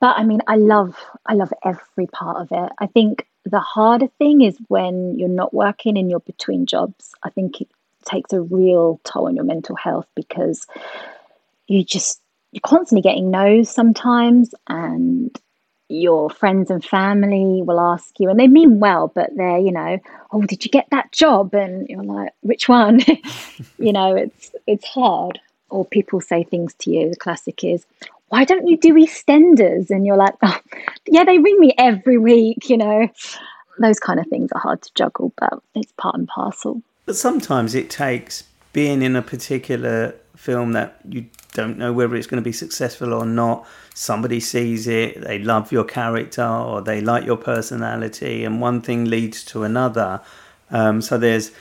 but 0.00 0.16
I 0.18 0.24
mean 0.24 0.40
I 0.46 0.56
love 0.56 0.96
I 1.26 1.34
love 1.34 1.52
every 1.64 2.06
part 2.08 2.36
of 2.36 2.48
it. 2.50 2.72
I 2.78 2.86
think 2.86 3.26
the 3.44 3.60
harder 3.60 4.08
thing 4.18 4.42
is 4.42 4.58
when 4.68 5.18
you're 5.18 5.28
not 5.28 5.54
working 5.54 5.96
and 5.96 6.10
you're 6.10 6.20
between 6.20 6.66
jobs. 6.66 7.14
I 7.22 7.30
think 7.30 7.60
it 7.60 7.68
takes 8.04 8.32
a 8.32 8.42
real 8.42 9.00
toll 9.04 9.28
on 9.28 9.36
your 9.36 9.44
mental 9.44 9.76
health 9.76 10.06
because 10.14 10.66
you 11.68 11.84
just 11.84 12.20
you're 12.52 12.60
constantly 12.60 13.02
getting 13.02 13.30
no's 13.30 13.70
sometimes 13.70 14.54
and 14.68 15.36
your 15.88 16.30
friends 16.30 16.70
and 16.70 16.84
family 16.84 17.62
will 17.62 17.80
ask 17.80 18.18
you 18.18 18.28
and 18.28 18.38
they 18.38 18.48
mean 18.48 18.80
well 18.80 19.12
but 19.14 19.30
they're 19.36 19.58
you 19.58 19.72
know 19.72 19.98
oh 20.32 20.42
did 20.42 20.64
you 20.64 20.70
get 20.70 20.86
that 20.90 21.12
job 21.12 21.54
and 21.54 21.88
you're 21.88 22.02
like 22.02 22.32
which 22.40 22.68
one 22.68 23.00
you 23.78 23.92
know 23.92 24.14
it's 24.14 24.50
it's 24.66 24.86
hard 24.86 25.38
or 25.74 25.84
people 25.84 26.20
say 26.20 26.44
things 26.44 26.74
to 26.74 26.90
you 26.90 27.10
the 27.10 27.16
classic 27.16 27.64
is 27.64 27.84
why 28.28 28.44
don't 28.44 28.66
you 28.66 28.76
do 28.76 28.94
eastenders 28.94 29.90
and 29.90 30.06
you're 30.06 30.16
like 30.16 30.34
oh, 30.42 30.58
yeah 31.06 31.24
they 31.24 31.38
ring 31.38 31.58
me 31.60 31.72
every 31.78 32.18
week 32.18 32.68
you 32.68 32.76
know 32.76 33.08
those 33.78 33.98
kind 33.98 34.20
of 34.20 34.26
things 34.28 34.50
are 34.52 34.60
hard 34.60 34.80
to 34.80 34.90
juggle 34.94 35.32
but 35.36 35.60
it's 35.74 35.92
part 35.92 36.14
and 36.14 36.28
parcel 36.28 36.80
but 37.06 37.16
sometimes 37.16 37.74
it 37.74 37.90
takes 37.90 38.44
being 38.72 39.02
in 39.02 39.16
a 39.16 39.22
particular 39.22 40.14
film 40.36 40.72
that 40.72 40.98
you 41.08 41.26
don't 41.52 41.78
know 41.78 41.92
whether 41.92 42.16
it's 42.16 42.26
going 42.26 42.42
to 42.42 42.44
be 42.44 42.52
successful 42.52 43.14
or 43.14 43.24
not. 43.24 43.66
Somebody 43.94 44.40
sees 44.40 44.86
it, 44.86 45.20
they 45.22 45.38
love 45.38 45.72
your 45.72 45.84
character 45.84 46.44
or 46.46 46.82
they 46.82 47.00
like 47.00 47.24
your 47.24 47.36
personality, 47.36 48.44
and 48.44 48.60
one 48.60 48.80
thing 48.82 49.04
leads 49.04 49.44
to 49.46 49.62
another. 49.62 50.20
Um, 50.70 51.00
so 51.00 51.16
there's 51.16 51.52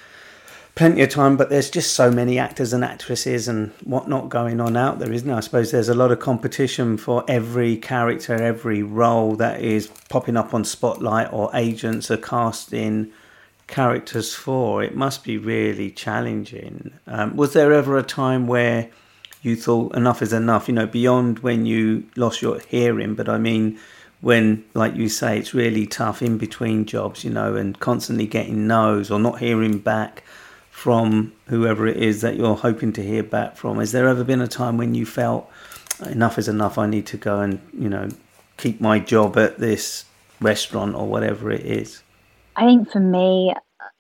plenty 0.76 1.04
of 1.04 1.10
time, 1.10 1.38
but 1.38 1.50
there's 1.50 1.70
just 1.70 1.94
so 1.94 2.10
many 2.10 2.40
actors 2.40 2.74
and 2.74 2.84
actresses 2.84 3.48
and 3.48 3.72
whatnot 3.84 4.30
going 4.30 4.60
on 4.60 4.76
out 4.76 5.00
there, 5.00 5.12
isn't 5.12 5.28
there? 5.28 5.38
I 5.38 5.42
suppose 5.42 5.72
there's 5.72 5.90
a 5.90 5.94
lot 5.94 6.12
of 6.12 6.20
competition 6.20 6.98
for 6.98 7.24
every 7.28 7.78
character, 7.78 8.34
every 8.34 8.82
role 8.82 9.36
that 9.36 9.62
is 9.62 9.88
popping 10.10 10.36
up 10.36 10.54
on 10.54 10.66
Spotlight 10.66 11.32
or 11.32 11.52
agents 11.54 12.10
are 12.10 12.18
casting 12.18 13.12
characters 13.68 14.34
for. 14.34 14.84
It 14.84 14.96
must 14.96 15.24
be 15.24 15.38
really 15.38 15.92
challenging. 15.92 16.94
Um, 17.06 17.36
was 17.36 17.54
there 17.54 17.72
ever 17.72 17.98
a 17.98 18.04
time 18.04 18.48
where 18.48 18.90
you 19.44 19.56
thought 19.56 19.96
enough 19.96 20.22
is 20.22 20.34
enough, 20.34 20.68
you 20.68 20.74
know, 20.74 20.88
beyond 20.88 21.40
when 21.40 21.66
you 21.68 22.06
lost 22.16 22.42
your 22.42 22.60
hearing, 22.60 23.14
but 23.14 23.30
I 23.30 23.38
mean, 23.38 23.78
when, 24.22 24.64
like 24.74 24.96
you 24.96 25.10
say, 25.10 25.38
it's 25.38 25.54
really 25.54 25.86
tough 25.86 26.22
in 26.22 26.38
between 26.38 26.86
jobs, 26.86 27.26
you 27.26 27.30
know, 27.30 27.56
and 27.56 27.78
constantly 27.80 28.26
getting 28.26 28.68
no's 28.68 29.12
or 29.12 29.20
not 29.20 29.40
hearing 29.40 29.80
back 29.80 30.24
from 30.84 31.32
whoever 31.48 31.88
it 31.88 31.96
is 31.96 32.20
that 32.20 32.36
you're 32.36 32.58
hoping 32.58 32.92
to 32.92 33.02
hear 33.02 33.24
back 33.24 33.56
from. 33.56 33.78
Has 33.78 33.94
there 33.94 34.06
ever 34.06 34.22
been 34.22 34.42
a 34.42 34.50
time 34.50 34.76
when 34.76 34.94
you 34.94 35.06
felt 35.06 35.50
enough 36.08 36.38
is 36.38 36.50
enough? 36.50 36.78
I 36.78 36.88
need 36.88 37.06
to 37.06 37.16
go 37.16 37.40
and, 37.40 37.62
you 37.72 37.88
know, 37.88 38.10
keep 38.58 38.82
my 38.82 39.00
job 39.00 39.38
at 39.38 39.60
this 39.60 40.04
restaurant 40.42 40.94
or 40.94 41.08
whatever 41.08 41.50
it 41.50 41.66
is? 41.66 42.04
I 42.58 42.66
think 42.66 42.92
for 42.92 43.00
me, 43.00 43.54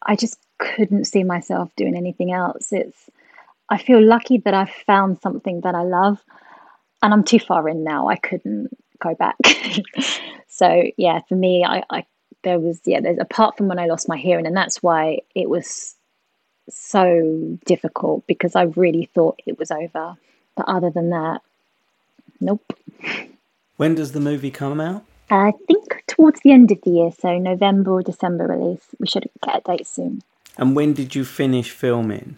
I 0.05 0.17
just 0.17 0.37
couldn't 0.57 1.05
see 1.05 1.23
myself 1.23 1.71
doing 1.77 1.95
anything 1.95 2.33
else. 2.33 2.73
It's 2.73 3.09
I 3.69 3.77
feel 3.77 4.03
lucky 4.03 4.39
that 4.39 4.53
I 4.53 4.65
found 4.85 5.21
something 5.21 5.61
that 5.61 5.75
I 5.75 5.83
love, 5.83 6.21
and 7.01 7.13
I'm 7.13 7.23
too 7.23 7.39
far 7.39 7.69
in 7.69 7.85
now. 7.85 8.09
I 8.09 8.17
couldn't 8.17 8.77
go 8.99 9.15
back. 9.15 9.37
so 10.49 10.83
yeah, 10.97 11.21
for 11.29 11.35
me, 11.35 11.63
I, 11.63 11.83
I 11.89 12.05
there 12.43 12.59
was 12.59 12.81
yeah, 12.85 12.99
there's 12.99 13.19
apart 13.21 13.55
from 13.55 13.69
when 13.69 13.79
I 13.79 13.85
lost 13.85 14.09
my 14.09 14.17
hearing, 14.17 14.45
and 14.45 14.57
that's 14.57 14.83
why 14.83 15.19
it 15.33 15.49
was 15.49 15.95
so 16.69 17.57
difficult 17.65 18.25
because 18.27 18.55
I 18.55 18.63
really 18.63 19.09
thought 19.13 19.41
it 19.45 19.57
was 19.59 19.71
over. 19.71 20.15
But 20.55 20.67
other 20.67 20.89
than 20.89 21.09
that, 21.09 21.41
nope. 22.39 22.77
When 23.77 23.95
does 23.95 24.11
the 24.11 24.19
movie 24.19 24.51
come 24.51 24.79
out? 24.79 25.03
I 25.29 25.51
think 25.67 26.03
towards 26.07 26.41
the 26.41 26.51
end 26.51 26.71
of 26.71 26.79
the 26.81 26.91
year, 26.91 27.11
so 27.17 27.37
November 27.37 27.91
or 27.91 28.03
December 28.03 28.47
release. 28.47 28.85
We 28.99 29.07
should 29.07 29.27
get 29.43 29.57
a 29.57 29.61
date 29.61 29.87
soon. 29.87 30.21
And 30.57 30.75
when 30.75 30.93
did 30.93 31.15
you 31.15 31.25
finish 31.25 31.71
filming? 31.71 32.37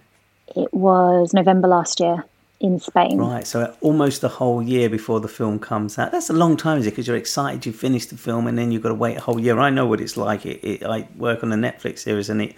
It 0.56 0.74
was 0.74 1.34
November 1.34 1.68
last 1.68 2.00
year 2.00 2.24
in 2.62 2.80
Spain. 2.80 3.18
Right, 3.18 3.46
so 3.46 3.76
almost 3.82 4.24
a 4.24 4.30
whole 4.30 4.64
year 4.64 4.90
before 4.90 5.20
the 5.20 5.28
film 5.28 5.60
comes 5.60 6.00
out. 6.00 6.12
That's 6.12 6.30
a 6.30 6.34
long 6.34 6.56
time, 6.56 6.78
is 6.78 6.88
it? 6.88 6.92
Because 6.92 7.08
you're 7.08 7.18
excited, 7.18 7.66
you 7.66 7.74
finish 7.74 8.06
the 8.06 8.18
film, 8.18 8.48
and 8.48 8.58
then 8.58 8.72
you've 8.72 8.84
got 8.84 8.90
to 8.90 8.96
wait 8.96 9.18
a 9.18 9.22
whole 9.22 9.40
year. 9.40 9.60
I 9.60 9.70
know 9.70 9.86
what 9.86 10.00
it's 10.00 10.16
like. 10.16 10.46
It, 10.46 10.64
it, 10.64 10.84
I 10.84 11.08
work 11.18 11.44
on 11.44 11.52
a 11.52 11.58
Netflix 11.58 12.00
series, 12.00 12.30
and 12.30 12.42
it 12.42 12.56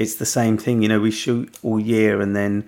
it's 0.00 0.14
the 0.14 0.26
same 0.26 0.56
thing. 0.56 0.80
You 0.80 0.88
know, 0.88 0.98
we 0.98 1.10
shoot 1.10 1.54
all 1.62 1.78
year, 1.78 2.22
and 2.22 2.34
then 2.34 2.64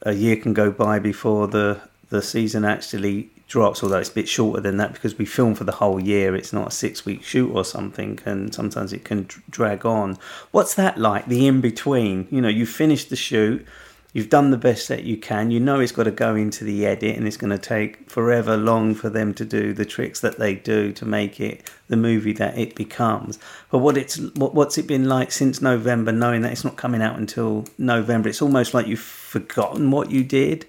a 0.00 0.12
year 0.12 0.34
can 0.36 0.54
go 0.54 0.70
by 0.70 0.98
before 0.98 1.46
the 1.46 1.78
the 2.08 2.22
season 2.22 2.64
actually 2.64 3.28
drops. 3.48 3.82
Although 3.82 3.98
it's 3.98 4.08
a 4.08 4.14
bit 4.14 4.28
shorter 4.28 4.62
than 4.62 4.78
that 4.78 4.94
because 4.94 5.18
we 5.18 5.26
film 5.26 5.54
for 5.54 5.64
the 5.64 5.72
whole 5.72 6.00
year. 6.00 6.34
It's 6.34 6.54
not 6.54 6.68
a 6.68 6.70
six 6.70 7.04
week 7.04 7.22
shoot 7.22 7.52
or 7.54 7.66
something, 7.66 8.18
and 8.24 8.54
sometimes 8.54 8.94
it 8.94 9.04
can 9.04 9.28
drag 9.50 9.84
on. 9.84 10.16
What's 10.52 10.74
that 10.76 10.96
like? 10.96 11.26
The 11.26 11.46
in 11.46 11.60
between. 11.60 12.26
You 12.30 12.40
know, 12.40 12.48
you 12.48 12.64
finish 12.64 13.04
the 13.04 13.16
shoot 13.16 13.66
you've 14.12 14.28
done 14.28 14.50
the 14.50 14.58
best 14.58 14.88
that 14.88 15.04
you 15.04 15.16
can. 15.16 15.50
You 15.50 15.60
know 15.60 15.80
it's 15.80 15.92
got 15.92 16.04
to 16.04 16.10
go 16.10 16.34
into 16.34 16.64
the 16.64 16.86
edit, 16.86 17.16
and 17.16 17.26
it's 17.26 17.36
going 17.36 17.50
to 17.50 17.58
take 17.58 18.10
forever 18.10 18.56
long 18.56 18.94
for 18.94 19.08
them 19.08 19.34
to 19.34 19.44
do 19.44 19.72
the 19.72 19.84
tricks 19.84 20.20
that 20.20 20.38
they 20.38 20.54
do 20.54 20.92
to 20.92 21.04
make 21.04 21.40
it 21.40 21.70
the 21.88 21.96
movie 21.96 22.32
that 22.34 22.58
it 22.58 22.74
becomes. 22.74 23.38
But 23.70 23.78
what 23.78 23.96
it's 23.96 24.18
what, 24.18 24.54
what's 24.54 24.78
it 24.78 24.86
been 24.86 25.08
like 25.08 25.32
since 25.32 25.60
November, 25.60 26.12
knowing 26.12 26.42
that 26.42 26.52
it's 26.52 26.64
not 26.64 26.76
coming 26.76 27.02
out 27.02 27.18
until 27.18 27.64
November? 27.78 28.28
It's 28.28 28.42
almost 28.42 28.74
like 28.74 28.86
you've 28.86 29.00
forgotten 29.00 29.90
what 29.90 30.10
you 30.10 30.24
did. 30.24 30.66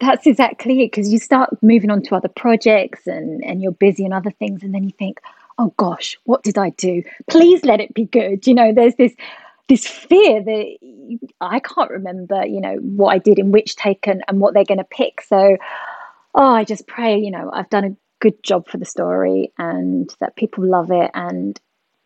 That's 0.00 0.26
exactly 0.26 0.82
it 0.82 0.92
because 0.92 1.12
you 1.12 1.18
start 1.18 1.50
moving 1.62 1.90
on 1.90 2.02
to 2.02 2.14
other 2.14 2.28
projects 2.28 3.06
and 3.06 3.44
and 3.44 3.62
you're 3.62 3.72
busy 3.72 4.04
and 4.04 4.14
other 4.14 4.30
things, 4.30 4.62
and 4.62 4.74
then 4.74 4.84
you 4.84 4.92
think, 4.92 5.20
oh 5.58 5.74
gosh, 5.76 6.18
what 6.24 6.42
did 6.42 6.56
I 6.56 6.70
do? 6.70 7.02
Please 7.28 7.64
let 7.64 7.80
it 7.80 7.92
be 7.94 8.04
good. 8.04 8.46
You 8.46 8.54
know, 8.54 8.72
there's 8.72 8.94
this 8.94 9.14
this 9.70 9.86
fear 9.86 10.42
that 10.42 11.28
I 11.40 11.60
can't 11.60 11.92
remember, 11.92 12.44
you 12.44 12.60
know, 12.60 12.74
what 12.74 13.14
I 13.14 13.18
did 13.18 13.38
in 13.38 13.52
which 13.52 13.76
take 13.76 14.08
and, 14.08 14.24
and 14.26 14.40
what 14.40 14.52
they're 14.52 14.64
going 14.64 14.78
to 14.78 14.84
pick. 14.84 15.22
So, 15.22 15.56
oh, 16.34 16.54
I 16.54 16.64
just 16.64 16.88
pray, 16.88 17.18
you 17.18 17.30
know, 17.30 17.48
I've 17.52 17.70
done 17.70 17.84
a 17.84 17.96
good 18.18 18.42
job 18.42 18.66
for 18.66 18.78
the 18.78 18.84
story 18.84 19.52
and 19.58 20.12
that 20.18 20.34
people 20.34 20.66
love 20.66 20.90
it. 20.90 21.12
And 21.14 21.58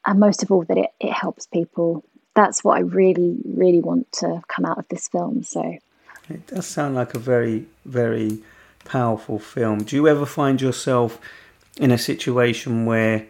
and 0.04 0.20
most 0.20 0.42
of 0.42 0.52
all 0.52 0.64
that 0.64 0.76
it, 0.76 0.90
it 1.00 1.10
helps 1.10 1.46
people. 1.46 2.04
That's 2.34 2.62
what 2.62 2.76
I 2.76 2.80
really, 2.80 3.38
really 3.46 3.80
want 3.80 4.12
to 4.12 4.42
come 4.46 4.66
out 4.66 4.76
of 4.76 4.86
this 4.88 5.08
film. 5.08 5.42
So 5.42 5.78
it 6.28 6.46
does 6.46 6.66
sound 6.66 6.94
like 6.94 7.14
a 7.14 7.18
very, 7.18 7.64
very 7.86 8.40
powerful 8.84 9.38
film. 9.38 9.84
Do 9.84 9.96
you 9.96 10.06
ever 10.06 10.26
find 10.26 10.60
yourself 10.60 11.18
in 11.78 11.90
a 11.90 11.96
situation 11.96 12.84
where 12.84 13.26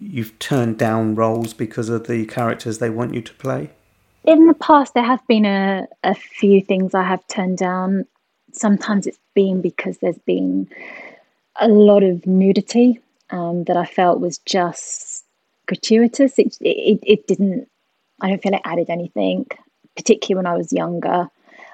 you've 0.00 0.38
turned 0.38 0.78
down 0.78 1.14
roles 1.14 1.54
because 1.54 1.88
of 1.88 2.06
the 2.06 2.26
characters 2.26 2.78
they 2.78 2.90
want 2.90 3.14
you 3.14 3.22
to 3.22 3.34
play? 3.34 3.70
In 4.24 4.46
the 4.46 4.54
past, 4.54 4.94
there 4.94 5.04
have 5.04 5.26
been 5.26 5.44
a, 5.44 5.86
a 6.04 6.14
few 6.14 6.60
things 6.60 6.94
I 6.94 7.02
have 7.02 7.26
turned 7.28 7.58
down. 7.58 8.06
Sometimes 8.52 9.06
it's 9.06 9.18
been 9.34 9.60
because 9.60 9.98
there's 9.98 10.18
been 10.18 10.68
a 11.60 11.68
lot 11.68 12.02
of 12.02 12.26
nudity 12.26 13.00
um, 13.30 13.64
that 13.64 13.76
I 13.76 13.84
felt 13.84 14.20
was 14.20 14.38
just 14.38 15.24
gratuitous. 15.66 16.38
It, 16.38 16.56
it, 16.60 17.00
it 17.02 17.26
didn't, 17.26 17.68
I 18.20 18.28
don't 18.28 18.42
feel 18.42 18.54
it 18.54 18.62
added 18.64 18.90
anything, 18.90 19.46
particularly 19.96 20.44
when 20.44 20.52
I 20.52 20.56
was 20.56 20.72
younger. 20.72 21.28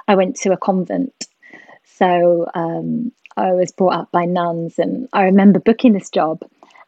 I 0.09 0.15
went 0.15 0.37
to 0.37 0.53
a 0.53 0.57
convent. 0.57 1.27
So 1.85 2.47
um, 2.55 3.13
I 3.37 3.53
was 3.53 3.73
brought 3.73 3.95
up 3.95 4.13
by 4.13 4.25
nuns, 4.25 4.79
and 4.79 5.09
I 5.13 5.25
remember 5.25 5.61
booking 5.61 5.93
this 5.93 6.11
job, 6.11 6.43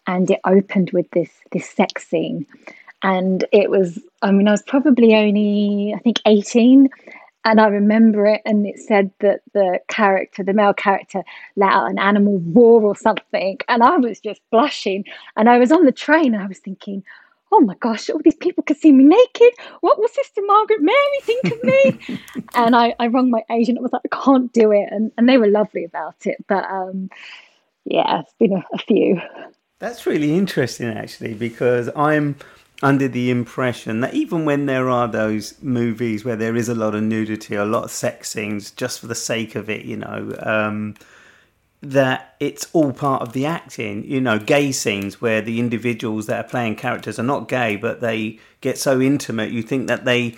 and 0.07 0.31
it 0.31 0.41
opened 0.45 0.91
with 0.93 1.11
this 1.11 1.31
this 1.53 1.69
sex 1.69 2.07
scene, 2.07 2.47
and 3.03 3.45
it 3.53 3.71
was. 3.71 3.99
I 4.23 4.31
mean, 4.33 4.49
I 4.49 4.53
was 4.53 4.63
probably 4.63 5.15
only 5.15 5.95
I 5.95 5.99
think 6.01 6.21
eighteen, 6.27 6.89
and 7.45 7.61
I 7.61 7.69
remember 7.69 8.27
it, 8.27 8.43
and 8.45 8.67
it 8.67 8.79
said 8.79 9.11
that 9.21 9.41
the 9.53 9.81
character, 9.89 10.43
the 10.43 10.53
male 10.53 10.75
character, 10.75 11.23
let 11.57 11.73
out 11.73 11.91
an 11.91 11.99
animal 11.99 12.43
roar 12.47 12.83
or 12.83 12.97
something, 12.97 13.59
and 13.69 13.83
I 13.83 13.97
was 13.97 14.21
just 14.21 14.41
blushing, 14.51 15.05
and 15.37 15.49
I 15.49 15.59
was 15.59 15.73
on 15.73 15.85
the 15.85 15.93
train, 15.93 16.35
and 16.35 16.43
I 16.43 16.47
was 16.47 16.59
thinking 16.59 17.03
oh 17.53 17.61
my 17.61 17.75
gosh, 17.77 18.11
all 18.11 18.21
these 18.23 18.37
people 18.37 18.63
could 18.63 18.77
see 18.77 18.93
me 18.93 19.05
naked. 19.05 19.53
What 19.81 19.99
will 19.99 20.09
Sister 20.09 20.43
Margaret 20.45 20.83
Mary 20.83 21.21
think 21.23 21.45
of 21.45 21.65
me? 21.65 22.19
and 22.55 22.75
I, 22.75 22.95
I 22.99 23.07
rang 23.07 23.31
my 23.31 23.43
agent. 23.51 23.79
I 23.79 23.83
was 23.83 23.93
like, 23.93 24.03
I 24.11 24.25
can't 24.25 24.53
do 24.53 24.73
it. 24.73 24.89
And, 24.91 25.13
and 25.17 25.29
they 25.29 25.39
were 25.39 25.49
lovely 25.49 25.85
about 25.85 26.27
it. 26.27 26.45
But 26.49 26.65
um, 26.65 27.11
yeah, 27.85 28.21
it's 28.21 28.35
been 28.39 28.53
a, 28.53 28.65
a 28.73 28.79
few. 28.79 29.21
That's 29.79 30.07
really 30.07 30.35
interesting, 30.35 30.89
actually, 30.89 31.35
because 31.35 31.91
I'm 31.95 32.37
under 32.83 33.09
the 33.09 33.31
impression 33.31 34.01
that 34.01 34.15
even 34.15 34.45
when 34.45 34.67
there 34.67 34.89
are 34.89 35.09
those 35.09 35.61
movies 35.63 36.25
where 36.25 36.37
there 36.37 36.57
is 36.57 36.69
a 36.69 36.75
lot 36.75 36.95
of 36.95 37.03
nudity, 37.03 37.55
a 37.55 37.65
lot 37.65 37.85
of 37.85 37.91
sex 37.91 38.31
scenes, 38.31 38.71
just 38.71 39.01
for 39.01 39.07
the 39.07 39.15
sake 39.15 39.55
of 39.55 39.69
it, 39.69 39.85
you 39.85 39.99
know, 39.99 40.35
um, 40.41 40.95
that 41.83 42.37
it's 42.41 42.69
all 42.73 42.93
part 42.93 43.21
of 43.21 43.35
the 43.35 43.45
acting. 43.45 44.03
You 44.05 44.21
know, 44.21 44.39
gay 44.39 44.73
scenes 44.73 45.21
where 45.21 45.43
the 45.43 45.61
individuals 45.61 46.25
that 46.27 46.45
are 46.45 46.49
playing 46.49 46.77
characters 46.77 47.19
are 47.19 47.23
not 47.23 47.49
gay, 47.49 47.77
but 47.77 48.01
they 48.01 48.39
get 48.63 48.79
so 48.79 49.01
intimate, 49.01 49.51
you 49.51 49.63
think 49.63 49.89
that 49.89 50.07
they 50.07 50.37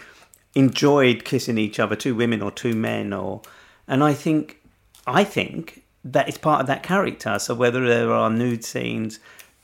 enjoyed 0.56 1.24
kissing 1.24 1.58
each 1.58 1.78
other, 1.78 1.94
two 1.94 2.16
women 2.16 2.42
or 2.42 2.50
two 2.50 2.74
men, 2.74 3.12
or 3.12 3.42
and 3.86 4.02
I 4.02 4.14
think 4.14 4.60
I 5.06 5.22
think 5.22 5.84
that 6.04 6.28
it's 6.28 6.38
part 6.38 6.60
of 6.60 6.66
that 6.66 6.82
character. 6.82 7.38
So 7.38 7.54
whether 7.54 7.86
there 7.86 8.12
are 8.12 8.30
nude 8.30 8.64
scenes, 8.64 9.18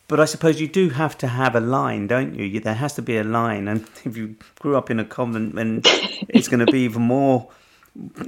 but 0.09 0.21
I 0.21 0.27
suppose 0.27 0.61
you 0.61 0.69
do 0.69 0.91
have 0.91 1.17
to 1.19 1.29
have 1.29 1.55
a 1.55 1.61
line, 1.61 2.07
don't 2.07 2.35
you? 2.35 2.61
There 2.61 2.75
has 2.75 2.95
to 2.95 3.03
be 3.03 3.17
a 3.17 3.25
line, 3.25 3.69
and 3.69 3.83
if 4.05 4.17
you 4.17 4.37
grew 4.61 4.77
up 4.77 4.91
in 4.91 5.01
a 5.01 5.05
convent, 5.05 5.55
then 5.55 5.83
it's 6.29 6.49
going 6.49 6.65
to 6.65 6.71
be 6.71 6.81
even 6.81 7.03
more 7.03 7.49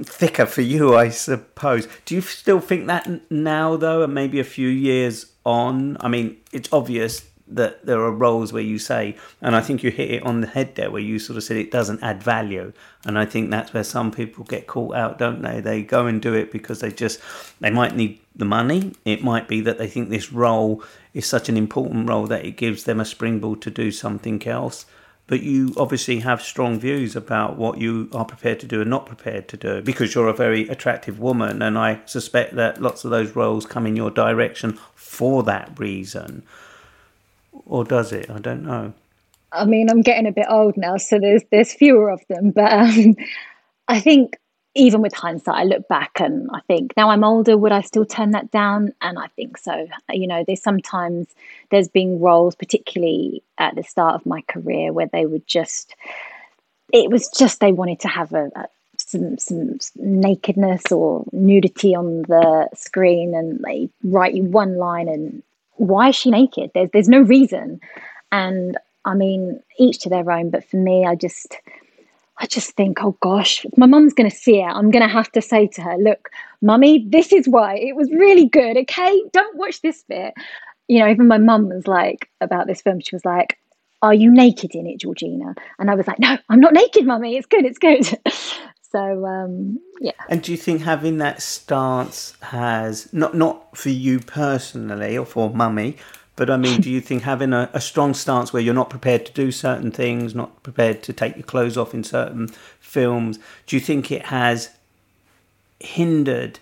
thicker 0.03 0.45
for 0.45 0.61
you, 0.61 0.95
I 0.95 1.09
suppose. 1.09 1.87
Do 2.05 2.15
you 2.15 2.21
still 2.21 2.59
think 2.59 2.87
that 2.87 3.31
now, 3.31 3.75
though, 3.75 4.03
and 4.03 4.13
maybe 4.13 4.39
a 4.39 4.45
few 4.45 4.69
years 4.69 5.27
on? 5.45 5.97
I 5.99 6.07
mean, 6.07 6.37
it's 6.51 6.71
obvious 6.71 7.25
that 7.49 7.85
there 7.85 7.99
are 8.01 8.11
roles 8.11 8.51
where 8.51 8.63
you 8.63 8.79
say, 8.79 9.15
and 9.41 9.55
I 9.55 9.61
think 9.61 9.83
you 9.83 9.91
hit 9.91 10.11
it 10.11 10.23
on 10.23 10.41
the 10.41 10.47
head 10.47 10.75
there, 10.75 10.91
where 10.91 11.01
you 11.01 11.19
sort 11.19 11.37
of 11.37 11.43
said 11.43 11.57
it 11.57 11.71
doesn't 11.71 12.03
add 12.03 12.21
value, 12.21 12.73
and 13.05 13.17
I 13.17 13.25
think 13.25 13.49
that's 13.49 13.73
where 13.73 13.83
some 13.83 14.11
people 14.11 14.43
get 14.43 14.67
caught 14.67 14.95
out, 14.95 15.17
don't 15.17 15.41
they? 15.41 15.61
They 15.61 15.83
go 15.83 16.07
and 16.07 16.21
do 16.21 16.33
it 16.33 16.51
because 16.51 16.81
they 16.81 16.91
just 16.91 17.19
they 17.59 17.69
might 17.69 17.95
need 17.95 18.19
the 18.35 18.45
money. 18.45 18.93
It 19.05 19.23
might 19.23 19.47
be 19.47 19.61
that 19.61 19.77
they 19.77 19.87
think 19.87 20.09
this 20.09 20.31
role 20.31 20.83
is 21.13 21.25
such 21.25 21.49
an 21.49 21.57
important 21.57 22.09
role 22.09 22.27
that 22.27 22.45
it 22.45 22.57
gives 22.57 22.83
them 22.83 22.99
a 22.99 23.05
springboard 23.05 23.61
to 23.61 23.71
do 23.71 23.91
something 23.91 24.45
else 24.47 24.85
but 25.27 25.41
you 25.41 25.73
obviously 25.75 26.19
have 26.19 26.41
strong 26.41 26.79
views 26.79 27.15
about 27.15 27.57
what 27.57 27.77
you 27.77 28.09
are 28.13 28.25
prepared 28.25 28.59
to 28.61 28.65
do 28.65 28.81
and 28.81 28.89
not 28.89 29.05
prepared 29.05 29.47
to 29.49 29.57
do 29.57 29.81
because 29.81 30.15
you're 30.15 30.29
a 30.29 30.33
very 30.33 30.67
attractive 30.69 31.19
woman 31.19 31.61
and 31.61 31.77
i 31.77 31.99
suspect 32.05 32.55
that 32.55 32.81
lots 32.81 33.05
of 33.05 33.11
those 33.11 33.35
roles 33.35 33.65
come 33.65 33.85
in 33.85 33.95
your 33.95 34.09
direction 34.09 34.79
for 34.95 35.43
that 35.43 35.77
reason 35.77 36.43
or 37.67 37.83
does 37.83 38.11
it 38.11 38.29
i 38.29 38.39
don't 38.39 38.63
know 38.63 38.93
i 39.51 39.65
mean 39.65 39.89
i'm 39.89 40.01
getting 40.01 40.27
a 40.27 40.31
bit 40.31 40.47
old 40.49 40.75
now 40.77 40.97
so 40.97 41.19
there's 41.19 41.43
there's 41.51 41.73
fewer 41.73 42.09
of 42.09 42.21
them 42.29 42.51
but 42.51 42.71
um, 42.71 43.15
i 43.87 43.99
think 43.99 44.37
even 44.77 45.01
with 45.01 45.13
hindsight, 45.13 45.55
I 45.55 45.63
look 45.63 45.87
back 45.87 46.19
and 46.19 46.49
I 46.53 46.59
think 46.67 46.93
now 46.95 47.09
I'm 47.09 47.23
older, 47.23 47.57
would 47.57 47.71
I 47.71 47.81
still 47.81 48.05
turn 48.05 48.31
that 48.31 48.51
down? 48.51 48.93
And 49.01 49.17
I 49.17 49.27
think 49.35 49.57
so. 49.57 49.87
You 50.11 50.27
know, 50.27 50.43
there's 50.45 50.61
sometimes 50.61 51.27
there's 51.71 51.87
been 51.87 52.19
roles, 52.19 52.55
particularly 52.55 53.43
at 53.57 53.75
the 53.75 53.83
start 53.83 54.15
of 54.15 54.25
my 54.25 54.41
career, 54.41 54.93
where 54.93 55.07
they 55.11 55.25
would 55.25 55.47
just, 55.47 55.95
it 56.93 57.09
was 57.09 57.27
just 57.29 57.59
they 57.59 57.71
wanted 57.71 57.99
to 58.01 58.07
have 58.07 58.33
a, 58.33 58.51
a 58.55 58.65
some 58.99 59.37
some 59.37 59.77
nakedness 59.95 60.91
or 60.91 61.23
nudity 61.31 61.95
on 61.95 62.23
the 62.23 62.69
screen, 62.75 63.33
and 63.33 63.59
they 63.63 63.89
write 64.03 64.35
you 64.35 64.43
one 64.43 64.77
line, 64.77 65.07
and 65.07 65.41
why 65.77 66.09
is 66.09 66.15
she 66.15 66.31
naked? 66.31 66.71
There's 66.73 66.89
there's 66.91 67.09
no 67.09 67.21
reason, 67.21 67.79
and 68.31 68.77
I 69.05 69.13
mean, 69.13 69.61
each 69.79 69.99
to 69.99 70.09
their 70.09 70.29
own. 70.29 70.49
But 70.49 70.65
for 70.65 70.77
me, 70.77 71.05
I 71.05 71.15
just 71.15 71.57
I 72.39 72.45
just 72.45 72.71
think, 72.71 73.03
oh 73.03 73.17
gosh, 73.21 73.65
my 73.77 73.87
mum's 73.87 74.13
going 74.13 74.29
to 74.29 74.35
see 74.35 74.59
it. 74.59 74.65
I'm 74.65 74.91
going 74.91 75.05
to 75.05 75.11
have 75.11 75.31
to 75.31 75.41
say 75.41 75.67
to 75.67 75.81
her, 75.81 75.97
look, 75.97 76.29
mummy, 76.61 77.05
this 77.09 77.33
is 77.33 77.47
why 77.47 77.77
it 77.77 77.95
was 77.95 78.11
really 78.11 78.47
good. 78.47 78.77
Okay, 78.77 79.21
don't 79.33 79.57
watch 79.57 79.81
this 79.81 80.03
bit. 80.07 80.33
You 80.87 80.99
know, 80.99 81.09
even 81.09 81.27
my 81.27 81.39
mum 81.39 81.69
was 81.69 81.87
like, 81.87 82.29
about 82.39 82.67
this 82.67 82.81
film, 82.81 82.99
she 82.99 83.15
was 83.15 83.25
like, 83.25 83.57
are 84.03 84.13
you 84.13 84.31
naked 84.31 84.75
in 84.75 84.85
it, 84.85 84.99
Georgina? 84.99 85.55
And 85.79 85.89
I 85.89 85.95
was 85.95 86.05
like, 86.07 86.19
no, 86.19 86.37
I'm 86.49 86.59
not 86.59 86.73
naked, 86.73 87.05
mummy. 87.05 87.37
It's 87.37 87.47
good, 87.47 87.65
it's 87.65 87.79
good. 87.79 88.05
so, 88.91 89.25
um, 89.25 89.79
yeah. 89.99 90.11
And 90.29 90.41
do 90.41 90.51
you 90.51 90.57
think 90.57 90.81
having 90.81 91.17
that 91.17 91.41
stance 91.41 92.35
has, 92.41 93.11
not, 93.13 93.35
not 93.35 93.77
for 93.77 93.89
you 93.89 94.19
personally 94.19 95.17
or 95.17 95.25
for 95.25 95.49
mummy, 95.49 95.97
but 96.37 96.49
I 96.49 96.57
mean, 96.57 96.81
do 96.81 96.89
you 96.89 97.01
think 97.01 97.23
having 97.23 97.51
a, 97.51 97.69
a, 97.73 97.81
strong 97.81 98.13
stance 98.13 98.53
where 98.53 98.61
you're 98.61 98.73
not 98.73 98.91
prepared 98.91 99.25
to 99.25 99.33
do 99.33 99.51
certain 99.51 99.91
things, 99.91 100.35
not 100.35 100.61
prepared 100.61 101.01
to 101.03 101.13
take 101.13 101.35
your 101.35 101.43
clothes 101.43 101.77
off 101.77 101.95
in 101.95 102.03
certain 102.03 102.49
films, 102.79 103.39
do 103.65 103.75
you 103.75 103.79
think 103.79 104.11
it 104.11 104.27
has 104.27 104.69
hindered 105.79 106.59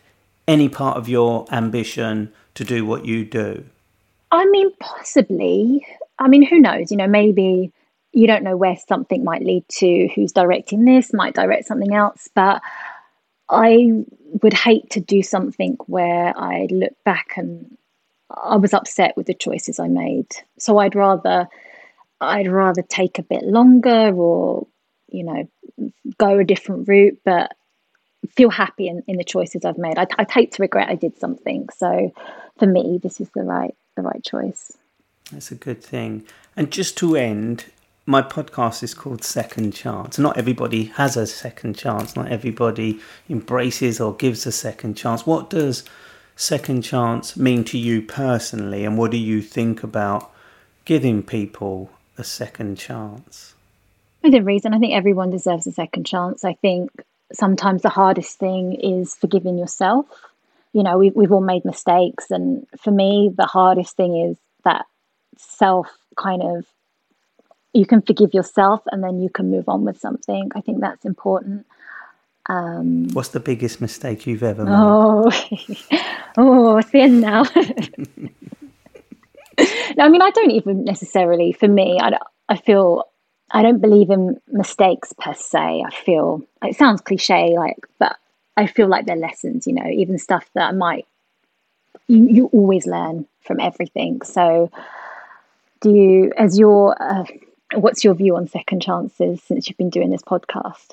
any 0.47 0.69
part 0.69 0.97
of 0.97 1.09
your 1.09 1.45
ambition 1.51 2.31
to 2.55 2.63
do 2.63 2.85
what 2.85 3.05
you 3.05 3.25
do? 3.25 3.65
I 4.31 4.45
mean, 4.45 4.71
possibly. 4.79 5.85
I 6.19 6.29
mean, 6.29 6.43
who 6.43 6.59
knows? 6.59 6.89
You 6.89 6.97
know, 6.97 7.07
maybe 7.07 7.71
you 8.15 8.27
don't 8.27 8.43
know 8.43 8.55
where 8.55 8.77
something 8.87 9.25
might 9.25 9.43
lead 9.43 9.67
to, 9.67 10.07
who's 10.15 10.31
directing 10.31 10.85
this, 10.85 11.13
might 11.13 11.35
direct 11.35 11.67
something 11.67 11.93
else. 11.93 12.29
But 12.33 12.61
I 13.49 14.05
would 14.41 14.53
hate 14.53 14.89
to 14.91 15.01
do 15.01 15.21
something 15.21 15.75
where 15.87 16.33
I 16.35 16.67
look 16.71 16.93
back 17.03 17.33
and 17.35 17.77
I 18.29 18.55
was 18.55 18.73
upset 18.73 19.17
with 19.17 19.27
the 19.27 19.33
choices 19.33 19.79
I 19.79 19.89
made. 19.89 20.27
So 20.57 20.77
I'd 20.77 20.95
rather 20.95 21.47
I'd 22.21 22.47
rather 22.47 22.81
take 22.81 23.19
a 23.19 23.23
bit 23.23 23.43
longer 23.43 24.13
or 24.15 24.65
you 25.09 25.25
know 25.25 25.91
go 26.17 26.39
a 26.39 26.45
different 26.45 26.87
route, 26.87 27.19
but 27.25 27.51
feel 28.29 28.49
happy 28.49 28.87
in, 28.87 29.03
in 29.07 29.17
the 29.17 29.25
choices 29.25 29.65
I've 29.65 29.77
made. 29.77 29.97
I, 29.97 30.07
I'd 30.17 30.31
hate 30.31 30.53
to 30.53 30.61
regret 30.61 30.87
I 30.87 30.95
did 30.95 31.19
something. 31.19 31.67
So 31.75 32.13
for 32.57 32.65
me, 32.65 32.97
this 33.03 33.19
is 33.19 33.29
the 33.35 33.43
right 33.43 33.75
the 33.97 34.03
right 34.03 34.23
choice. 34.23 34.71
That's 35.33 35.51
a 35.51 35.55
good 35.55 35.83
thing. 35.83 36.25
And 36.55 36.71
just 36.71 36.97
to 36.99 37.17
end, 37.17 37.65
my 38.05 38.21
podcast 38.21 38.83
is 38.83 38.93
called 38.93 39.23
Second 39.23 39.73
Chance. 39.73 40.19
Not 40.19 40.37
everybody 40.37 40.85
has 40.85 41.17
a 41.17 41.25
second 41.25 41.75
chance. 41.75 42.15
Not 42.15 42.31
everybody 42.31 42.99
embraces 43.29 43.99
or 43.99 44.15
gives 44.15 44.45
a 44.45 44.51
second 44.51 44.95
chance. 44.95 45.25
What 45.25 45.49
does 45.49 45.83
second 46.35 46.83
chance 46.83 47.35
mean 47.35 47.63
to 47.65 47.77
you 47.77 48.01
personally, 48.01 48.85
and 48.85 48.97
what 48.97 49.11
do 49.11 49.17
you 49.17 49.41
think 49.41 49.83
about 49.83 50.31
giving 50.85 51.23
people 51.23 51.89
a 52.17 52.23
second 52.23 52.77
chance? 52.77 53.55
Within 54.21 54.45
reason, 54.45 54.73
I 54.73 54.79
think 54.79 54.93
everyone 54.93 55.31
deserves 55.31 55.65
a 55.65 55.71
second 55.71 56.05
chance. 56.05 56.43
I 56.43 56.53
think 56.53 56.91
sometimes 57.33 57.81
the 57.81 57.89
hardest 57.89 58.37
thing 58.37 58.73
is 58.73 59.15
forgiving 59.15 59.57
yourself. 59.57 60.05
You 60.73 60.83
know, 60.83 60.97
we've, 60.97 61.15
we've 61.15 61.31
all 61.31 61.41
made 61.41 61.65
mistakes, 61.65 62.29
and 62.29 62.67
for 62.79 62.91
me, 62.91 63.31
the 63.35 63.45
hardest 63.47 63.95
thing 63.95 64.29
is 64.29 64.37
that 64.63 64.85
self 65.37 65.87
kind 66.17 66.43
of 66.43 66.65
you 67.75 67.85
can 67.85 68.01
forgive 68.01 68.33
yourself 68.33 68.81
and 68.91 69.03
then 69.03 69.21
you 69.21 69.29
can 69.29 69.51
move 69.51 69.67
on 69.67 69.83
with 69.83 69.99
something. 69.99 70.49
I 70.55 70.61
think 70.61 70.79
that's 70.79 71.03
important. 71.03 71.65
Um, 72.47 73.09
What's 73.09 73.29
the 73.29 73.39
biggest 73.39 73.81
mistake 73.81 74.25
you've 74.25 74.43
ever 74.43 74.63
made? 74.63 74.71
Oh, 74.73 75.29
oh, 76.37 76.81
thin 76.81 77.19
now. 77.19 77.43
no, 79.97 80.05
I 80.05 80.09
mean, 80.09 80.21
I 80.21 80.29
don't 80.31 80.51
even 80.51 80.85
necessarily, 80.85 81.51
for 81.51 81.67
me, 81.67 81.99
I, 82.01 82.17
I 82.47 82.55
feel, 82.55 83.03
I 83.51 83.61
don't 83.61 83.81
believe 83.81 84.09
in 84.09 84.39
mistakes 84.47 85.11
per 85.19 85.33
se. 85.33 85.83
I 85.85 85.89
feel, 85.93 86.43
it 86.63 86.77
sounds 86.77 87.01
cliche, 87.01 87.57
like, 87.57 87.85
but 87.99 88.15
I 88.55 88.67
feel 88.67 88.87
like 88.87 89.05
they're 89.05 89.17
lessons, 89.17 89.67
you 89.67 89.73
know, 89.73 89.87
even 89.87 90.17
stuff 90.17 90.49
that 90.53 90.69
I 90.69 90.71
might, 90.71 91.07
you, 92.07 92.27
you 92.29 92.45
always 92.53 92.85
learn 92.85 93.27
from 93.41 93.59
everything. 93.59 94.21
So, 94.21 94.71
do 95.81 95.91
you, 95.91 96.31
as 96.37 96.57
your, 96.57 96.95
uh, 97.01 97.25
what's 97.75 98.03
your 98.03 98.13
view 98.13 98.35
on 98.35 98.47
second 98.47 98.81
chances 98.81 99.41
since 99.43 99.67
you've 99.67 99.77
been 99.77 99.89
doing 99.89 100.09
this 100.09 100.21
podcast? 100.21 100.91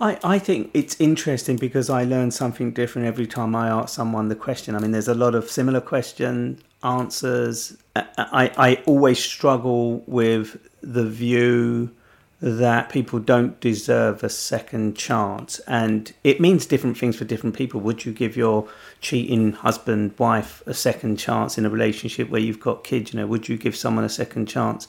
I, 0.00 0.18
I 0.24 0.38
think 0.38 0.70
it's 0.74 1.00
interesting 1.00 1.56
because 1.56 1.88
I 1.88 2.04
learn 2.04 2.30
something 2.30 2.72
different 2.72 3.06
every 3.06 3.26
time 3.26 3.54
I 3.54 3.68
ask 3.68 3.94
someone 3.94 4.28
the 4.28 4.34
question. 4.34 4.74
I 4.74 4.80
mean, 4.80 4.90
there's 4.90 5.08
a 5.08 5.14
lot 5.14 5.34
of 5.34 5.48
similar 5.50 5.80
question 5.80 6.58
answers. 6.82 7.76
I, 7.94 8.50
I 8.56 8.82
always 8.86 9.18
struggle 9.18 10.02
with 10.06 10.56
the 10.80 11.06
view 11.06 11.92
that 12.40 12.88
people 12.88 13.20
don't 13.20 13.60
deserve 13.60 14.24
a 14.24 14.28
second 14.28 14.96
chance. 14.96 15.60
And 15.60 16.12
it 16.24 16.40
means 16.40 16.66
different 16.66 16.98
things 16.98 17.14
for 17.14 17.24
different 17.24 17.56
people. 17.56 17.80
Would 17.82 18.04
you 18.04 18.12
give 18.12 18.36
your 18.36 18.68
cheating 19.00 19.52
husband, 19.52 20.14
wife 20.18 20.60
a 20.66 20.74
second 20.74 21.18
chance 21.18 21.56
in 21.56 21.64
a 21.64 21.70
relationship 21.70 22.28
where 22.28 22.40
you've 22.40 22.58
got 22.58 22.82
kids? 22.82 23.12
You 23.12 23.20
know, 23.20 23.28
would 23.28 23.48
you 23.48 23.56
give 23.56 23.76
someone 23.76 24.04
a 24.04 24.08
second 24.08 24.46
chance 24.46 24.88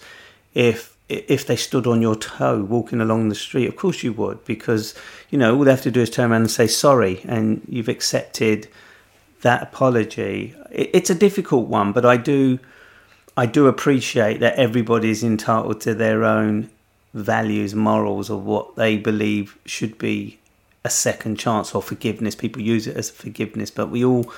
if 0.55 0.92
if 1.27 1.47
they 1.47 1.55
stood 1.55 1.87
on 1.87 2.01
your 2.01 2.15
toe 2.15 2.61
walking 2.63 3.01
along 3.01 3.29
the 3.29 3.35
street, 3.35 3.67
of 3.67 3.75
course 3.75 4.03
you 4.03 4.13
would, 4.13 4.43
because 4.45 4.93
you 5.29 5.37
know 5.37 5.55
all 5.55 5.63
they 5.63 5.71
have 5.71 5.81
to 5.83 5.91
do 5.91 6.01
is 6.01 6.09
turn 6.09 6.31
around 6.31 6.41
and 6.41 6.51
say 6.51 6.67
sorry, 6.67 7.21
and 7.25 7.61
you've 7.67 7.89
accepted 7.89 8.67
that 9.41 9.61
apology. 9.61 10.55
It's 10.71 11.09
a 11.09 11.15
difficult 11.15 11.67
one, 11.67 11.91
but 11.91 12.05
I 12.05 12.17
do, 12.17 12.59
I 13.37 13.45
do 13.45 13.67
appreciate 13.67 14.39
that 14.39 14.55
everybody 14.55 15.09
is 15.09 15.23
entitled 15.23 15.81
to 15.81 15.93
their 15.93 16.23
own 16.23 16.69
values, 17.13 17.75
morals, 17.75 18.29
or 18.29 18.39
what 18.39 18.75
they 18.75 18.97
believe 18.97 19.57
should 19.65 19.97
be 19.97 20.39
a 20.83 20.89
second 20.89 21.37
chance 21.37 21.73
or 21.73 21.81
forgiveness. 21.81 22.35
People 22.35 22.61
use 22.61 22.87
it 22.87 22.97
as 22.97 23.09
forgiveness, 23.09 23.71
but 23.71 23.87
we 23.87 24.03
all 24.03 24.31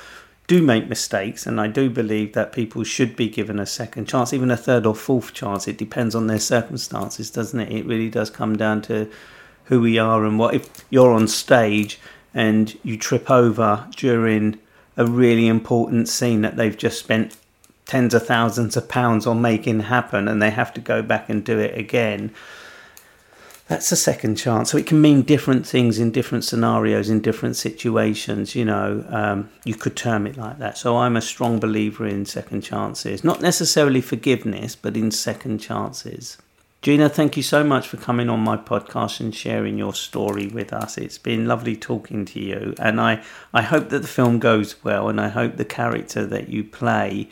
do 0.47 0.61
make 0.61 0.87
mistakes, 0.87 1.45
and 1.45 1.59
I 1.59 1.67
do 1.67 1.89
believe 1.89 2.33
that 2.33 2.51
people 2.51 2.83
should 2.83 3.15
be 3.15 3.29
given 3.29 3.59
a 3.59 3.65
second 3.65 4.07
chance, 4.07 4.33
even 4.33 4.51
a 4.51 4.57
third 4.57 4.85
or 4.85 4.93
fourth 4.93 5.33
chance. 5.33 5.67
It 5.67 5.77
depends 5.77 6.13
on 6.13 6.27
their 6.27 6.39
circumstances, 6.39 7.31
doesn't 7.31 7.59
it? 7.59 7.71
It 7.71 7.85
really 7.85 8.09
does 8.09 8.29
come 8.29 8.55
down 8.55 8.81
to 8.83 9.09
who 9.65 9.81
we 9.81 9.97
are 9.97 10.23
and 10.23 10.37
what. 10.37 10.53
If 10.53 10.85
you're 10.89 11.11
on 11.11 11.27
stage 11.27 11.99
and 12.33 12.77
you 12.83 12.97
trip 12.97 13.31
over 13.31 13.87
during 13.95 14.59
a 14.97 15.05
really 15.05 15.47
important 15.47 16.07
scene 16.07 16.41
that 16.41 16.57
they've 16.57 16.77
just 16.77 16.99
spent 16.99 17.35
tens 17.85 18.13
of 18.13 18.25
thousands 18.25 18.77
of 18.77 18.87
pounds 18.87 19.25
on 19.25 19.41
making 19.41 19.79
happen, 19.81 20.27
and 20.27 20.41
they 20.41 20.51
have 20.51 20.73
to 20.75 20.81
go 20.81 21.01
back 21.01 21.29
and 21.29 21.43
do 21.43 21.57
it 21.59 21.77
again 21.77 22.31
that's 23.67 23.91
a 23.91 23.95
second 23.95 24.35
chance. 24.35 24.71
So 24.71 24.77
it 24.77 24.85
can 24.85 25.01
mean 25.01 25.23
different 25.23 25.65
things 25.65 25.97
in 25.97 26.11
different 26.11 26.43
scenarios, 26.43 27.09
in 27.09 27.19
different 27.21 27.55
situations. 27.55 28.55
You 28.55 28.65
know, 28.65 29.05
um, 29.09 29.49
you 29.63 29.73
could 29.75 29.95
term 29.95 30.27
it 30.27 30.37
like 30.37 30.59
that. 30.59 30.77
So 30.77 30.97
I'm 30.97 31.15
a 31.15 31.21
strong 31.21 31.59
believer 31.59 32.05
in 32.05 32.25
second 32.25 32.61
chances, 32.61 33.23
not 33.23 33.41
necessarily 33.41 34.01
forgiveness, 34.01 34.75
but 34.75 34.95
in 34.95 35.09
second 35.11 35.59
chances. 35.59 36.37
Gina, 36.83 37.09
thank 37.09 37.35
you 37.35 37.41
so 37.41 37.63
much 37.63 37.87
for 37.87 37.97
coming 37.97 38.29
on 38.29 38.41
my 38.41 38.55
podcast 38.55 39.19
and 39.19 39.33
sharing 39.33 39.75
your 39.75 39.95
story 39.95 40.45
with 40.45 40.71
us. 40.71 40.99
It's 40.99 41.17
been 41.17 41.47
lovely 41.47 41.75
talking 41.75 42.25
to 42.25 42.39
you, 42.39 42.75
and 42.77 43.01
I, 43.01 43.23
I 43.51 43.63
hope 43.63 43.89
that 43.89 44.03
the 44.03 44.07
film 44.07 44.37
goes 44.37 44.83
well, 44.83 45.09
and 45.09 45.19
I 45.19 45.29
hope 45.29 45.57
the 45.57 45.65
character 45.65 46.27
that 46.27 46.49
you 46.49 46.63
play 46.63 47.27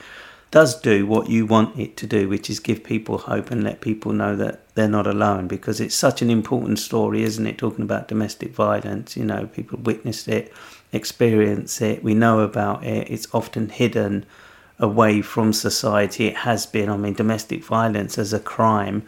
does 0.54 0.80
do 0.80 1.08
what 1.08 1.32
you 1.32 1.48
want 1.48 1.80
it 1.80 1.98
to 1.98 2.06
do, 2.06 2.30
which 2.30 2.48
is 2.48 2.60
give 2.60 2.84
people 2.84 3.18
hope 3.18 3.50
and 3.50 3.64
let 3.64 3.82
people 3.82 4.14
know 4.14 4.36
that 4.36 4.62
they're 4.76 4.88
not 4.88 5.08
alone 5.08 5.48
because 5.48 5.82
it's 5.82 5.96
such 5.96 6.22
an 6.22 6.30
important 6.30 6.78
story, 6.78 7.24
isn't 7.24 7.48
it? 7.48 7.58
Talking 7.58 7.84
about 7.84 8.08
domestic 8.08 8.52
violence, 8.54 9.18
you 9.18 9.26
know, 9.26 9.48
people 9.48 9.80
witnessed 9.80 10.28
it, 10.28 10.54
experience 10.92 11.82
it, 11.82 12.04
we 12.04 12.14
know 12.14 12.42
about 12.42 12.84
it, 12.84 13.10
it's 13.10 13.28
often 13.34 13.70
hidden 13.70 14.28
away 14.78 15.24
from 15.24 15.54
society. 15.54 16.28
It 16.28 16.36
has 16.36 16.68
been, 16.68 16.88
I 16.88 16.98
mean, 16.98 17.16
domestic 17.16 17.64
violence 17.64 18.20
as 18.20 18.32
a 18.32 18.40
crime 18.40 19.02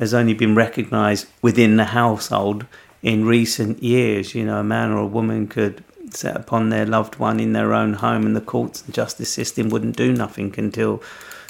has 0.00 0.12
only 0.12 0.34
been 0.34 0.56
recognized 0.56 1.28
within 1.42 1.76
the 1.76 1.84
household 1.84 2.66
in 3.02 3.24
recent 3.24 3.84
years. 3.84 4.34
You 4.34 4.46
know, 4.46 4.58
a 4.58 4.64
man 4.64 4.90
or 4.90 4.98
a 4.98 5.06
woman 5.06 5.46
could 5.46 5.84
set 6.14 6.36
upon 6.36 6.68
their 6.68 6.86
loved 6.86 7.16
one 7.16 7.40
in 7.40 7.52
their 7.52 7.72
own 7.72 7.94
home, 7.94 8.26
and 8.26 8.36
the 8.36 8.40
courts 8.40 8.82
and 8.82 8.94
justice 8.94 9.32
system 9.32 9.68
wouldn't 9.68 9.96
do 9.96 10.12
nothing 10.12 10.54
until 10.56 11.02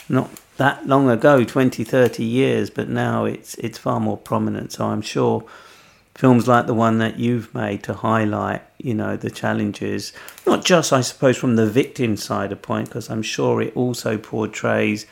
not 0.09 0.30
that 0.56 0.86
long 0.86 1.09
ago 1.09 1.44
20 1.44 1.84
30 1.84 2.24
years 2.24 2.68
but 2.68 2.88
now 2.88 3.24
it's 3.24 3.54
it's 3.56 3.78
far 3.78 4.00
more 4.00 4.16
prominent. 4.16 4.72
So 4.72 4.86
i'm 4.86 5.02
sure 5.02 5.44
films 6.14 6.48
like 6.48 6.66
the 6.66 6.74
one 6.74 6.98
that 6.98 7.18
you've 7.18 7.54
made 7.54 7.82
to 7.84 7.94
highlight 7.94 8.62
you 8.78 8.94
know 8.94 9.16
the 9.16 9.30
challenges 9.30 10.12
not 10.46 10.64
just 10.64 10.92
i 10.92 11.00
suppose 11.00 11.36
from 11.36 11.54
the 11.54 11.66
victim 11.66 12.16
side 12.16 12.50
of 12.50 12.61
point 12.61 12.88
because 12.88 13.09
i'm 13.09 13.22
sure 13.22 13.62
it 13.62 13.76
also 13.76 14.18
portrays 14.18 15.06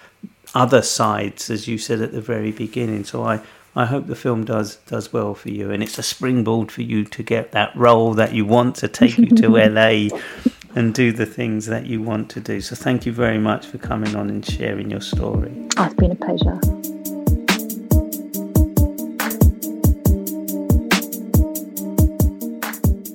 other 0.54 0.82
sides 0.82 1.50
as 1.50 1.68
you 1.68 1.78
said 1.78 2.00
at 2.00 2.12
the 2.12 2.20
very 2.20 2.50
beginning. 2.50 3.04
So 3.04 3.24
i 3.24 3.40
I 3.78 3.84
hope 3.84 4.06
the 4.06 4.16
film 4.16 4.46
does 4.46 4.76
does 4.86 5.12
well 5.12 5.34
for 5.34 5.50
you, 5.50 5.70
and 5.70 5.82
it's 5.82 5.98
a 5.98 6.02
springboard 6.02 6.72
for 6.72 6.80
you 6.80 7.04
to 7.04 7.22
get 7.22 7.52
that 7.52 7.76
role 7.76 8.14
that 8.14 8.32
you 8.32 8.46
want 8.46 8.74
to 8.76 8.88
take 8.88 9.18
you 9.18 9.26
to 9.26 9.48
LA 9.68 10.08
and 10.74 10.94
do 10.94 11.12
the 11.12 11.26
things 11.26 11.66
that 11.66 11.84
you 11.84 12.00
want 12.00 12.30
to 12.30 12.40
do. 12.40 12.62
So 12.62 12.74
thank 12.74 13.04
you 13.04 13.12
very 13.12 13.36
much 13.36 13.66
for 13.66 13.76
coming 13.76 14.16
on 14.16 14.30
and 14.30 14.44
sharing 14.44 14.90
your 14.90 15.02
story. 15.02 15.52
Oh, 15.76 15.84
it's 15.84 15.94
been 15.94 16.10
a 16.10 16.14
pleasure. 16.14 16.58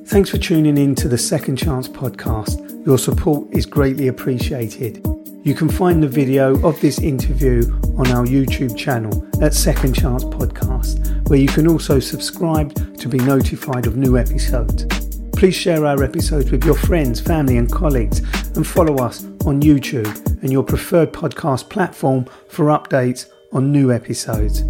Thanks 0.05 0.29
for 0.29 0.37
tuning 0.37 0.77
in 0.77 0.93
to 0.95 1.07
the 1.07 1.17
Second 1.17 1.55
Chance 1.55 1.87
podcast. 1.87 2.85
Your 2.85 2.99
support 2.99 3.47
is 3.51 3.65
greatly 3.65 4.09
appreciated. 4.09 5.03
You 5.43 5.55
can 5.55 5.69
find 5.69 6.03
the 6.03 6.07
video 6.07 6.53
of 6.63 6.79
this 6.81 6.99
interview 6.99 7.63
on 7.97 8.11
our 8.11 8.27
YouTube 8.27 8.77
channel 8.77 9.27
at 9.43 9.55
Second 9.55 9.95
Chance 9.95 10.25
Podcast, 10.25 11.27
where 11.29 11.39
you 11.39 11.47
can 11.47 11.67
also 11.67 11.99
subscribe 11.99 12.75
to 12.99 13.09
be 13.09 13.17
notified 13.17 13.87
of 13.87 13.97
new 13.97 14.19
episodes. 14.19 14.85
Please 15.31 15.55
share 15.55 15.83
our 15.83 16.03
episodes 16.03 16.51
with 16.51 16.63
your 16.63 16.75
friends, 16.75 17.19
family, 17.19 17.57
and 17.57 17.71
colleagues, 17.71 18.19
and 18.55 18.67
follow 18.67 19.03
us 19.03 19.23
on 19.47 19.63
YouTube 19.63 20.15
and 20.43 20.51
your 20.51 20.61
preferred 20.61 21.11
podcast 21.11 21.71
platform 21.71 22.27
for 22.47 22.65
updates 22.65 23.25
on 23.51 23.71
new 23.71 23.91
episodes. 23.91 24.63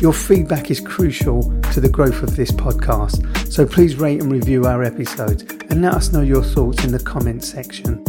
Your 0.00 0.12
feedback 0.12 0.70
is 0.70 0.78
crucial 0.78 1.42
to 1.72 1.80
the 1.80 1.88
growth 1.88 2.22
of 2.22 2.36
this 2.36 2.52
podcast, 2.52 3.50
so 3.50 3.66
please 3.66 3.96
rate 3.96 4.22
and 4.22 4.30
review 4.30 4.66
our 4.66 4.84
episodes 4.84 5.42
and 5.70 5.82
let 5.82 5.94
us 5.94 6.12
know 6.12 6.22
your 6.22 6.44
thoughts 6.44 6.84
in 6.84 6.92
the 6.92 7.02
comments 7.02 7.48
section. 7.48 8.04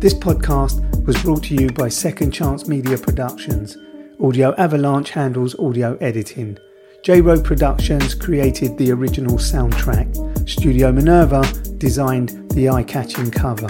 This 0.00 0.14
podcast 0.14 0.84
was 1.08 1.22
brought 1.22 1.42
to 1.42 1.54
you 1.54 1.70
by 1.70 1.88
Second 1.88 2.32
Chance 2.32 2.68
Media 2.68 2.98
Productions. 2.98 3.78
Audio 4.22 4.54
Avalanche 4.56 5.08
handles 5.08 5.58
audio 5.58 5.96
editing. 6.02 6.58
J 7.02 7.22
Row 7.22 7.40
Productions 7.40 8.14
created 8.14 8.76
the 8.76 8.92
original 8.92 9.38
soundtrack. 9.38 10.06
Studio 10.46 10.92
Minerva 10.92 11.50
designed 11.78 12.50
the 12.50 12.68
eye 12.68 12.82
catching 12.82 13.30
cover. 13.30 13.68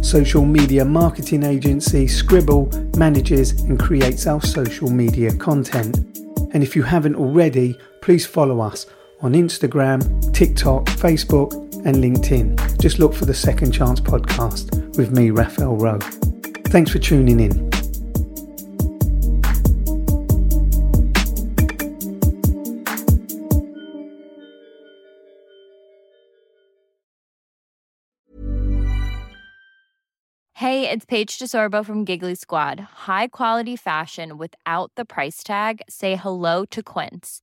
Social 0.00 0.46
media 0.46 0.82
marketing 0.82 1.42
agency 1.42 2.08
Scribble 2.08 2.70
manages 2.96 3.60
and 3.64 3.78
creates 3.78 4.26
our 4.26 4.40
social 4.40 4.88
media 4.88 5.36
content. 5.36 5.98
And 6.54 6.62
if 6.62 6.74
you 6.74 6.82
haven't 6.82 7.16
already, 7.16 7.76
please 8.00 8.24
follow 8.24 8.58
us 8.58 8.86
on 9.20 9.34
Instagram, 9.34 10.32
TikTok, 10.32 10.86
Facebook, 10.86 11.52
and 11.84 11.96
LinkedIn. 11.96 12.80
Just 12.80 12.98
look 12.98 13.12
for 13.12 13.26
the 13.26 13.34
Second 13.34 13.72
Chance 13.72 14.00
podcast 14.00 14.96
with 14.96 15.10
me, 15.10 15.28
Raphael 15.28 15.76
Rowe. 15.76 16.29
Thanks 16.70 16.92
for 16.92 17.00
tuning 17.00 17.40
in. 17.40 17.50
Hey, 30.54 30.88
it's 30.88 31.04
Paige 31.04 31.38
DeSorbo 31.38 31.84
from 31.84 32.04
Giggly 32.04 32.36
Squad. 32.36 32.78
High 32.78 33.26
quality 33.26 33.74
fashion 33.74 34.38
without 34.38 34.92
the 34.94 35.04
price 35.04 35.42
tag? 35.42 35.82
Say 35.88 36.14
hello 36.14 36.64
to 36.66 36.82
Quince. 36.84 37.42